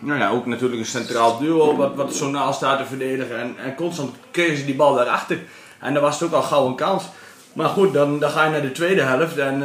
nou 0.00 0.18
ja, 0.18 0.28
ook 0.28 0.46
natuurlijk 0.46 0.80
een 0.80 0.86
centraal 0.86 1.38
duo 1.38 1.76
wat, 1.76 1.94
wat 1.94 2.14
zo 2.14 2.30
naast 2.30 2.56
staat 2.56 2.78
te 2.78 2.84
verdedigen. 2.84 3.40
En, 3.40 3.54
en 3.64 3.74
constant 3.74 4.14
kregen 4.30 4.56
ze 4.56 4.64
die 4.64 4.74
bal 4.74 4.94
daarachter. 4.94 5.38
En 5.80 5.94
dan 5.94 6.02
was 6.02 6.20
het 6.20 6.28
ook 6.28 6.34
al 6.34 6.42
gauw 6.42 6.66
een 6.66 6.74
kans. 6.74 7.04
Maar 7.52 7.68
goed, 7.68 7.92
dan, 7.92 8.18
dan 8.18 8.30
ga 8.30 8.44
je 8.44 8.50
naar 8.50 8.62
de 8.62 8.72
tweede 8.72 9.02
helft 9.02 9.38
en... 9.38 9.60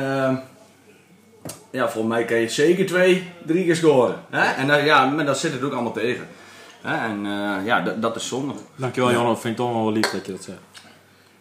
ja, 1.71 1.89
volgens 1.89 2.13
mij 2.13 2.25
kan 2.25 2.37
je 2.37 2.49
zeker 2.49 2.85
twee, 2.85 3.31
drie 3.45 3.65
keer 3.65 3.75
scoren. 3.75 4.15
Hè? 4.29 4.53
En 4.53 4.67
dan, 4.67 4.85
ja, 4.85 5.05
maar 5.05 5.25
dat 5.25 5.39
zit 5.39 5.53
het 5.53 5.63
ook 5.63 5.73
allemaal 5.73 5.91
tegen. 5.91 6.27
En 6.87 7.25
eh, 7.25 7.65
ja, 7.65 7.81
dat, 7.81 8.01
dat 8.01 8.15
is 8.15 8.27
zonde. 8.27 8.53
Dankjewel 8.75 9.11
Jan, 9.11 9.25
dat 9.25 9.39
vind 9.39 9.59
ik 9.59 9.65
toch 9.65 9.73
wel 9.73 9.91
lief 9.91 10.09
dat 10.11 10.25
je 10.25 10.31
dat 10.31 10.43
zegt. 10.43 10.57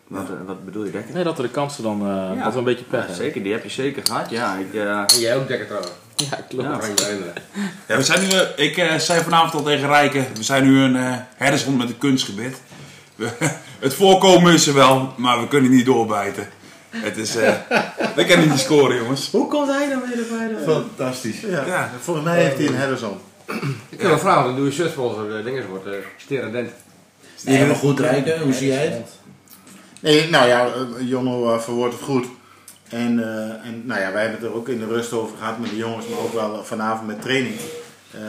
Wat, 0.07 0.23
eh, 0.23 0.47
wat 0.47 0.65
bedoel 0.65 0.85
je, 0.85 0.91
Dekker? 0.91 1.15
Nee, 1.15 1.25
dat 1.25 1.37
we 1.37 1.43
de 1.43 1.49
kansen 1.49 1.83
dan, 1.83 2.01
eh 2.01 2.37
Ja. 2.37 2.45
dat 2.45 2.53
we 2.53 2.59
een 2.59 2.65
beetje 2.65 2.85
pech 2.85 2.93
Ja, 3.01 3.07
hebben. 3.07 3.17
zeker, 3.17 3.43
die 3.43 3.53
heb 3.53 3.63
je 3.63 3.71
zeker 3.71 4.03
gehad. 4.07 4.31
Ja, 4.31 4.55
ik, 4.57 4.75
eh, 4.75 4.99
En 4.99 5.19
jij 5.21 5.37
ook 5.37 5.49
dekker 5.49 5.67
trouwens. 5.67 5.93
Ja, 6.17 6.39
klopt. 6.49 7.01
Ja. 7.01 7.07
Ja, 7.89 7.97
we 7.97 8.03
zijn 8.03 8.21
nu, 8.21 8.65
ik 8.65 8.77
eh, 8.77 8.95
zei 8.99 9.23
vanavond 9.23 9.55
al 9.55 9.63
tegen 9.63 9.89
Rijken, 9.89 10.27
we 10.35 10.43
zijn 10.43 10.65
nu 10.65 10.81
een 10.81 10.97
eh 10.97 11.15
herdershond 11.37 11.77
met 11.79 11.89
een 11.89 11.99
kunstgebit. 11.99 12.61
We- 13.17 13.31
het 13.79 13.95
voorkomen 13.95 14.53
is 14.53 14.67
er 14.67 14.75
wel, 14.75 15.13
maar 15.17 15.41
we 15.41 15.49
kunnen 15.49 15.71
niet 15.71 15.87
doorbijten. 15.87 16.49
Het 16.91 17.17
is, 17.17 17.37
eh 17.37 17.53
we 18.15 18.25
kunnen 18.25 18.49
niet 18.49 18.59
scoren 18.59 18.97
jongens. 18.97 19.31
Hoe 19.31 19.49
komt 19.49 19.69
hij 19.71 19.89
dan 19.89 20.01
weer 20.09 20.19
erbij? 20.49 20.65
Fantastisch. 20.75 21.41
Ja. 21.41 21.65
Ja. 21.67 21.91
Volgens 22.01 22.27
mij 22.27 22.43
heeft 22.43 22.59
hij 22.59 22.67
een 22.67 22.77
Henderson. 22.77 23.19
Ik 23.89 24.01
heb 24.01 24.11
een 24.11 24.19
vraag, 24.19 24.45
dan 24.45 24.57
doe 24.57 24.65
je 24.65 24.73
shirtsponsor 24.73 25.39
uh, 25.39 25.45
dingen 25.45 25.69
wordt 25.69 25.87
uh, 25.87 25.93
Steradent. 26.17 26.71
Even 27.45 27.75
goed 27.75 28.01
rijken, 28.01 28.41
hoe 28.41 28.53
zie 28.53 28.69
jij 28.69 28.87
het? 28.87 29.09
Nee, 30.01 30.31
nou 30.31 30.49
ja, 30.49 30.67
eh, 30.67 31.09
Jonno 31.09 31.53
eh, 31.53 31.61
verwoordt 31.61 31.95
het 31.95 32.03
goed. 32.03 32.27
En, 32.89 33.23
eh, 33.23 33.69
en 33.69 33.83
nou 33.85 34.01
ja, 34.01 34.13
wij 34.13 34.23
hebben 34.23 34.41
het 34.41 34.51
er 34.51 34.57
ook 34.57 34.69
in 34.69 34.79
de 34.79 34.87
rust 34.87 35.13
over 35.13 35.37
gehad 35.37 35.59
met 35.59 35.71
de 35.71 35.77
jongens, 35.77 36.07
maar 36.09 36.19
ook 36.19 36.33
wel 36.33 36.65
vanavond 36.65 37.07
met 37.07 37.23
training. 37.23 37.55
Eh, 38.11 38.21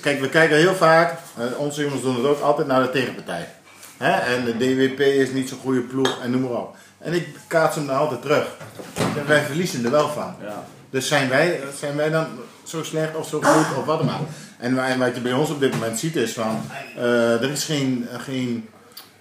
kijk, 0.00 0.20
we 0.20 0.28
kijken 0.28 0.56
heel 0.56 0.74
vaak, 0.74 1.18
eh, 1.36 1.44
onze 1.58 1.82
jongens 1.82 2.02
doen 2.02 2.16
het 2.16 2.24
ook 2.24 2.40
altijd 2.40 2.66
naar 2.66 2.82
de 2.82 2.90
tegenpartij. 2.90 3.48
Hè? 3.96 4.10
En 4.10 4.44
de 4.44 4.56
DWP 4.56 5.00
is 5.00 5.30
niet 5.30 5.48
zo'n 5.48 5.58
goede 5.58 5.80
ploeg 5.80 6.20
en 6.22 6.30
noem 6.30 6.40
maar 6.40 6.50
op. 6.50 6.76
En 6.98 7.12
ik 7.12 7.28
kaats 7.46 7.76
hem 7.76 7.86
dan 7.86 7.96
altijd 7.96 8.22
terug. 8.22 8.46
En 8.94 9.26
wij 9.26 9.42
verliezen 9.42 9.84
er 9.84 9.90
wel 9.90 10.08
van. 10.08 10.34
Ja. 10.42 10.64
Dus 10.90 11.08
zijn 11.08 11.28
wij, 11.28 11.60
zijn 11.78 11.96
wij 11.96 12.10
dan 12.10 12.26
zo 12.68 12.82
slecht 12.82 13.16
of 13.16 13.28
zo 13.28 13.40
goed 13.42 13.76
of 13.78 13.84
wat 13.84 13.98
dan 13.98 14.06
maar. 14.06 14.20
En 14.58 14.74
wa- 14.74 14.86
en 14.88 14.98
wat 14.98 15.14
je 15.14 15.20
bij 15.20 15.32
ons 15.32 15.50
op 15.50 15.60
dit 15.60 15.72
moment 15.72 15.98
ziet 15.98 16.16
is 16.16 16.32
van, 16.32 16.60
eh, 16.96 17.42
er 17.42 17.50
is 17.50 17.64
geen, 17.64 18.06
geen 18.18 18.68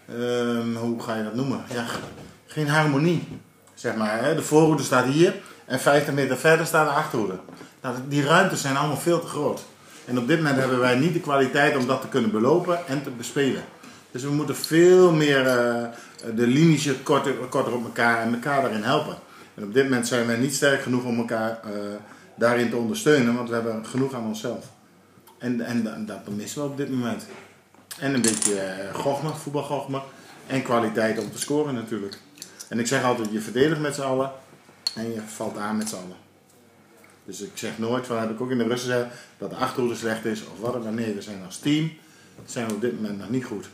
ehm, 0.10 0.76
hoe 0.76 1.02
ga 1.04 1.16
je 1.16 1.24
dat 1.24 1.36
noemen? 1.36 1.64
Ja, 1.74 1.86
geen 2.46 2.68
harmonie. 2.68 3.28
Zeg 3.74 3.96
maar, 3.96 4.24
hè? 4.24 4.36
de 4.36 4.42
voorhoede 4.42 4.84
staat 4.84 5.06
hier 5.06 5.34
en 5.66 5.80
50 5.80 6.14
meter 6.14 6.38
verder 6.38 6.66
staat 6.66 6.88
de 6.88 6.94
achterhoede. 6.94 7.40
Nou, 7.82 7.96
die 8.08 8.24
ruimtes 8.24 8.62
zijn 8.62 8.78
allemaal 8.78 8.98
veel 8.98 9.20
te 9.22 9.28
groot. 9.28 9.62
En 10.06 10.18
op 10.18 10.28
dit 10.28 10.38
moment 10.38 10.58
hebben 10.58 10.80
wij 10.80 10.96
niet 10.96 11.14
de 11.14 11.20
kwaliteit 11.20 11.78
om 11.78 11.88
dat 11.88 12.02
te 12.02 12.08
kunnen 12.08 12.32
belopen 12.32 12.88
en 12.88 13.04
te 13.04 13.10
bespelen. 13.10 13.62
Dus 14.12 14.24
we 14.24 14.30
moeten 14.32 14.56
veel 14.56 15.12
meer 15.12 15.48
eh, 15.48 15.84
de 16.36 16.48
linies 16.48 16.90
korter, 17.04 17.34
korter 17.34 17.74
op 17.74 17.84
elkaar 17.84 18.22
en 18.22 18.34
elkaar 18.34 18.62
daarin 18.62 18.84
helpen. 18.84 19.16
En 19.56 19.64
op 19.64 19.74
dit 19.74 19.84
moment 19.84 20.08
zijn 20.08 20.28
wij 20.28 20.38
niet 20.38 20.56
sterk 20.56 20.82
genoeg 20.82 21.04
om 21.04 21.18
elkaar 21.18 21.50
eh, 21.64 21.70
daarin 22.38 22.70
te 22.70 22.76
ondersteunen, 22.76 23.36
want 23.36 23.50
we 23.50 23.56
hebben 23.56 23.86
genoeg 23.86 24.14
aan 24.14 24.26
onszelf. 24.26 24.66
En, 25.38 25.62
en, 25.62 25.94
en 25.94 26.06
dat 26.06 26.28
missen 26.36 26.62
we 26.62 26.68
op 26.68 26.78
dit 26.78 26.90
moment. 26.90 27.26
En 28.00 28.14
een 28.14 28.22
beetje 28.22 28.54
uh, 28.54 28.94
gochme, 28.96 29.30
voetbalgochme. 29.30 30.02
En 30.48 30.62
kwaliteit 30.64 31.20
om 31.20 31.32
te 31.32 31.40
scoren 31.40 31.74
natuurlijk. 31.74 32.18
En 32.70 32.80
ik 32.80 32.88
zeg 32.88 33.04
altijd, 33.04 33.28
je 33.32 33.40
verdedigt 33.42 33.80
met 33.82 33.96
z'n 33.96 34.02
allen 34.02 34.32
en 34.96 35.14
je 35.14 35.22
valt 35.36 35.58
aan 35.58 35.78
met 35.78 35.90
z'n 35.90 35.96
allen. 35.96 36.16
Dus 37.26 37.42
ik 37.42 37.52
zeg 37.54 37.78
nooit, 37.78 38.06
van 38.08 38.18
heb 38.20 38.30
ik 38.30 38.42
ook 38.42 38.50
in 38.52 38.58
de 38.58 38.64
rust 38.64 38.84
gezegd, 38.84 39.06
dat 39.38 39.50
de 39.50 39.56
achterhoede 39.56 39.96
slecht 39.96 40.26
is 40.26 40.42
of 40.42 40.60
wat 40.60 40.84
dan 40.84 40.96
nee. 40.96 41.14
We 41.14 41.22
zijn 41.22 41.42
als 41.46 41.58
team, 41.58 41.92
zijn 42.46 42.68
we 42.68 42.74
op 42.74 42.82
dit 42.82 43.02
moment 43.02 43.20
nog 43.20 43.30
niet 43.30 43.46
goed. 43.46 43.70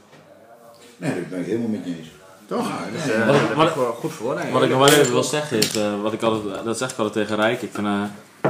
Nee, 0.98 1.14
dat 1.20 1.30
ben 1.30 1.40
ik 1.40 1.46
helemaal 1.46 1.68
met 1.68 1.86
je 1.86 1.98
eens. 1.98 2.08
Toch? 2.46 2.72
Dus, 2.92 3.10
eh, 3.14 3.28
Wat 3.56 3.68
ik- 3.70 3.76
wat 3.76 3.96
goed 3.96 4.12
voor. 4.12 4.34
Wat 4.52 4.64
ik 4.64 4.70
nog 4.70 4.80
wel 4.80 4.88
even 5.00 5.12
wil 5.12 5.24
zeggen 5.24 5.58
is, 5.58 5.76
eh, 5.76 6.02
wat 6.02 6.14
ik 6.14 6.22
altijd, 6.22 6.64
dat 6.66 6.78
zeg 6.78 6.92
ik 6.92 6.98
altijd 6.98 7.28
tegen 7.28 7.44
Rijk. 7.44 7.62
Ik 7.62 7.70
vind 7.74 7.88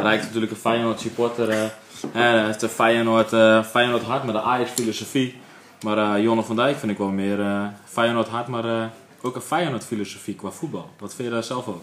Rijk 0.02 0.20
is 0.20 0.26
natuurlijk 0.26 0.52
een 0.52 0.58
Feyenoord 0.58 1.00
supporter. 1.00 1.50
eh, 1.50 1.70
hij 2.12 2.46
heeft 2.46 2.62
een 2.62 2.70
Feyenoord, 2.70 3.34
eh, 3.34 3.64
Feyenoord 3.64 4.04
hart 4.04 4.24
met 4.24 4.36
de 4.36 4.42
Ajax 4.42 4.72
filosofie. 4.72 5.36
Maar 5.84 5.98
eh 5.98 6.24
Jonne 6.24 6.44
van 6.44 6.56
Dijk 6.56 6.78
vind 6.78 6.92
ik 6.92 6.98
wel 6.98 7.08
meer 7.10 7.40
Feyenoord 7.86 8.28
hart, 8.28 8.48
maar 8.48 8.92
ook 9.22 9.36
een 9.36 9.42
Feyenoord 9.42 9.86
filosofie 9.86 10.36
qua 10.36 10.50
voetbal. 10.50 10.90
Wat 11.00 11.16
vind 11.16 11.28
je 11.28 11.34
daar 11.34 11.44
zelf 11.44 11.68
over? 11.68 11.82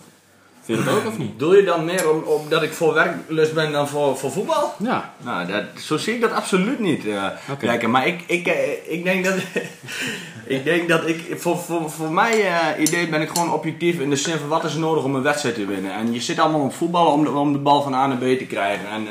Vind 0.71 0.85
je 0.85 0.91
dat 0.91 1.01
ook 1.01 1.07
of 1.07 1.19
niet? 1.19 1.39
Doe 1.39 1.57
je 1.57 1.65
dan 1.65 1.85
meer 1.85 2.11
om, 2.11 2.23
omdat 2.23 2.63
ik 2.63 2.73
voor 2.73 2.95
werklust 2.95 3.55
ben 3.55 3.73
dan 3.73 3.89
voor, 3.89 4.19
voor 4.19 4.33
voetbal? 4.33 4.75
Ja. 4.79 5.15
Nou, 5.17 5.47
dat, 5.47 5.65
zo 5.83 5.97
zie 5.97 6.15
ik 6.15 6.21
dat 6.21 6.33
absoluut 6.33 6.79
niet. 6.79 7.07
eh 7.07 7.27
kijken. 7.59 7.91
Maar 7.91 8.07
ik, 8.07 8.23
ik, 8.27 8.47
eh, 8.47 8.93
ik 8.93 9.05
denk 9.05 9.25
dat. 9.25 9.35
ik 10.57 10.65
denk 10.65 10.89
dat 10.89 11.07
ik. 11.07 11.35
Voor, 11.37 11.59
voor, 11.59 11.91
voor 11.91 12.13
mijn 12.13 12.41
eh, 12.41 12.83
idee 12.83 13.09
ben 13.09 13.21
ik 13.21 13.29
gewoon 13.29 13.53
objectief 13.53 13.99
in 14.01 14.11
de 14.11 14.17
zin 14.17 14.39
van 14.39 14.49
wat 14.49 14.65
is 14.65 14.75
er 14.75 14.81
nodig 14.81 15.05
om 15.05 15.15
een 15.15 15.23
wedstrijd 15.23 15.55
te 15.55 15.67
winnen. 15.67 15.93
En 15.93 16.13
je 16.13 16.21
zit 16.21 16.39
allemaal 16.39 16.61
op 16.61 16.75
voetballen 16.75 17.13
om 17.13 17.25
de, 17.25 17.31
om 17.31 17.53
de 17.53 17.59
bal 17.59 17.83
van 17.83 17.95
A 17.95 18.07
naar 18.07 18.17
B 18.17 18.39
te 18.39 18.47
krijgen. 18.47 18.89
En, 18.89 19.07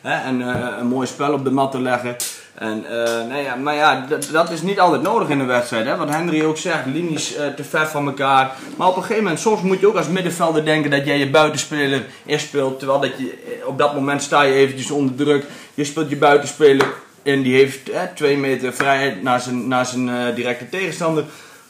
hè, 0.00 0.24
en 0.28 0.40
een 0.80 0.86
mooi 0.86 1.06
spel 1.06 1.32
op 1.32 1.44
de 1.44 1.50
mat 1.50 1.70
te 1.70 1.80
leggen. 1.80 2.16
En, 2.58 2.84
eh, 2.84 3.28
nou 3.28 3.42
ja, 3.42 3.54
maar 3.54 3.74
ja, 3.74 4.06
dat, 4.32 4.50
is 4.50 4.62
niet 4.62 4.80
altijd 4.80 5.02
nodig 5.02 5.28
in 5.28 5.40
een 5.40 5.46
wedstrijd. 5.46 5.86
Hè? 5.86 5.96
Wat 5.96 6.10
Henry 6.10 6.44
ook 6.44 6.56
zegt, 6.56 6.86
linies 6.86 7.34
eh, 7.34 7.46
te 7.46 7.64
ver 7.64 7.86
van 7.86 8.06
elkaar. 8.06 8.56
Maar 8.76 8.88
op 8.88 8.96
een 8.96 9.02
gegeven 9.02 9.22
moment, 9.22 9.40
soms 9.40 9.62
moet 9.62 9.80
je 9.80 9.86
ook 9.86 9.96
als 9.96 10.08
middenvelder 10.08 10.64
denken 10.64 10.90
dat 10.90 11.06
jij 11.06 11.18
je 11.18 11.30
buitenspeler 11.30 12.06
inspeelt. 12.24 12.78
Terwijl 12.78 13.00
dat 13.00 13.18
je 13.18 13.62
op 13.66 13.78
dat 13.78 13.94
moment 13.94 14.22
sta 14.22 14.42
je 14.42 14.54
eventjes 14.54 14.90
onder 14.90 15.14
druk. 15.14 15.44
Je 15.74 15.84
speelt 15.84 16.10
je 16.10 16.16
buitenspeler 16.16 16.86
en 17.22 17.42
die 17.42 17.54
heeft 17.54 17.92
hè, 17.92 18.06
twee 18.14 18.36
meter 18.36 18.72
vrijheid 18.72 19.22
naar 19.22 19.40
zijn, 19.40 19.68
naar 19.68 19.86
zijn 19.86 20.08
eh, 20.08 20.34
directe 20.34 20.68
tegenstander. 20.68 21.24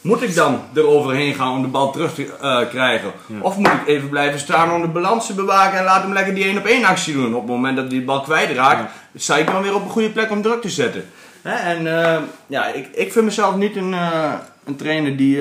Moet 0.06 0.22
ik 0.22 0.34
dan 0.34 0.60
eroverheen 0.74 1.34
gaan 1.34 1.52
om 1.52 1.62
de 1.62 1.68
bal 1.68 1.92
terug 1.92 2.14
te 2.14 2.26
eh, 2.40 2.68
krijgen? 2.68 3.12
Of 3.40 3.56
moet 3.56 3.66
ik 3.66 3.86
even 3.86 4.08
blijven 4.08 4.40
staan 4.40 4.72
om 4.72 4.80
de 4.80 4.88
balans 4.88 5.26
te 5.26 5.34
bewaken 5.34 5.78
en 5.78 5.84
laat 5.84 6.02
hem 6.02 6.12
lekker 6.12 6.34
die 6.34 6.44
1 6.44 6.58
op 6.58 6.64
1 6.64 6.84
actie 6.84 7.14
doen? 7.14 7.34
Op 7.34 7.40
het 7.40 7.50
moment 7.50 7.76
dat 7.76 7.86
hij 7.90 7.98
de 7.98 8.04
bal 8.04 8.20
kwijtraakt, 8.20 8.92
sta 9.14 9.36
ik 9.36 9.46
dan 9.46 9.62
weer 9.62 9.74
op 9.74 9.84
een 9.84 9.90
goede 9.90 10.10
plek 10.10 10.30
om 10.30 10.42
druk 10.42 10.60
te 10.60 10.70
zetten. 10.70 11.04
Hè, 11.42 11.54
en 11.54 12.02
eh, 12.02 12.22
ja, 12.46 12.66
ik, 12.66 12.88
ik 12.92 13.12
vind 13.12 13.24
mezelf 13.24 13.56
niet 13.56 13.76
een, 13.76 13.94
eh, 13.94 14.32
een 14.64 14.76
trainer 14.76 15.16
die, 15.16 15.40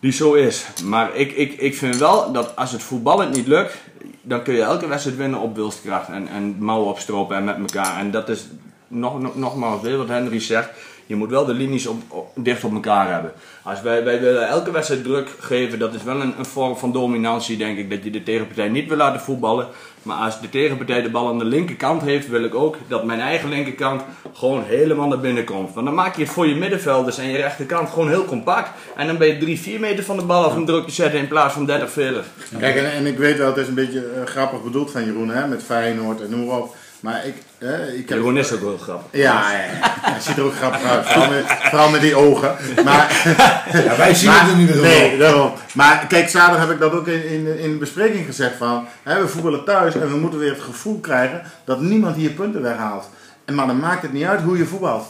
die 0.00 0.12
zo 0.12 0.34
is. 0.34 0.66
Maar 0.84 1.14
ik, 1.14 1.32
ik, 1.32 1.52
ik 1.52 1.76
vind 1.76 1.96
wel 1.96 2.32
dat 2.32 2.56
als 2.56 2.72
het 2.72 2.82
voetballend 2.82 3.34
niet 3.34 3.46
lukt, 3.46 3.74
dan 4.22 4.42
kun 4.42 4.54
je 4.54 4.62
elke 4.62 4.86
wedstrijd 4.86 5.16
winnen 5.16 5.40
op 5.40 5.56
wilskracht 5.56 6.08
en, 6.08 6.28
en 6.28 6.56
mouwen 6.58 6.88
opstropen 6.88 7.36
en 7.36 7.44
met 7.44 7.58
elkaar. 7.58 7.98
En 7.98 8.10
dat 8.10 8.28
is 8.28 8.46
nog, 8.88 9.20
nog, 9.20 9.36
nogmaals 9.36 9.82
weer 9.82 9.96
wat 9.96 10.08
Henry 10.08 10.40
zegt. 10.40 10.70
Je 11.06 11.16
moet 11.16 11.30
wel 11.30 11.44
de 11.44 11.54
linies 11.54 11.86
op, 11.86 12.02
dicht 12.34 12.64
op 12.64 12.72
elkaar 12.72 13.12
hebben. 13.12 13.32
Als 13.62 13.82
wij, 13.82 14.04
wij 14.04 14.20
willen 14.20 14.48
elke 14.48 14.70
wedstrijd 14.70 15.04
druk 15.04 15.28
geven, 15.38 15.78
dat 15.78 15.94
is 15.94 16.02
wel 16.02 16.20
een, 16.20 16.34
een 16.38 16.44
vorm 16.44 16.76
van 16.76 16.92
dominantie, 16.92 17.56
denk 17.56 17.78
ik. 17.78 17.90
Dat 17.90 18.04
je 18.04 18.10
de 18.10 18.22
tegenpartij 18.22 18.68
niet 18.68 18.88
wil 18.88 18.96
laten 18.96 19.20
voetballen. 19.20 19.66
Maar 20.02 20.16
als 20.16 20.40
de 20.40 20.48
tegenpartij 20.48 21.02
de 21.02 21.10
bal 21.10 21.28
aan 21.28 21.38
de 21.38 21.44
linkerkant 21.44 22.02
heeft, 22.02 22.28
wil 22.28 22.44
ik 22.44 22.54
ook 22.54 22.76
dat 22.88 23.04
mijn 23.04 23.20
eigen 23.20 23.48
linkerkant 23.48 24.02
gewoon 24.32 24.62
helemaal 24.62 25.08
naar 25.08 25.20
binnen 25.20 25.44
komt. 25.44 25.74
Want 25.74 25.86
dan 25.86 25.94
maak 25.94 26.16
je 26.16 26.26
voor 26.26 26.46
je 26.46 26.54
middenvelders 26.54 27.18
en 27.18 27.28
je 27.28 27.36
rechterkant 27.36 27.90
gewoon 27.90 28.08
heel 28.08 28.24
compact. 28.24 28.70
En 28.96 29.06
dan 29.06 29.18
ben 29.18 29.28
je 29.28 29.38
3, 29.38 29.60
4 29.60 29.80
meter 29.80 30.04
van 30.04 30.16
de 30.16 30.24
bal 30.24 30.44
af 30.44 30.56
om 30.56 30.64
druk 30.64 30.84
te 30.84 30.92
zetten 30.92 31.20
in 31.20 31.28
plaats 31.28 31.54
van 31.54 31.66
30, 31.66 31.90
40. 31.90 32.26
Kijk, 32.58 32.76
en, 32.76 32.92
en 32.92 33.06
ik 33.06 33.18
weet 33.18 33.38
wel, 33.38 33.46
het 33.46 33.56
is 33.56 33.68
een 33.68 33.74
beetje 33.74 34.06
eh, 34.06 34.26
grappig 34.26 34.62
bedoeld 34.62 34.90
van 34.90 35.04
Jeroen, 35.04 35.28
hè, 35.28 35.46
met 35.46 35.62
Feyenoord 35.62 36.20
en 36.20 36.30
noem 36.30 36.46
maar 36.46 36.58
op. 36.58 36.74
Maar 37.02 37.26
ik, 37.26 37.34
hè, 37.58 37.86
ik 37.86 38.08
heb... 38.08 38.18
Jeroen 38.18 38.36
is 38.36 38.52
ook 38.52 38.60
wel 38.60 38.78
grappig. 38.78 39.20
Ja, 39.20 39.50
ja, 39.52 39.58
ja. 39.58 39.68
hij 40.00 40.20
ziet 40.20 40.36
er 40.36 40.44
ook 40.44 40.54
grappig 40.54 40.82
uit. 40.84 41.06
Vooral 41.06 41.30
met, 41.30 41.44
vooral 41.46 41.90
met 41.90 42.00
die 42.00 42.14
ogen. 42.14 42.56
Maar, 42.84 43.22
Ja, 43.84 43.96
wij 43.96 44.14
zien 44.14 44.28
maar- 44.30 44.40
het 44.40 44.50
er 44.50 44.56
niet 44.56 44.68
meer 44.74 44.80
Nee, 44.82 45.18
daarom. 45.18 45.52
Maar 45.74 46.06
kijk, 46.08 46.28
zaterdag 46.28 46.60
heb 46.66 46.70
ik 46.74 46.80
dat 46.80 46.92
ook 46.92 47.06
in, 47.06 47.26
in, 47.26 47.58
in 47.58 47.70
de 47.72 47.78
bespreking 47.78 48.26
gezegd 48.26 48.56
van... 48.58 48.86
Hè, 49.02 49.20
we 49.20 49.28
voetballen 49.28 49.64
thuis 49.64 49.94
en 49.94 50.10
we 50.10 50.16
moeten 50.16 50.38
weer 50.38 50.52
het 50.52 50.62
gevoel 50.62 51.00
krijgen 51.00 51.42
dat 51.64 51.80
niemand 51.80 52.16
hier 52.16 52.30
punten 52.30 52.62
weghaalt. 52.62 53.08
En 53.44 53.54
maar 53.54 53.66
dan 53.66 53.80
maakt 53.80 54.02
het 54.02 54.12
niet 54.12 54.24
uit 54.26 54.40
hoe 54.40 54.58
je 54.58 54.66
voetbalt. 54.66 55.06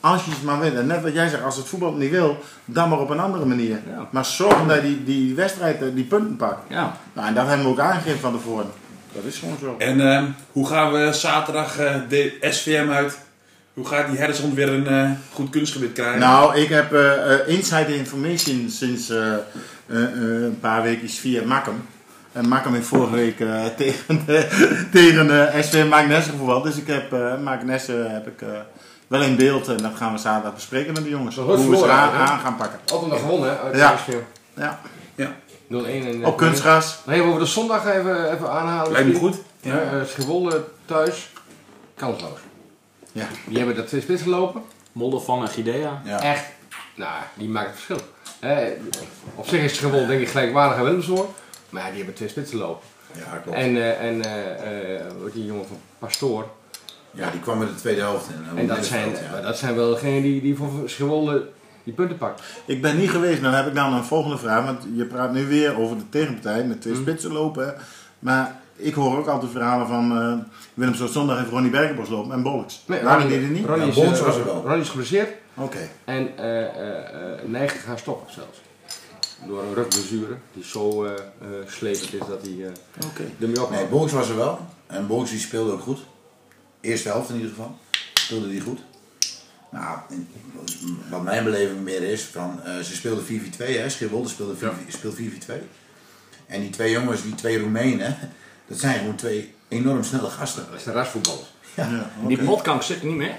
Als 0.00 0.24
je 0.24 0.30
het 0.30 0.42
maar 0.42 0.60
wint. 0.60 0.74
En 0.76 0.86
net 0.86 1.02
wat 1.02 1.12
jij 1.14 1.28
zegt, 1.28 1.42
als 1.44 1.56
het 1.56 1.66
voetbal 1.66 1.92
niet 1.92 2.10
wil, 2.10 2.38
dan 2.64 2.88
maar 2.88 2.98
op 2.98 3.10
een 3.10 3.20
andere 3.20 3.44
manier. 3.44 3.78
Ja. 3.86 4.06
Maar 4.10 4.24
zorg 4.24 4.66
dat 4.66 4.76
je 4.76 4.82
die, 4.82 5.04
die 5.04 5.34
wedstrijd, 5.34 5.82
eh, 5.82 5.88
die 5.94 6.04
punten 6.04 6.36
pakt. 6.36 6.60
Ja. 6.68 6.96
Nou, 7.12 7.28
en 7.28 7.34
dat 7.34 7.46
hebben 7.46 7.66
we 7.66 7.72
ook 7.72 7.78
aangegeven 7.78 8.20
van 8.20 8.32
tevoren. 8.32 8.70
Dat 9.14 9.24
is 9.24 9.38
gewoon 9.38 9.56
zo. 9.60 9.74
En 9.78 10.00
ehm, 10.12 10.24
hoe 10.52 10.66
gaan 10.66 10.92
we 10.92 11.12
zaterdag 11.12 11.78
eh, 11.78 11.94
de 12.08 12.36
SVM 12.40 12.90
uit? 12.90 13.18
Hoe 13.74 13.86
gaat 13.86 14.08
die 14.08 14.18
Herdershond 14.18 14.54
weer 14.54 14.68
een 14.68 14.86
eh, 14.86 15.10
goed 15.32 15.50
kunstgebied 15.50 15.92
krijgen? 15.92 16.18
Nou, 16.20 16.56
ik 16.56 16.68
heb 16.68 16.92
eh 16.92 17.32
eh, 17.32 17.48
inside 17.48 17.96
information 17.96 18.66
sinds 18.70 19.10
eh, 19.10 19.32
eh, 19.32 19.38
eh, 20.02 20.42
een 20.42 20.58
paar 20.60 20.82
weken 20.82 21.08
via 21.08 21.44
Makkum. 21.44 21.86
En 22.32 22.48
Makkum 22.48 22.74
heeft 22.74 22.86
vorige 22.86 23.14
week 23.14 23.36
tegen, 23.76 24.22
de, 24.26 24.48
tegen 24.92 25.26
de 25.26 25.50
SV 25.60 25.84
Magnesse 25.88 26.30
gevoetbald. 26.30 26.64
Dus 26.64 26.76
ik 26.76 26.86
heb 26.86 27.12
uh, 27.12 27.38
Magnesse 27.38 27.92
heb 27.92 28.26
ik, 28.26 28.42
eh, 28.42 28.48
wel 29.06 29.22
in 29.22 29.36
beeld 29.36 29.68
en 29.68 29.76
dat 29.76 29.92
gaan 29.96 30.12
we 30.12 30.18
zaterdag 30.18 30.54
bespreken 30.54 30.92
met 30.92 31.02
de 31.02 31.08
jongens. 31.08 31.36
Hoe 31.36 31.70
we 31.70 31.76
ze 31.76 31.88
aan, 31.88 32.38
gaan 32.38 32.56
pakken. 32.56 32.78
Altijd 32.92 33.10
nog 33.10 33.20
gewonnen, 33.20 33.48
hè? 33.50 33.58
Uit 33.58 33.76
Ja. 33.76 33.96
SVM. 33.96 34.16
Ja. 34.54 34.80
0-1 35.68 36.06
en, 36.06 36.26
Op 36.26 36.36
kunstgras. 36.36 36.98
Nee, 37.06 37.22
we 37.22 37.28
over 37.28 37.40
de 37.40 37.46
zondag 37.46 37.86
even, 37.86 38.32
even 38.32 38.50
aanhalen. 38.50 38.92
Lijkt 38.92 39.08
me 39.08 39.14
goed. 39.14 39.36
Ja. 39.60 39.82
eh, 39.82 40.04
Schiphol 40.06 40.50
thuis, 40.84 41.30
kansloos. 41.94 42.38
Ja. 43.12 43.26
Die 43.46 43.56
hebben 43.56 43.76
dat 43.76 43.86
twee 43.86 44.00
spits 44.00 44.22
gelopen. 44.22 44.62
Moldervan 44.92 45.42
en 45.42 45.48
Gidea. 45.48 46.02
Ja. 46.04 46.22
Echt, 46.22 46.44
nou, 46.94 47.22
die 47.34 47.48
maken 47.48 47.70
het 47.70 47.80
verschil. 47.80 48.08
Hè, 48.40 48.72
op 49.34 49.46
zich 49.46 49.62
is 49.62 49.74
Schiphol 49.74 50.06
denk 50.06 50.20
ik 50.20 50.28
gelijkwaardig 50.28 50.76
aan 50.78 50.84
Willemshoor. 50.84 51.28
Maar 51.70 51.82
ja, 51.82 51.88
die 51.88 51.96
hebben 51.96 52.14
twee 52.14 52.28
spitsen 52.28 52.58
lopen. 52.58 52.86
Ja, 53.12 53.36
klopt. 53.36 53.58
En, 53.58 53.76
eh 53.76 54.00
en 54.02 54.24
eh, 54.24 54.94
eh, 54.96 55.06
die 55.32 55.44
jongen 55.44 55.66
van 55.66 55.78
Pastoor. 55.98 56.48
Ja, 57.10 57.30
die 57.30 57.40
kwam 57.40 57.58
met 57.58 57.68
de 57.68 57.74
tweede 57.74 58.00
helft 58.00 58.28
in. 58.28 58.58
En 58.58 58.66
dat 58.66 58.84
zijn, 58.86 59.10
ja. 59.10 59.40
dat 59.40 59.58
zijn 59.58 59.74
wel 59.74 59.90
degenen 59.90 60.22
die, 60.22 60.40
die 60.40 60.56
voor 60.56 60.68
Schiphol 60.86 61.32
eh, 61.32 61.40
die 61.84 61.94
punten 61.94 62.18
pakt. 62.18 62.42
Ik 62.64 62.82
ben 62.82 62.96
niet 62.98 63.10
geweest, 63.10 63.42
dan 63.42 63.52
heb 63.52 63.66
ik 63.66 63.74
dan 63.74 63.92
een 63.92 64.04
volgende 64.04 64.38
vraag. 64.38 64.64
Want 64.64 64.82
je 64.94 65.04
praat 65.04 65.32
nu 65.32 65.46
weer 65.46 65.78
over 65.78 65.96
de 65.96 66.08
tegenpartij 66.08 66.64
met 66.64 66.80
twee 66.80 66.94
spitsen 66.94 67.32
lopen. 67.32 67.74
Maar 68.18 68.60
ik 68.76 68.94
hoor 68.94 69.18
ook 69.18 69.26
altijd 69.26 69.50
verhalen 69.52 69.86
van 69.86 70.18
uh, 70.22 70.38
Willem 70.74 70.94
Soort 70.94 71.10
Zondag 71.10 71.38
heeft 71.38 71.50
Ronnie 71.50 71.70
Bergenbos 71.70 72.08
lopen 72.08 72.32
en 72.32 72.42
Bollocks. 72.42 72.84
Waren 72.86 73.28
die 73.28 73.36
er 73.38 73.42
niet? 73.48 73.66
Ronnie 73.66 73.86
Ja, 73.86 74.10
is, 74.10 74.18
eh, 74.18 74.24
was 74.26 74.36
er 74.36 74.44
wel. 74.44 74.62
Ronnie 74.62 74.80
is 74.80 74.88
geblesseerd 74.88 75.32
Oké. 75.54 75.88
en 76.04 76.36
eh 76.38 76.60
eh 76.64 77.32
eh, 77.32 77.38
neigt 77.46 77.74
te 77.74 77.80
gaan 77.80 77.98
stoppen 77.98 78.32
zelfs. 78.32 78.60
Door 79.46 79.62
een 79.62 79.74
rugblessure 79.74 80.34
die 80.52 80.64
zo 80.64 81.04
eh 81.04 81.12
eh, 81.12 81.18
slepend 81.66 82.12
is 82.12 82.26
dat 82.28 82.42
hij 82.42 82.66
eh 82.66 83.06
Oké. 83.06 83.22
ermee 83.40 83.62
op 83.62 83.70
Nee, 83.70 83.86
Box 83.86 84.12
was 84.12 84.28
er 84.28 84.36
wel. 84.36 84.58
En 84.86 85.06
Box 85.06 85.30
die 85.30 85.38
speelde 85.38 85.72
ook 85.72 85.80
goed. 85.80 85.98
Eerste 86.80 87.08
helft 87.08 87.28
in 87.28 87.34
ieder 87.34 87.50
geval. 87.50 87.76
Speelde 88.14 88.48
die 88.48 88.60
goed. 88.60 88.80
Nou, 89.74 89.98
wat 91.10 91.22
mijn 91.22 91.44
beleving 91.44 91.80
meer 91.80 92.02
is, 92.02 92.22
van, 92.22 92.60
eh, 92.64 92.78
ze 92.78 92.94
speelden 92.94 93.24
4-4-2, 93.24 93.78
hè. 93.78 93.88
Schipholder 93.88 94.30
speelde 94.30 94.56
4 94.56 94.72
speelt 94.88 95.14
4-4-2. 95.14 95.62
En 96.46 96.60
die 96.60 96.70
twee 96.70 96.90
jongens, 96.90 97.22
die 97.22 97.34
twee 97.34 97.58
Roemenen, 97.58 98.16
dat 98.68 98.78
zijn 98.78 98.98
gewoon 98.98 99.14
twee 99.14 99.54
enorm 99.68 100.04
snelle 100.04 100.28
gasten. 100.30 100.66
Dat 100.70 100.78
is 100.78 100.84
de 100.84 100.92
rasvoetbal. 100.92 101.46
Ja, 101.74 102.10
Die 102.26 102.36
oké. 102.36 102.46
Motkamp 102.46 102.82
zit 102.82 103.00
er 103.00 103.06
niet 103.06 103.16
meer. 103.16 103.34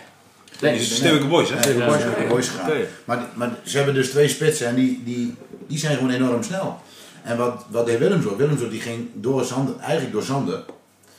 Die 0.59 0.69
is 0.69 0.95
Stevige 0.95 1.27
Boys, 1.27 1.49
hè? 1.49 1.69
Ja, 1.69 1.87
boys, 2.27 2.49
boys. 2.67 2.87
Maar, 3.05 3.25
maar 3.33 3.49
ze 3.63 3.77
hebben 3.77 3.95
dus 3.95 4.09
twee 4.09 4.27
spitsen 4.27 4.67
en 4.67 4.75
die, 4.75 5.03
die, 5.03 5.35
die 5.67 5.77
zijn 5.77 5.95
gewoon 5.95 6.11
enorm 6.11 6.43
snel. 6.43 6.81
En 7.23 7.37
wat, 7.37 7.65
wat 7.69 7.85
deed 7.85 7.99
Willemsdorp? 7.99 8.37
Willemsdorp 8.37 8.71
die 8.71 8.81
ging 8.81 9.09
door 9.13 9.45
Zanden, 9.45 9.79
eigenlijk 9.79 10.13
door 10.13 10.23
Zanden, 10.23 10.63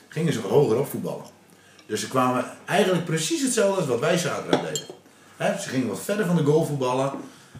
gingen 0.08 0.32
ze 0.32 0.40
wat 0.40 0.50
hoger 0.50 0.78
op 0.78 0.88
voetballen. 0.88 1.24
Dus 1.86 2.00
ze 2.00 2.08
kwamen 2.08 2.44
eigenlijk 2.64 3.04
precies 3.04 3.42
hetzelfde 3.42 3.76
als 3.76 3.86
wat 3.86 4.00
wij 4.00 4.18
zaterdag 4.18 4.60
deden. 4.60 4.82
Ze 5.38 5.68
gingen 5.68 5.88
wat 5.88 6.00
verder 6.00 6.26
van 6.26 6.36
de 6.36 6.44
goal 6.44 6.64
voetballen, 6.64 7.12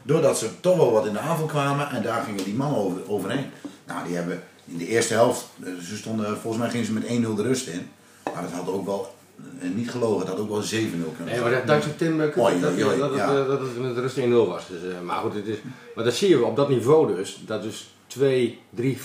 doordat 0.02 0.38
ze 0.38 0.60
toch 0.60 0.76
wel 0.76 0.92
wat 0.92 1.06
in 1.06 1.12
de 1.12 1.18
aanval 1.18 1.46
kwamen 1.46 1.90
en 1.90 2.02
daar 2.02 2.22
gingen 2.22 2.44
die 2.44 2.54
mannen 2.54 2.78
over, 2.78 3.00
overheen. 3.10 3.46
Nou, 3.86 4.06
die 4.06 4.16
hebben 4.16 4.42
in 4.64 4.78
de 4.78 4.86
eerste 4.86 5.14
helft, 5.14 5.46
eh, 5.62 5.68
ze 5.88 5.96
stonden, 5.96 6.38
volgens 6.38 6.62
mij 6.62 6.70
gingen 6.70 6.86
ze 6.86 6.92
met 6.92 7.04
1-0 7.08 7.34
de 7.34 7.42
rust 7.42 7.66
in. 7.66 7.88
Maar 8.34 8.42
dat 8.42 8.50
had 8.52 8.68
ook 8.68 8.86
wel, 8.86 9.14
eh, 9.60 9.68
niet 9.74 9.90
gelogen, 9.90 10.18
dat 10.18 10.28
had 10.28 10.38
ook 10.38 10.48
wel 10.50 10.62
7-0 10.62 11.08
kunnen 11.16 11.24
Nee, 11.24 11.34
zijn. 11.34 11.42
maar 11.42 11.58
dat, 11.58 11.66
dankzij 11.66 11.92
Tim 11.96 12.20
Oei, 12.20 12.60
dat, 12.60 12.78
dat, 12.98 13.12
eh, 13.14 13.46
dat 13.46 13.60
het 13.60 13.78
met 13.80 13.94
de 13.94 14.00
rust 14.00 14.16
1-0 14.16 14.46
was. 14.46 14.62
Dus, 14.68 14.92
eh, 14.92 15.00
maar 15.00 15.16
goed, 15.16 15.34
het 15.34 15.46
is, 15.46 15.56
maar 15.94 16.04
dat 16.04 16.14
zie 16.14 16.28
je 16.28 16.44
op 16.44 16.56
dat 16.56 16.68
niveau 16.68 17.14
dus, 17.16 17.42
dat 17.46 17.62
dus 17.62 17.94
twee, 18.06 18.60
drie 18.70 18.98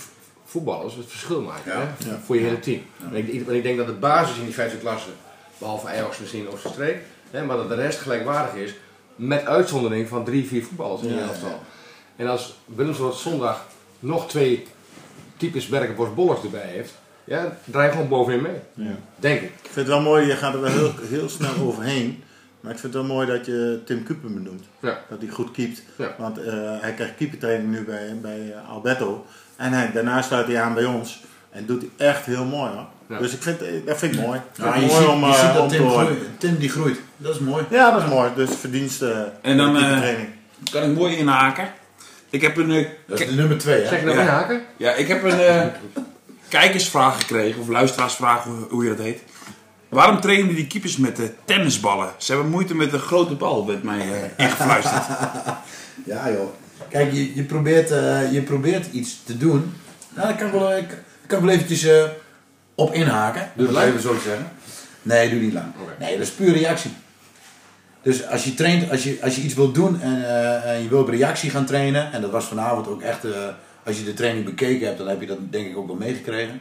voetballers 0.44 0.94
het 0.94 1.06
verschil 1.08 1.40
maken 1.40 1.72
Ja, 1.72 1.78
hè, 1.78 2.10
ja. 2.10 2.20
voor 2.24 2.36
je 2.36 2.42
hele 2.42 2.60
team. 2.60 2.80
En 3.10 3.16
ik, 3.16 3.28
ik, 3.28 3.44
want 3.44 3.56
ik 3.56 3.62
denk 3.62 3.76
dat 3.76 3.86
de 3.86 3.92
basis 3.92 4.36
in 4.38 4.44
die 4.44 4.54
vijfde 4.54 4.78
klasse, 4.78 5.08
behalve 5.58 5.86
Ajax 5.88 6.18
misschien 6.18 6.48
of 6.48 6.60
zijn 6.60 6.72
streek, 6.72 6.98
hè, 7.32 7.44
maar 7.44 7.56
dat 7.56 7.68
de 7.68 7.74
rest 7.74 7.98
gelijkwaardig 7.98 8.54
is, 8.54 8.74
met 9.16 9.46
uitzondering 9.46 10.08
van 10.08 10.24
drie, 10.24 10.46
vier 10.46 10.64
voetballers 10.64 11.02
in 11.02 11.08
je 11.08 11.14
Ja, 11.14 11.22
elftal. 11.22 11.48
ja. 11.48 11.58
En 12.16 12.26
als 12.26 12.54
Willemswoord 12.64 13.14
zondag 13.14 13.66
nog 13.98 14.28
twee 14.28 14.66
types 15.36 15.66
Berkenbos 15.66 16.14
Bollers 16.14 16.42
erbij 16.42 16.66
heeft, 16.66 16.92
ja, 17.24 17.56
draai 17.64 17.86
je 17.86 17.92
gewoon 17.92 18.08
bovenin 18.08 18.42
mee. 18.42 18.86
Ja. 18.86 18.94
Denk 19.16 19.40
ik. 19.40 19.48
Ik 19.48 19.58
vind 19.62 19.74
het 19.74 19.86
wel 19.86 20.00
mooi, 20.00 20.26
je 20.26 20.36
gaat 20.36 20.54
er 20.54 20.60
wel 20.60 20.70
heel, 20.70 20.92
heel 21.02 21.28
snel 21.28 21.54
overheen. 21.60 22.22
Maar 22.60 22.72
ik 22.72 22.78
vind 22.78 22.94
het 22.94 23.02
wel 23.06 23.12
mooi 23.14 23.26
dat 23.26 23.46
je 23.46 23.80
Tim 23.84 24.02
Kuppen 24.04 24.34
benoemt. 24.34 24.64
Ja. 24.80 25.00
Dat 25.08 25.20
hij 25.20 25.28
goed 25.30 25.50
keept. 25.50 25.82
Ja. 25.98 26.14
Want 26.18 26.38
eh, 26.38 26.52
hij 26.80 26.92
krijgt 26.94 27.14
keepertraining 27.16 27.70
nu 27.70 27.84
bij, 27.84 28.18
bij 28.20 28.52
eh, 28.52 28.70
Alberto. 28.70 29.26
En 29.56 29.72
hij, 29.72 29.92
daarna 29.92 30.22
sluit 30.22 30.46
hij 30.46 30.60
aan 30.60 30.74
bij 30.74 30.84
ons. 30.84 31.24
En 31.50 31.66
doet 31.66 31.80
hij 31.96 32.08
echt 32.08 32.24
heel 32.24 32.44
mooi 32.44 32.70
hoor. 32.72 32.86
Ja. 33.12 33.18
Dus 33.18 33.32
ik 33.32 33.42
vind, 33.42 33.62
eh, 33.62 33.68
dat 33.86 33.98
vind 33.98 34.14
ik 34.14 34.20
mooi. 34.20 34.40
Vind 34.52 34.68
Ja, 34.68 34.74
het 34.74 34.82
je 34.82 34.86
mooi 34.88 35.00
ziet, 35.00 35.08
om, 35.12 35.24
je 35.24 35.34
eh, 35.36 35.62
om 35.62 35.68
Tim, 35.68 35.82
horen. 35.82 36.06
groeit. 36.06 36.20
Tim 36.38 36.56
die 36.58 36.68
groeit. 36.68 37.00
Dat 37.16 37.34
is 37.34 37.40
mooi. 37.40 37.64
Ja, 37.70 37.90
dat 37.90 38.02
is 38.02 38.08
mooi. 38.08 38.30
Dus 38.36 38.50
verdienste 38.60 39.32
En 39.42 39.56
dan, 39.56 39.72
de 39.72 39.78
eh, 39.78 39.84
keepertraining. 39.84 40.28
Kan 40.70 40.82
ik 40.82 40.96
mooi 40.98 41.16
inhaken. 41.16 41.68
Ik 42.30 42.40
heb 42.42 42.56
een, 42.56 42.70
eh, 42.70 42.86
Dat 43.06 43.20
is 43.20 43.26
de 43.26 43.32
nummer 43.34 43.58
2 43.58 43.80
Zeg 43.80 43.90
hè? 43.90 43.96
je 43.96 44.04
nou 44.04 44.16
Ja. 44.16 44.22
inhaken? 44.22 44.62
ja, 44.76 44.92
ik 44.94 45.08
heb 45.08 45.24
een 45.24 45.40
eh, 45.40 45.66
kijkersvraag 46.48 47.18
gekregen, 47.20 47.60
of 47.60 47.68
luisteraarsvraag, 47.68 48.44
hoe, 48.44 48.66
hoe 48.70 48.84
je 48.84 48.88
dat 48.94 48.98
heet. 49.04 49.22
Waarom 49.88 50.20
trainen 50.20 50.54
die 50.54 50.66
keepers 50.66 50.96
met 50.96 51.16
de 51.16 51.30
tennisballen? 51.44 52.08
Ze 52.16 52.32
hebben 52.32 52.50
moeite 52.50 52.74
met 52.74 52.92
een 52.92 52.98
grote 53.00 53.34
bal, 53.34 53.66
werd 53.66 53.82
mij 53.82 53.98
eh 54.00 54.44
ingefluisterd. 54.46 55.02
Ja 56.04 56.30
joh. 56.30 56.48
Kijk, 56.88 57.12
je, 57.12 57.34
je, 57.36 57.42
probeert, 57.42 57.90
eh, 57.90 58.32
je 58.32 58.42
probeert 58.42 58.86
iets 58.92 59.20
te 59.24 59.36
doen. 59.38 59.74
Nou, 60.14 60.34
kan 60.34 60.46
ik 60.46 60.52
wel, 60.52 60.76
ik, 60.76 60.88
kan 61.26 61.38
ik 61.38 61.44
wel 61.44 61.54
eventjes 61.54 61.84
eh, 61.84 62.02
op 62.82 62.94
inhaken. 62.94 63.50
Doe 63.54 63.66
het 63.66 63.76
even 63.76 64.00
zo 64.00 64.14
te 64.14 64.22
zeggen. 64.22 64.52
Nee, 65.02 65.30
doe 65.30 65.40
niet 65.40 65.52
lang. 65.52 65.66
Nee, 65.98 66.18
dat 66.18 66.26
is 66.26 66.32
puur 66.32 66.52
reactie. 66.52 66.90
Dus 68.02 68.26
als 68.26 68.44
je 68.44 68.54
traint, 68.54 68.90
als 68.90 69.02
je, 69.02 69.18
als 69.22 69.36
je 69.36 69.42
iets 69.42 69.54
wilt 69.54 69.74
doen 69.74 70.00
en, 70.00 70.24
eh, 70.24 70.74
en 70.74 70.82
je 70.82 70.88
wil 70.88 71.00
op 71.00 71.08
reactie 71.08 71.50
gaan 71.50 71.66
trainen, 71.66 72.12
en 72.12 72.20
dat 72.20 72.30
was 72.30 72.44
vanavond 72.44 72.88
ook 72.88 73.02
echt, 73.02 73.24
eh, 73.24 73.30
als 73.84 73.98
je 73.98 74.04
de 74.04 74.14
training 74.14 74.44
bekeken 74.44 74.86
hebt, 74.86 74.98
dan 74.98 75.08
heb 75.08 75.20
je 75.20 75.26
dat 75.26 75.38
denk 75.50 75.66
ik 75.66 75.76
ook 75.76 75.86
wel 75.86 75.96
meegekregen. 75.96 76.60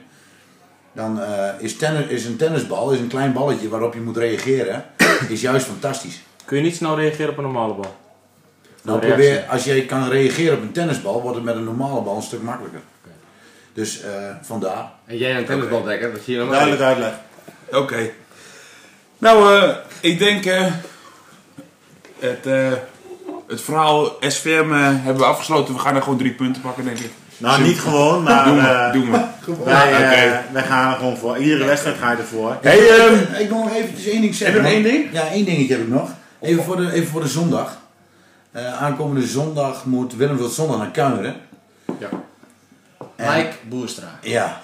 dan 0.93 1.22
eh, 1.22 1.49
is, 1.57 1.78
tennis, 1.78 2.05
is 2.05 2.26
een 2.26 2.36
tennisbal 2.36 2.91
is 2.91 2.99
een 2.99 3.07
klein 3.07 3.34
balletje 3.34 3.69
waarop 3.69 3.93
je 3.93 4.01
moet 4.01 4.17
reageren. 4.17 4.86
is 5.30 5.41
juist 5.41 5.65
fantastisch. 5.65 6.22
Kun 6.45 6.57
je 6.57 6.63
niet 6.63 6.76
snel 6.76 6.95
reageren 6.95 7.30
op 7.30 7.38
een 7.38 7.43
normale 7.43 7.74
bal? 7.74 7.95
Nou, 8.82 8.99
probeer, 8.99 9.45
als 9.49 9.63
je 9.63 9.86
kan 9.86 10.09
reageren 10.09 10.57
op 10.57 10.61
een 10.61 10.72
tennisbal, 10.72 11.22
wordt 11.22 11.36
het 11.36 11.45
met 11.45 11.55
een 11.55 11.63
normale 11.63 12.01
bal 12.01 12.15
een 12.15 12.22
stuk 12.22 12.41
makkelijker. 12.41 12.82
Dus 13.74 14.01
eh, 14.01 14.09
vandaar. 14.41 14.91
En 15.05 15.17
jij 15.17 15.38
een 15.38 15.45
tennisbal 15.45 15.84
dekken, 15.84 16.13
dat 16.13 16.22
zie 16.24 16.34
je 16.34 16.39
nog 16.39 16.49
Duidelijk 16.49 16.82
uitleg. 16.82 17.13
Oké. 17.72 18.09
Nou, 19.17 19.61
eh, 19.61 19.76
ik 19.99 20.19
denk 20.19 20.45
eh, 20.45 20.65
het, 22.19 22.45
eh, 22.45 22.72
het 23.47 23.61
verhaal 23.61 24.15
SVM 24.19 24.72
hebben 24.72 25.17
we 25.17 25.26
afgesloten. 25.26 25.74
We 25.74 25.80
gaan 25.80 25.95
er 25.95 26.01
gewoon 26.01 26.17
drie 26.17 26.34
punten 26.34 26.61
pakken, 26.61 26.84
denk 26.84 26.99
ik. 26.99 27.11
Nou, 27.41 27.61
niet 27.61 27.80
gewoon, 27.80 28.24
maar 28.24 28.45
Doen 28.45 28.55
we, 28.55 28.67
eh, 28.67 28.93
doen 28.93 29.11
we. 29.11 29.19
wij, 29.63 29.93
Oké. 29.93 30.43
wij 30.51 30.63
gaan 30.63 30.91
er 30.91 30.97
gewoon 30.97 31.17
voor. 31.17 31.38
Iedere 31.38 31.65
wedstrijd 31.65 31.97
ga 31.97 32.11
je 32.11 32.17
ervoor. 32.17 32.57
Hey, 32.61 32.89
ehm, 32.89 33.41
Ik 33.41 33.49
wil 33.49 33.57
nog 33.57 33.74
eventjes 33.76 34.05
één 34.07 34.22
ding 34.22 34.36
zeggen. 34.36 34.63
Heb 34.63 34.72
je 34.72 34.78
nog 34.80 34.86
één 34.86 34.93
ding? 34.93 35.13
Ja, 35.13 35.28
één 35.28 35.45
dingetje 35.45 35.74
heb 35.74 35.82
ik 35.84 35.89
nog. 35.89 36.09
Even 36.41 36.63
voor 36.63 36.76
de, 36.78 36.91
even 36.91 37.07
voor 37.07 37.22
de 37.22 37.28
zondag. 37.28 37.78
Eh, 38.51 38.82
aankomende 38.82 39.28
zondag 39.28 39.86
moet 39.86 40.15
Willem 40.15 40.38
wil 40.38 40.47
zondag 40.49 40.78
naar 40.78 40.91
Kuineren. 40.91 41.36
Mike 43.30 43.51
Boerstra. 43.69 44.19
Ja. 44.22 44.61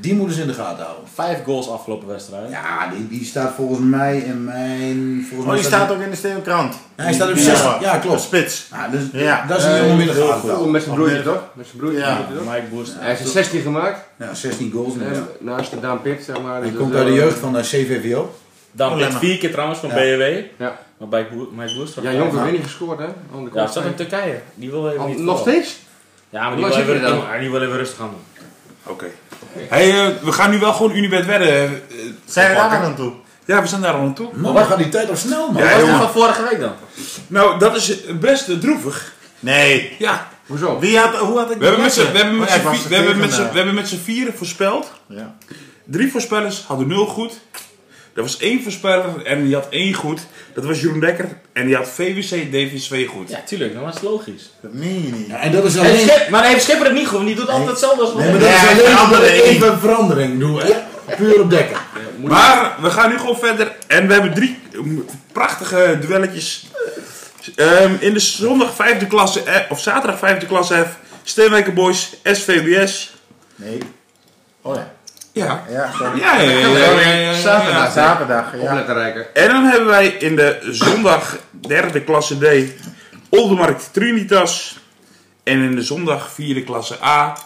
Die 0.00 0.14
moeten 0.14 0.36
ze 0.36 0.42
in 0.42 0.46
de 0.48 0.54
gaten 0.54 0.84
houden. 0.84 1.04
Vijf 1.14 1.44
goals 1.44 1.68
afgelopen 1.68 2.08
wedstrijd. 2.08 2.50
Ja, 2.50 2.88
die, 2.96 3.08
die 3.08 3.24
staat 3.24 3.54
volgens 3.54 3.80
mij 3.80 4.18
in 4.18 4.44
mijn... 4.44 5.18
Volgens 5.28 5.40
Oh, 5.40 5.46
mij 5.46 5.54
die 5.56 5.64
staat 5.64 5.90
ook 5.92 6.00
in 6.00 6.10
de 6.10 6.16
Steenkrant. 6.16 6.74
Ja, 6.96 7.02
hij 7.04 7.12
staat 7.12 7.28
op 7.30 7.36
Ja. 7.36 7.42
16. 7.42 7.70
Ja, 7.80 7.98
klopt. 7.98 8.20
Spits. 8.20 8.66
Ja, 8.72 8.88
dus, 8.88 9.02
Ja. 9.12 9.44
Dat 9.46 9.58
is 9.58 9.64
een 9.64 9.86
jongen 9.88 10.06
de 10.06 10.12
gaten. 10.12 10.70
Met 10.70 10.82
zijn 10.82 10.94
broertje 10.94 11.22
toch? 11.22 11.42
Met 11.52 11.66
zijn 11.66 11.78
broertje. 11.78 11.98
Ja. 12.00 12.26
Mike 12.44 12.66
Boerstra. 12.70 12.98
Hij 13.00 13.08
heeft 13.08 13.20
er 13.20 13.26
16 13.26 13.60
gemaakt. 13.60 14.00
Ja, 14.18 14.34
16 14.34 14.70
goals. 14.72 14.94
naast 15.40 15.70
de 15.70 15.80
Daan 15.80 16.02
Pit, 16.02 16.22
zeg 16.24 16.40
maar. 16.42 16.60
Hij 16.60 16.70
dus 16.70 16.78
komt 16.78 16.94
uit 16.94 17.06
de 17.06 17.12
jeugd 17.12 17.38
van 17.38 17.52
de 17.52 17.60
CVVO. 17.60 18.34
Dan 18.72 18.92
Oh, 18.92 18.98
Lemmer. 18.98 19.18
vier 19.18 19.38
keer 19.38 19.50
trouwens 19.50 19.78
van 19.78 19.88
Ja. 19.88 19.94
BW. 19.94 20.22
Ja. 20.62 20.78
Maar 20.98 21.08
bij 21.08 21.26
Mike 21.56 21.74
Boerstra. 21.74 22.02
Ja, 22.02 22.12
Jonk 22.12 22.30
heeft 22.32 22.42
weer 22.42 22.52
niet 22.52 22.62
gescoord, 22.62 22.98
hè? 22.98 23.06
Ja, 23.54 23.66
staat 23.66 23.84
in 23.84 23.94
Turkije. 23.94 24.40
Die 24.54 24.70
wil 24.70 24.90
even 24.90 25.06
niet 25.06 25.18
Nog 25.18 25.40
steeds? 25.40 25.76
Ja, 26.34 26.48
maar 26.48 26.56
die 26.56 26.64
wil, 26.66 26.76
even, 26.76 26.94
je 26.94 27.00
dan? 27.00 27.24
die 27.40 27.50
wil 27.50 27.62
even 27.62 27.76
rustig 27.76 28.00
aan 28.00 28.10
doen. 28.10 28.46
Oké. 28.92 29.06
Hey, 29.68 29.90
eh, 30.06 30.12
we 30.22 30.32
gaan 30.32 30.50
nu 30.50 30.58
wel 30.58 30.72
gewoon 30.72 30.96
Unibet 30.96 31.26
wedden. 31.26 31.48
eh, 31.48 31.70
Zijn 32.24 32.48
we 32.48 32.54
daar 32.54 32.70
aan 32.70 32.94
toe? 32.96 33.12
Ja, 33.44 33.60
we 33.62 33.66
zijn 33.68 33.80
daar 33.80 33.94
al 33.94 34.00
aan 34.00 34.14
toe. 34.14 34.28
Man, 34.34 34.54
dan 34.54 34.64
gaat 34.66 34.78
die 34.78 34.88
tijd 34.88 35.08
al 35.10 35.16
snel, 35.16 35.50
man. 35.52 35.62
Ja, 35.62 35.70
Wat 35.70 35.80
was 35.80 35.88
het 35.90 35.98
van 35.98 36.10
vorige 36.10 36.42
week 36.50 36.60
dan? 36.60 36.72
Nou, 37.26 37.58
dat 37.58 37.76
is 37.76 38.00
best 38.20 38.48
eh, 38.48 38.56
droevig. 38.56 39.12
Nee. 39.40 39.96
Ja, 39.98 40.28
Hoezo? 40.46 40.78
Wie 40.78 40.98
had, 40.98 41.16
hoe 41.16 41.38
had 41.38 41.50
ik 41.50 41.58
we 41.58 41.64
hebben 41.64 41.82
met 41.82 41.92
z'n 41.92 42.12
we 42.12 42.18
hebben 42.18 42.38
met 42.38 42.48
Oh 42.48 42.72
z'n 42.72 42.88
we 42.88 42.94
hebben 42.94 43.18
met 43.18 43.32
z'n- 43.32 43.40
eh, 43.42 43.50
we 43.50 43.56
hebben 43.56 43.74
met 43.74 43.88
z'n 43.88 43.98
vieren 44.04 44.34
voorspeld. 44.34 44.92
Ja. 45.06 45.34
Drie 45.84 46.10
voorspellers 46.10 46.64
hadden 46.66 46.86
nul 46.88 47.06
goed. 47.06 47.40
Er 48.14 48.22
was 48.22 48.38
één 48.38 48.62
voorspeller 48.62 49.24
en 49.24 49.44
die 49.44 49.54
had 49.54 49.66
één 49.70 49.94
goed. 49.94 50.20
Dat 50.54 50.64
was 50.64 50.80
Jeroen 50.80 51.00
Dekker. 51.00 51.28
En 51.52 51.66
die 51.66 51.76
had 51.76 51.88
VWC 51.88 52.46
DV2 52.52 53.08
goed. 53.08 53.30
Ja, 53.30 53.42
tuurlijk, 53.46 53.74
dat 53.74 53.82
was 53.82 54.00
logisch. 54.00 54.50
Dat 54.60 54.72
meen 54.72 55.02
je 55.02 55.12
niet. 55.12 55.26
Ja, 55.26 55.38
en 55.40 55.52
dat 55.52 55.64
is 55.64 55.78
alleen... 55.78 56.08
Schip, 56.08 56.28
maar 56.28 56.44
heeft 56.44 56.62
Schipper 56.62 56.86
het 56.86 56.94
niet 56.94 57.06
goed, 57.06 57.16
want 57.16 57.26
die 57.26 57.36
doet 57.36 57.48
altijd 57.48 57.68
hetzelfde 57.68 58.02
als 58.02 58.14
Nee, 58.14 58.30
maar 58.30 58.40
dat 58.40 58.48
is 58.48 58.68
alleen 58.68 58.76
verandering. 58.76 59.20
omdat 59.20 59.28
ik 59.28 59.42
even 59.42 59.72
een 59.72 59.78
verandering 59.78 60.40
doe, 60.40 60.60
hè. 60.60 60.72
Puur 61.16 61.40
op 61.40 61.50
dekken. 61.50 61.76
Maar 62.22 62.76
we 62.80 62.90
gaan 62.90 63.10
nu 63.10 63.18
gewoon 63.18 63.38
verder. 63.38 63.76
En 63.86 64.06
we 64.06 64.12
hebben 64.12 64.34
drie 64.34 64.58
mm, 64.72 65.04
prachtige 65.32 65.98
duelletjes. 66.00 66.66
Ehm, 67.56 67.94
in 68.00 68.12
de 68.12 68.20
zondag 68.20 68.74
vijfde 68.74 69.06
klasse, 69.06 69.42
eh, 69.42 69.70
of 69.70 69.80
zaterdag 69.80 70.18
vijfde 70.18 70.46
klasse 70.46 70.74
F. 70.74 70.98
Steenwijker 71.22 71.72
Boys, 71.72 72.16
SVBS. 72.22 73.14
Nee. 73.56 73.78
Oh 74.62 74.74
ja. 74.74 74.93
Ja. 75.34 75.64
Ja. 75.68 75.90
Ja, 76.00 76.40
ja, 76.40 76.40
ja, 76.40 76.68
ja, 76.68 76.78
ja, 76.78 77.00
ja, 77.00 77.12
ja. 77.12 77.34
Zaterdag. 77.34 77.92
Zaterdag, 77.92 78.56
ja. 78.56 79.22
En 79.32 79.48
dan 79.48 79.64
hebben 79.64 79.86
wij 79.86 80.06
in 80.06 80.36
de 80.36 80.58
zondag 80.70 81.38
derde 81.50 82.02
klasse 82.02 82.38
D 82.38 82.72
Oldermarkt 83.28 83.88
Trinitas. 83.92 84.78
En 85.42 85.62
in 85.62 85.74
de 85.74 85.82
zondag 85.82 86.32
vierde 86.32 86.64
klasse 86.64 87.04
A 87.04 87.36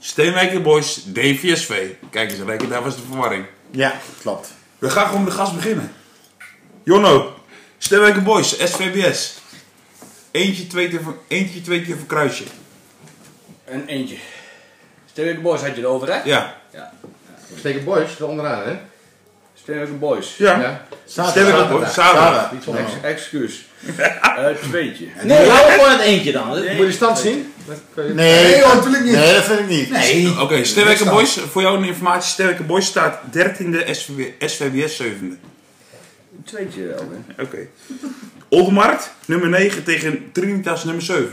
Steenwijker 0.00 0.62
Boys 0.62 1.02
DVSV. 1.04 1.90
Kijk 2.10 2.30
eens, 2.30 2.40
Rijker, 2.40 2.68
daar 2.68 2.82
was 2.82 2.96
de 2.96 3.02
verwarring. 3.08 3.46
Ja, 3.70 3.92
klopt. 4.20 4.52
We 4.78 4.90
gaan 4.90 5.06
gewoon 5.06 5.24
de 5.24 5.30
gas 5.30 5.54
beginnen. 5.54 5.92
Jonno, 6.84 7.34
Steenwijker 7.78 8.22
Boys, 8.22 8.48
SVBS. 8.48 9.38
Eentje, 10.30 10.66
twee 10.66 10.88
keer 10.88 11.02
voor, 11.02 11.16
eentje, 11.28 11.60
twee 11.60 11.82
keer 11.82 11.96
voor 11.96 12.06
kruisje. 12.06 12.44
En 13.64 13.86
eentje. 13.86 14.16
Sterke 15.06 15.40
Boys 15.40 15.60
had 15.60 15.76
je 15.76 15.82
erover, 15.82 16.12
hè? 16.12 16.22
Ja. 16.24 16.60
Steken 17.58 17.84
boys, 17.84 18.18
er 18.18 18.26
onderaan, 18.26 18.64
hè? 18.64 18.78
Sterke 19.62 19.92
Boys. 19.92 20.36
Ja. 20.36 20.60
Ja. 20.60 20.86
Steenwijker 21.04 21.68
Boys, 21.68 22.92
excuus. 23.02 23.64
Eh 24.32 24.54
tweetje. 24.68 25.06
Nee, 25.22 25.48
hou 25.48 25.72
gewoon 25.72 25.90
het 25.90 26.00
eentje 26.00 26.32
dan. 26.32 26.48
Moet 26.48 26.64
je 26.64 26.84
de 26.84 26.92
stand 26.92 27.18
zien? 27.18 27.52
Nee, 28.14 28.60
natuurlijk 28.60 29.04
niet. 29.04 29.12
Nee, 29.12 29.34
dat 29.34 29.44
vind 29.44 29.58
ik 29.58 29.68
niet. 29.68 29.90
Nee. 29.90 30.40
Oké, 30.40 30.64
Sterwijker 30.64 31.10
Boys, 31.10 31.38
voor 31.50 31.62
jou 31.62 31.76
een 31.76 31.84
informatie. 31.84 32.30
Sterwijker 32.30 32.66
Boys 32.66 32.86
staat 32.86 33.20
13e, 33.36 33.90
SVB, 33.90 34.32
SVBS 34.38 35.02
7e. 35.02 35.38
Tweetje. 36.44 36.94
Oké. 37.40 37.66
Oldermarkt, 38.48 39.10
nummer 39.24 39.48
9 39.48 39.84
tegen 39.84 40.30
Trinitas, 40.32 40.84
nummer 40.84 41.02
7. 41.02 41.30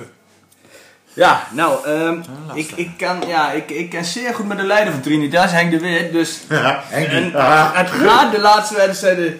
Ja, 1.19 1.43
nou, 1.51 1.85
ehm, 1.85 2.17
ik, 2.53 2.71
ik, 2.75 2.89
kan, 2.97 3.23
ja, 3.27 3.51
ik, 3.51 3.69
ik 3.69 3.89
ken 3.89 4.05
zeer 4.05 4.33
goed 4.33 4.47
met 4.47 4.57
de 4.57 4.63
leider 4.63 4.93
van 4.93 5.01
Trinitas, 5.01 5.51
Henk 5.51 5.71
de 5.71 5.79
Wit. 5.79 6.11
Dus 6.11 6.39
Ja. 6.49 6.83
en, 6.91 7.35
Ah. 7.35 7.69
het 7.73 7.89
gaat 7.89 8.31
de 8.31 8.39
laatste 8.39 8.75
wedstrijden 8.75 9.39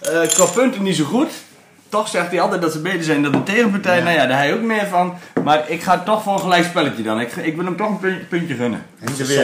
eh 0.00 0.28
qua 0.34 0.44
punten 0.44 0.82
niet 0.82 0.96
zo 0.96 1.04
goed. 1.04 1.30
Toch 1.88 2.08
zegt 2.08 2.30
hij 2.30 2.40
altijd 2.40 2.62
dat 2.62 2.72
ze 2.72 2.80
beter 2.80 3.02
zijn 3.04 3.22
dan 3.22 3.32
de 3.32 3.42
tegenpartij. 3.42 4.00
Nou 4.00 4.14
ja, 4.16 4.26
daar 4.26 4.36
hij 4.38 4.54
ook 4.54 4.60
meer 4.60 4.86
van. 4.90 5.14
Maar 5.44 5.62
ik 5.66 5.82
ga 5.82 5.98
toch 5.98 6.22
voor 6.22 6.32
een 6.32 6.40
gelijk 6.40 6.64
spelletje 6.64 7.02
dan. 7.02 7.20
Ik, 7.20 7.36
ik 7.36 7.56
wil 7.56 7.64
hem 7.64 7.76
toch 7.76 7.88
een 7.88 7.98
puntje, 7.98 8.24
puntje 8.24 8.54
gunnen. 8.54 8.82
Henk 8.98 9.16
de 9.16 9.26
Weer? 9.26 9.36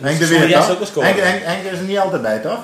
Henk 0.00 0.18
de 0.18 0.26
Weer. 0.26 0.40
Henk, 0.40 1.18
Henk, 1.18 1.42
Henk 1.42 1.64
is 1.72 1.78
er 1.78 1.84
niet 1.84 1.98
altijd 1.98 2.22
bij, 2.22 2.38
toch? 2.38 2.58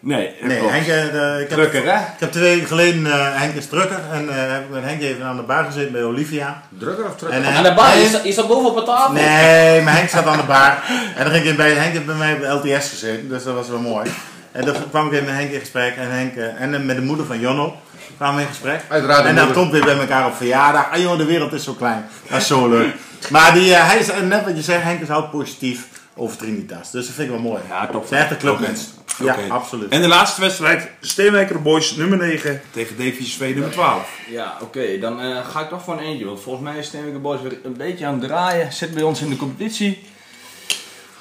Nee, 0.00 0.34
dat 0.40 0.48
Nee, 0.48 0.58
klopt. 0.58 0.72
Henk, 0.72 0.86
eh, 0.86 1.40
ik 1.40 1.48
heb, 1.48 1.58
Drukker, 1.58 1.84
hè? 1.84 1.98
ik 1.98 2.18
heb 2.18 2.32
twee 2.32 2.54
weken 2.54 2.68
geleden, 2.68 3.06
eh, 3.06 3.40
Henk 3.40 3.54
is 3.54 3.66
drukker. 3.66 4.00
En 4.12 4.28
eh, 4.28 4.52
heb 4.52 4.62
ik 4.62 4.70
met 4.70 4.82
Henk 4.84 5.02
even 5.02 5.24
aan 5.24 5.36
de 5.36 5.42
bar 5.42 5.64
gezeten 5.64 5.92
bij 5.92 6.04
Olivia. 6.04 6.62
Drukker 6.78 7.04
of 7.04 7.16
drukker? 7.16 7.44
En, 7.44 7.54
Aan 7.54 7.62
de 7.62 7.74
bar, 7.74 7.96
is 7.96 8.12
dat, 8.12 8.24
is 8.24 8.34
dat 8.34 8.48
boven 8.48 8.70
op 8.70 8.76
de 8.76 8.82
tafel? 8.82 9.12
Nee, 9.12 9.82
maar 9.82 9.94
Henk 9.94 10.08
zat 10.08 10.26
aan 10.26 10.36
de 10.36 10.42
bar. 10.42 10.82
En 11.16 11.24
dan 11.24 11.32
ging 11.32 11.44
ik 11.44 11.56
bij 11.56 11.72
Henk 11.72 11.92
heeft 11.92 12.06
bij 12.06 12.14
mij 12.14 12.34
op 12.34 12.40
de 12.62 12.70
LTS 12.74 12.88
gezeten, 12.88 13.28
dus 13.28 13.44
dat 13.44 13.54
was 13.54 13.68
wel 13.68 13.80
mooi. 13.80 14.10
En 14.52 14.64
dan 14.64 14.74
kwam 14.90 15.06
ik 15.06 15.12
even 15.12 15.24
met 15.24 15.34
Henk 15.34 15.50
in 15.50 15.60
gesprek 15.60 15.96
en, 15.96 16.10
Henk, 16.10 16.36
en 16.36 16.86
met 16.86 16.96
de 16.96 17.02
moeder 17.02 17.26
van 17.26 17.40
Jonno 17.40 17.76
kwamen 18.16 18.36
we 18.36 18.42
in 18.42 18.48
gesprek. 18.48 18.80
Uiteraard 18.88 19.24
en 19.24 19.34
dan 19.34 19.44
moeder. 19.44 19.62
komt 19.62 19.72
weer 19.72 19.84
bij 19.84 19.98
elkaar 19.98 20.26
op 20.26 20.34
verjaardag. 20.34 20.90
Ah 20.92 20.98
joh, 21.00 21.18
de 21.18 21.24
wereld 21.24 21.52
is 21.52 21.64
zo 21.64 21.72
klein. 21.72 22.06
Dat 22.28 22.40
is 22.40 22.46
zo 22.46 22.68
leuk. 22.68 22.94
Maar 23.30 23.52
die, 23.52 23.74
hij 23.74 23.98
is 23.98 24.08
net 24.28 24.44
wat 24.44 24.56
je 24.56 24.62
zegt, 24.62 24.82
Henk 24.82 25.00
is 25.00 25.08
houdt 25.08 25.30
positief 25.30 25.86
over 26.14 26.36
Trinitas. 26.36 26.90
Dus 26.90 27.06
dat 27.06 27.14
vind 27.14 27.28
ik 27.28 27.34
wel 27.34 27.42
mooi. 27.50 27.62
Ja, 27.68 27.86
top. 27.86 28.06
Zijn 28.08 28.22
echt 28.22 28.30
een 28.30 28.36
clubmens. 28.38 28.88
Ja, 29.24 29.36
absoluut. 29.48 29.88
En 29.90 30.00
de 30.00 30.08
laatste 30.08 30.40
wedstrijd, 30.40 30.90
Steenwijker 31.00 31.62
Boys, 31.62 31.96
nummer 31.96 32.18
9 32.18 32.60
tegen 32.70 32.96
DVSV, 32.96 33.40
nummer 33.54 33.70
12. 33.70 34.10
Ja, 34.30 34.56
oké. 34.60 34.98
Dan 35.00 35.20
eh, 35.20 35.48
ga 35.48 35.60
ik 35.60 35.68
toch 35.68 35.82
voor 35.84 35.94
een 35.94 36.04
eentje. 36.04 36.24
Want 36.24 36.40
volgens 36.40 36.64
mij 36.64 36.78
is 36.78 36.86
Steenwijker 36.86 37.20
Boys 37.20 37.40
weer 37.42 37.58
een 37.62 37.76
beetje 37.76 38.06
aan 38.06 38.18
het 38.18 38.28
draaien. 38.28 38.72
Zit 38.72 38.94
bij 38.94 39.02
ons 39.02 39.20
in 39.20 39.28
de 39.30 39.36
competitie. 39.36 40.02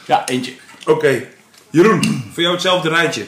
Ja, 0.05 0.27
eentje. 0.27 0.53
Oké. 0.85 1.23
Jeroen, 1.69 2.23
voor 2.33 2.41
jou 2.41 2.53
hetzelfde 2.53 2.89
rijtje. 2.89 3.25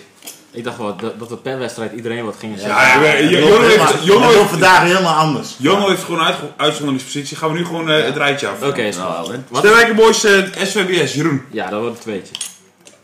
Ik 0.51 0.63
dacht 0.63 0.77
wel 0.77 0.95
dat, 0.95 1.19
dat 1.19 1.29
we 1.29 1.37
per 1.37 1.59
wedstrijd 1.59 1.91
iedereen 1.93 2.25
wat 2.25 2.35
gingen 2.39 2.59
zeggen. 2.59 2.77
Ja, 2.81 2.93
ja, 2.93 2.99
heeft, 2.99 4.05
loopt 4.05 4.25
heeft, 4.33 4.49
vandaag 4.49 4.83
helemaal 4.83 5.15
anders. 5.15 5.55
Jonno 5.57 5.87
heeft 5.89 6.03
gewoon 6.03 6.21
uit, 6.21 6.35
uitzonderingspositie. 6.57 7.37
Gaan 7.37 7.51
we 7.51 7.57
nu 7.57 7.65
gewoon 7.65 7.89
eh, 7.89 8.03
het 8.03 8.17
rijtje 8.17 8.47
af. 8.47 8.63
Oké, 8.63 8.89
Nou. 8.89 9.25
Elwin. 9.25 9.45
Wat? 9.49 9.59
Steenwijker 9.59 9.95
Boys, 9.95 10.23
eh, 10.23 10.43
SVBS, 10.63 11.13
Jeroen. 11.13 11.41
Ja, 11.51 11.69
dat 11.69 11.79
wordt 11.81 11.95
een 11.95 12.01
tweetje. 12.01 12.33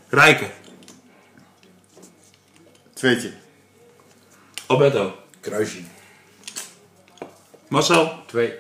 Rijken. 0.09 0.47
Tweetje. 3.06 3.32
Alberto. 4.66 5.16
Kruisje. 5.39 5.80
Marcel. 7.68 8.20
Twee. 8.28 8.53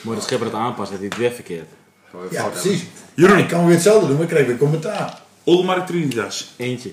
Moet 0.00 0.16
de 0.16 0.22
schipper 0.22 0.46
het 0.46 0.56
aanpassen, 0.56 0.90
dat 0.90 0.98
hij 0.98 1.08
het 1.08 1.18
weer 1.18 1.32
verkeerd. 1.32 1.68
Ja, 2.12 2.42
hebben. 2.42 2.60
precies. 2.60 2.84
Jeroen. 3.14 3.38
Ik 3.38 3.48
kan 3.48 3.64
weer 3.64 3.74
hetzelfde 3.74 4.06
doen, 4.06 4.14
maar 4.14 4.24
ik 4.24 4.30
krijg 4.30 4.46
weer 4.46 4.56
commentaar. 4.56 5.20
Olmark 5.44 5.86
Trinitas. 5.86 6.52
Eentje. 6.56 6.92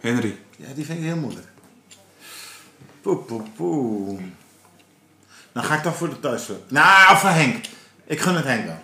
Henry. 0.00 0.38
Ja, 0.56 0.66
die 0.74 0.84
vind 0.84 0.98
ik 0.98 1.04
heel 1.04 1.16
moeilijk. 1.16 1.46
Poe, 3.00 3.16
poe, 3.16 3.42
poe. 3.56 4.20
Dan 5.52 5.64
ga 5.64 5.74
ik 5.74 5.82
toch 5.82 5.96
voor 5.96 6.08
de 6.08 6.20
thuisclub. 6.20 6.70
Nou, 6.70 7.18
voor 7.18 7.30
Henk. 7.30 7.64
Ik 8.06 8.20
gun 8.20 8.34
het 8.34 8.44
Henk 8.44 8.66
dan. 8.66 8.78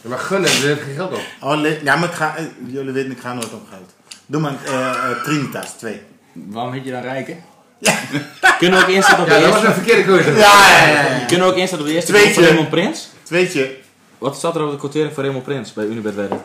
Ja, 0.00 0.08
Maar 0.08 0.18
gunnen, 0.18 0.50
er 0.50 0.56
heeft 0.56 0.82
geen 0.82 0.94
geld 0.94 1.12
op. 1.12 1.22
Oh, 1.40 1.82
ja, 1.82 1.96
maar 1.96 2.08
ik 2.08 2.14
ga, 2.14 2.36
eh, 2.36 2.44
jullie 2.66 2.92
weten, 2.92 3.10
ik 3.10 3.20
ga 3.20 3.34
nooit 3.34 3.52
op 3.52 3.68
geld. 3.68 3.92
Doe 4.32 4.40
maar 4.40 4.54
eh, 4.64 5.10
eh, 5.10 5.22
Trinitas, 5.24 5.70
twee. 5.70 6.00
Waarom 6.32 6.72
heet 6.72 6.84
je 6.84 6.90
dan 6.90 7.02
Rijken? 7.02 7.44
Kunnen 8.58 8.78
we 8.78 8.84
ook 8.84 8.90
inzetten 8.90 9.20
op 9.22 9.28
de 9.28 9.34
Ja, 9.34 9.40
dat 9.40 9.52
was 9.52 9.62
een 9.62 9.72
verkeerde 9.72 10.04
keuze. 10.04 10.30
Ja, 10.30 10.36
ja, 10.36 10.86
ja. 10.88 11.00
ja. 11.16 11.24
Kunnen 11.26 11.46
we 11.46 11.52
ook 11.52 11.58
inzetten 11.58 11.80
op 11.80 11.86
de 11.86 11.92
eerste 11.92 12.12
Tweetje. 12.12 12.32
van 12.34 12.42
Raymond 12.42 12.70
Prins? 12.70 13.08
Tweetje. 13.22 13.76
Wat 14.18 14.36
staat 14.36 14.54
er 14.56 14.64
op 14.64 14.70
de 14.70 14.76
quotering 14.76 15.12
voor 15.14 15.22
Raymond 15.22 15.44
Prins 15.44 15.72
bij 15.72 15.84
Unibet 15.84 16.14
wedden? 16.14 16.42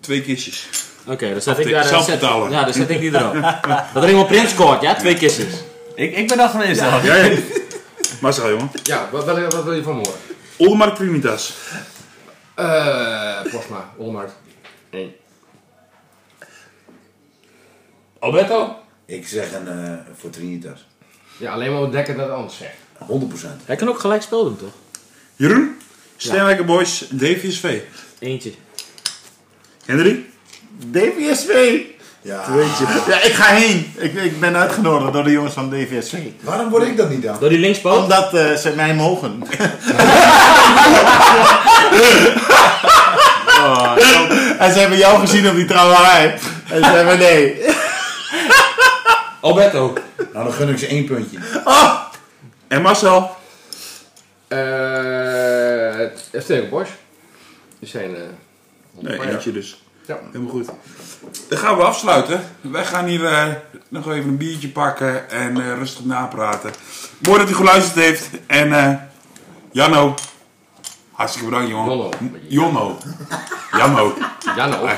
Twee 0.00 0.22
kistjes. 0.22 0.68
Oké, 1.06 1.30
dan 1.32 1.40
zet 1.40 1.58
Of 1.58 1.64
ik 1.64 1.70
daar... 1.70 1.84
zelf 1.84 2.04
zet- 2.04 2.20
betalen. 2.20 2.50
Ja, 2.50 2.64
dan 2.64 2.72
zet 2.72 2.90
ik 2.90 3.00
die 3.00 3.14
erop. 3.16 3.32
dat 3.94 4.02
Raymond 4.02 4.26
Prins 4.26 4.50
scoort, 4.50 4.80
ja? 4.82 4.94
Twee 4.94 5.14
kistjes. 5.16 5.52
Ik, 5.94 6.16
ik 6.16 6.28
ben 6.28 6.36
dat 6.36 6.50
geweest 6.50 6.80
al. 6.80 7.00
Ja, 7.04 7.14
ja. 7.14 7.36
Marcel, 8.20 8.48
jongen. 8.50 8.70
Ja, 8.82 9.08
wat, 9.12 9.24
wat, 9.24 9.54
wat 9.54 9.64
wil 9.64 9.72
je 9.74 9.82
van 9.82 9.96
me 9.96 10.02
horen? 10.06 10.20
Olmark 10.56 10.94
Trinitas. 10.96 11.54
Eh, 12.54 13.40
Posma, 13.50 13.90
Olmart. 13.96 14.30
Eén. 14.90 15.12
Alberto? 18.18 18.76
Ik 19.06 19.28
zeg 19.28 19.52
een 19.52 19.68
eh, 19.68 19.92
voor 20.18 20.30
Trinitas. 20.30 20.86
Ja, 21.36 21.52
alleen 21.52 21.72
maar 21.72 21.82
ontdekken 21.82 22.16
dat 22.16 22.26
het 22.26 22.34
anders 22.36 22.56
zegt. 22.56 22.76
100%. 23.42 23.64
Hij 23.64 23.76
kan 23.76 23.88
ook 23.88 23.98
gelijk 23.98 24.22
spel 24.22 24.44
doen, 24.44 24.56
toch? 24.56 24.72
Jeroen. 25.36 25.76
Steenwijker 26.16 26.64
Boys. 26.64 27.04
DVSV. 27.16 27.80
Eentje. 28.18 28.52
Henry. 29.84 30.24
DVSV. 30.90 31.80
Ja. 32.22 32.44
Ja, 33.08 33.22
ik 33.22 33.32
ga 33.32 33.54
heen. 33.54 33.92
Ik, 33.96 34.14
ik 34.14 34.40
ben 34.40 34.56
uitgenodigd 34.56 35.12
door 35.12 35.24
de 35.24 35.30
jongens 35.30 35.54
van 35.54 35.70
DVSV. 35.70 36.14
Waarom 36.40 36.68
word 36.68 36.86
ik 36.86 36.96
dat 36.96 37.10
niet 37.10 37.22
dan? 37.22 37.36
Door 37.40 37.48
die 37.48 37.58
linkspoot? 37.58 38.02
Omdat 38.02 38.34
eh, 38.34 38.54
ze 38.54 38.72
mij 38.76 38.94
mogen. 38.94 39.42
en 44.58 44.72
ze 44.72 44.78
hebben 44.78 44.98
jou 44.98 45.20
gezien 45.20 45.48
op 45.48 45.54
die 45.54 45.64
trouwerij. 45.64 46.38
En 46.68 46.84
ze 46.84 46.90
hebben 46.90 47.18
nee. 47.18 47.76
Alberto? 49.40 49.92
Nou, 50.32 50.44
dan 50.44 50.52
gun 50.52 50.68
ik 50.68 50.78
ze 50.78 50.86
één 50.86 51.04
puntje. 51.04 51.38
En 52.68 52.82
Marcel. 52.82 53.36
Eh, 54.48 56.00
Esteban 56.34 56.68
Bosch. 56.70 56.90
Die 57.78 57.88
zijn... 57.88 58.14
eh, 58.16 58.22
Nee, 59.00 59.20
eentje 59.30 59.52
dus. 59.52 59.82
Ja. 60.06 60.18
Helemaal 60.32 60.50
goed. 60.52 60.68
Dan 61.48 61.58
gaan 61.58 61.76
we 61.76 61.82
afsluiten. 61.82 62.44
Wij 62.60 62.84
gaan 62.84 63.04
hier 63.06 63.24
eh, 63.26 63.46
nog 63.88 64.10
even 64.10 64.28
een 64.28 64.36
biertje 64.36 64.68
pakken 64.68 65.30
en 65.30 65.60
eh, 65.60 65.74
rustig 65.74 66.04
napraten. 66.04 66.70
Mooi 67.18 67.38
dat 67.38 67.50
u 67.50 67.54
geluisterd 67.54 68.04
heeft. 68.04 68.28
En 68.46 68.72
eh 68.72 68.94
Janno. 69.72 70.14
Hartstikke 71.12 71.48
bedankt, 71.48 71.70
jongen. 71.70 71.88
Jonno. 71.90 72.10
Jonno. 72.48 72.98
Janno. 73.72 74.14
Ja, 74.56 74.66
nou. 74.66 74.90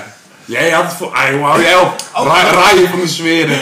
Jij 0.45 0.71
had 0.71 0.85
het 0.85 0.93
voor... 0.93 1.13
Ah, 1.13 1.43
hou 1.43 1.63
jij 1.63 1.77
op. 1.77 1.95
Ra 2.13 2.43
Raaien 2.51 2.89
van 2.89 3.01
de 3.01 3.09
zweren. 3.09 3.59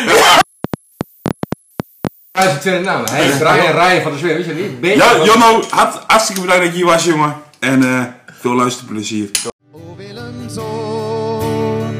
Hij 2.38 2.46
is 2.46 2.52
de 2.52 2.58
tweede 2.58 2.84
naam. 2.84 3.04
Hij 3.10 3.28
is 3.28 3.36
Brian 3.36 3.72
Ryan 3.72 4.02
van 4.02 4.12
de 4.12 4.18
Zweer, 4.18 4.34
weet 4.36 4.44
je 4.44 4.52
niet? 4.52 4.80
Beter 4.80 4.98
Ja, 4.98 5.24
Janno, 5.24 5.62
hart, 5.70 5.98
hartstikke 6.06 6.40
bedankt 6.40 6.62
dat 6.62 6.72
je 6.72 6.76
hier 6.78 6.86
was, 6.86 7.04
jongen. 7.04 7.34
En 7.58 7.82
eh, 7.82 8.02
veel 8.40 8.54
luisterplezier. 8.54 9.30
O 9.72 9.96
Willemzoon, 9.96 11.94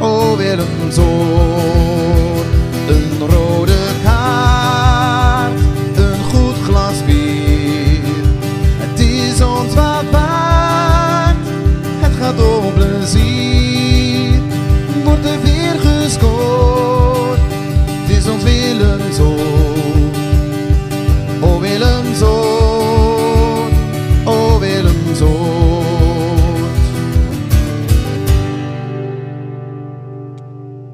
o 0.00 0.36
Willemzoon. 0.36 1.47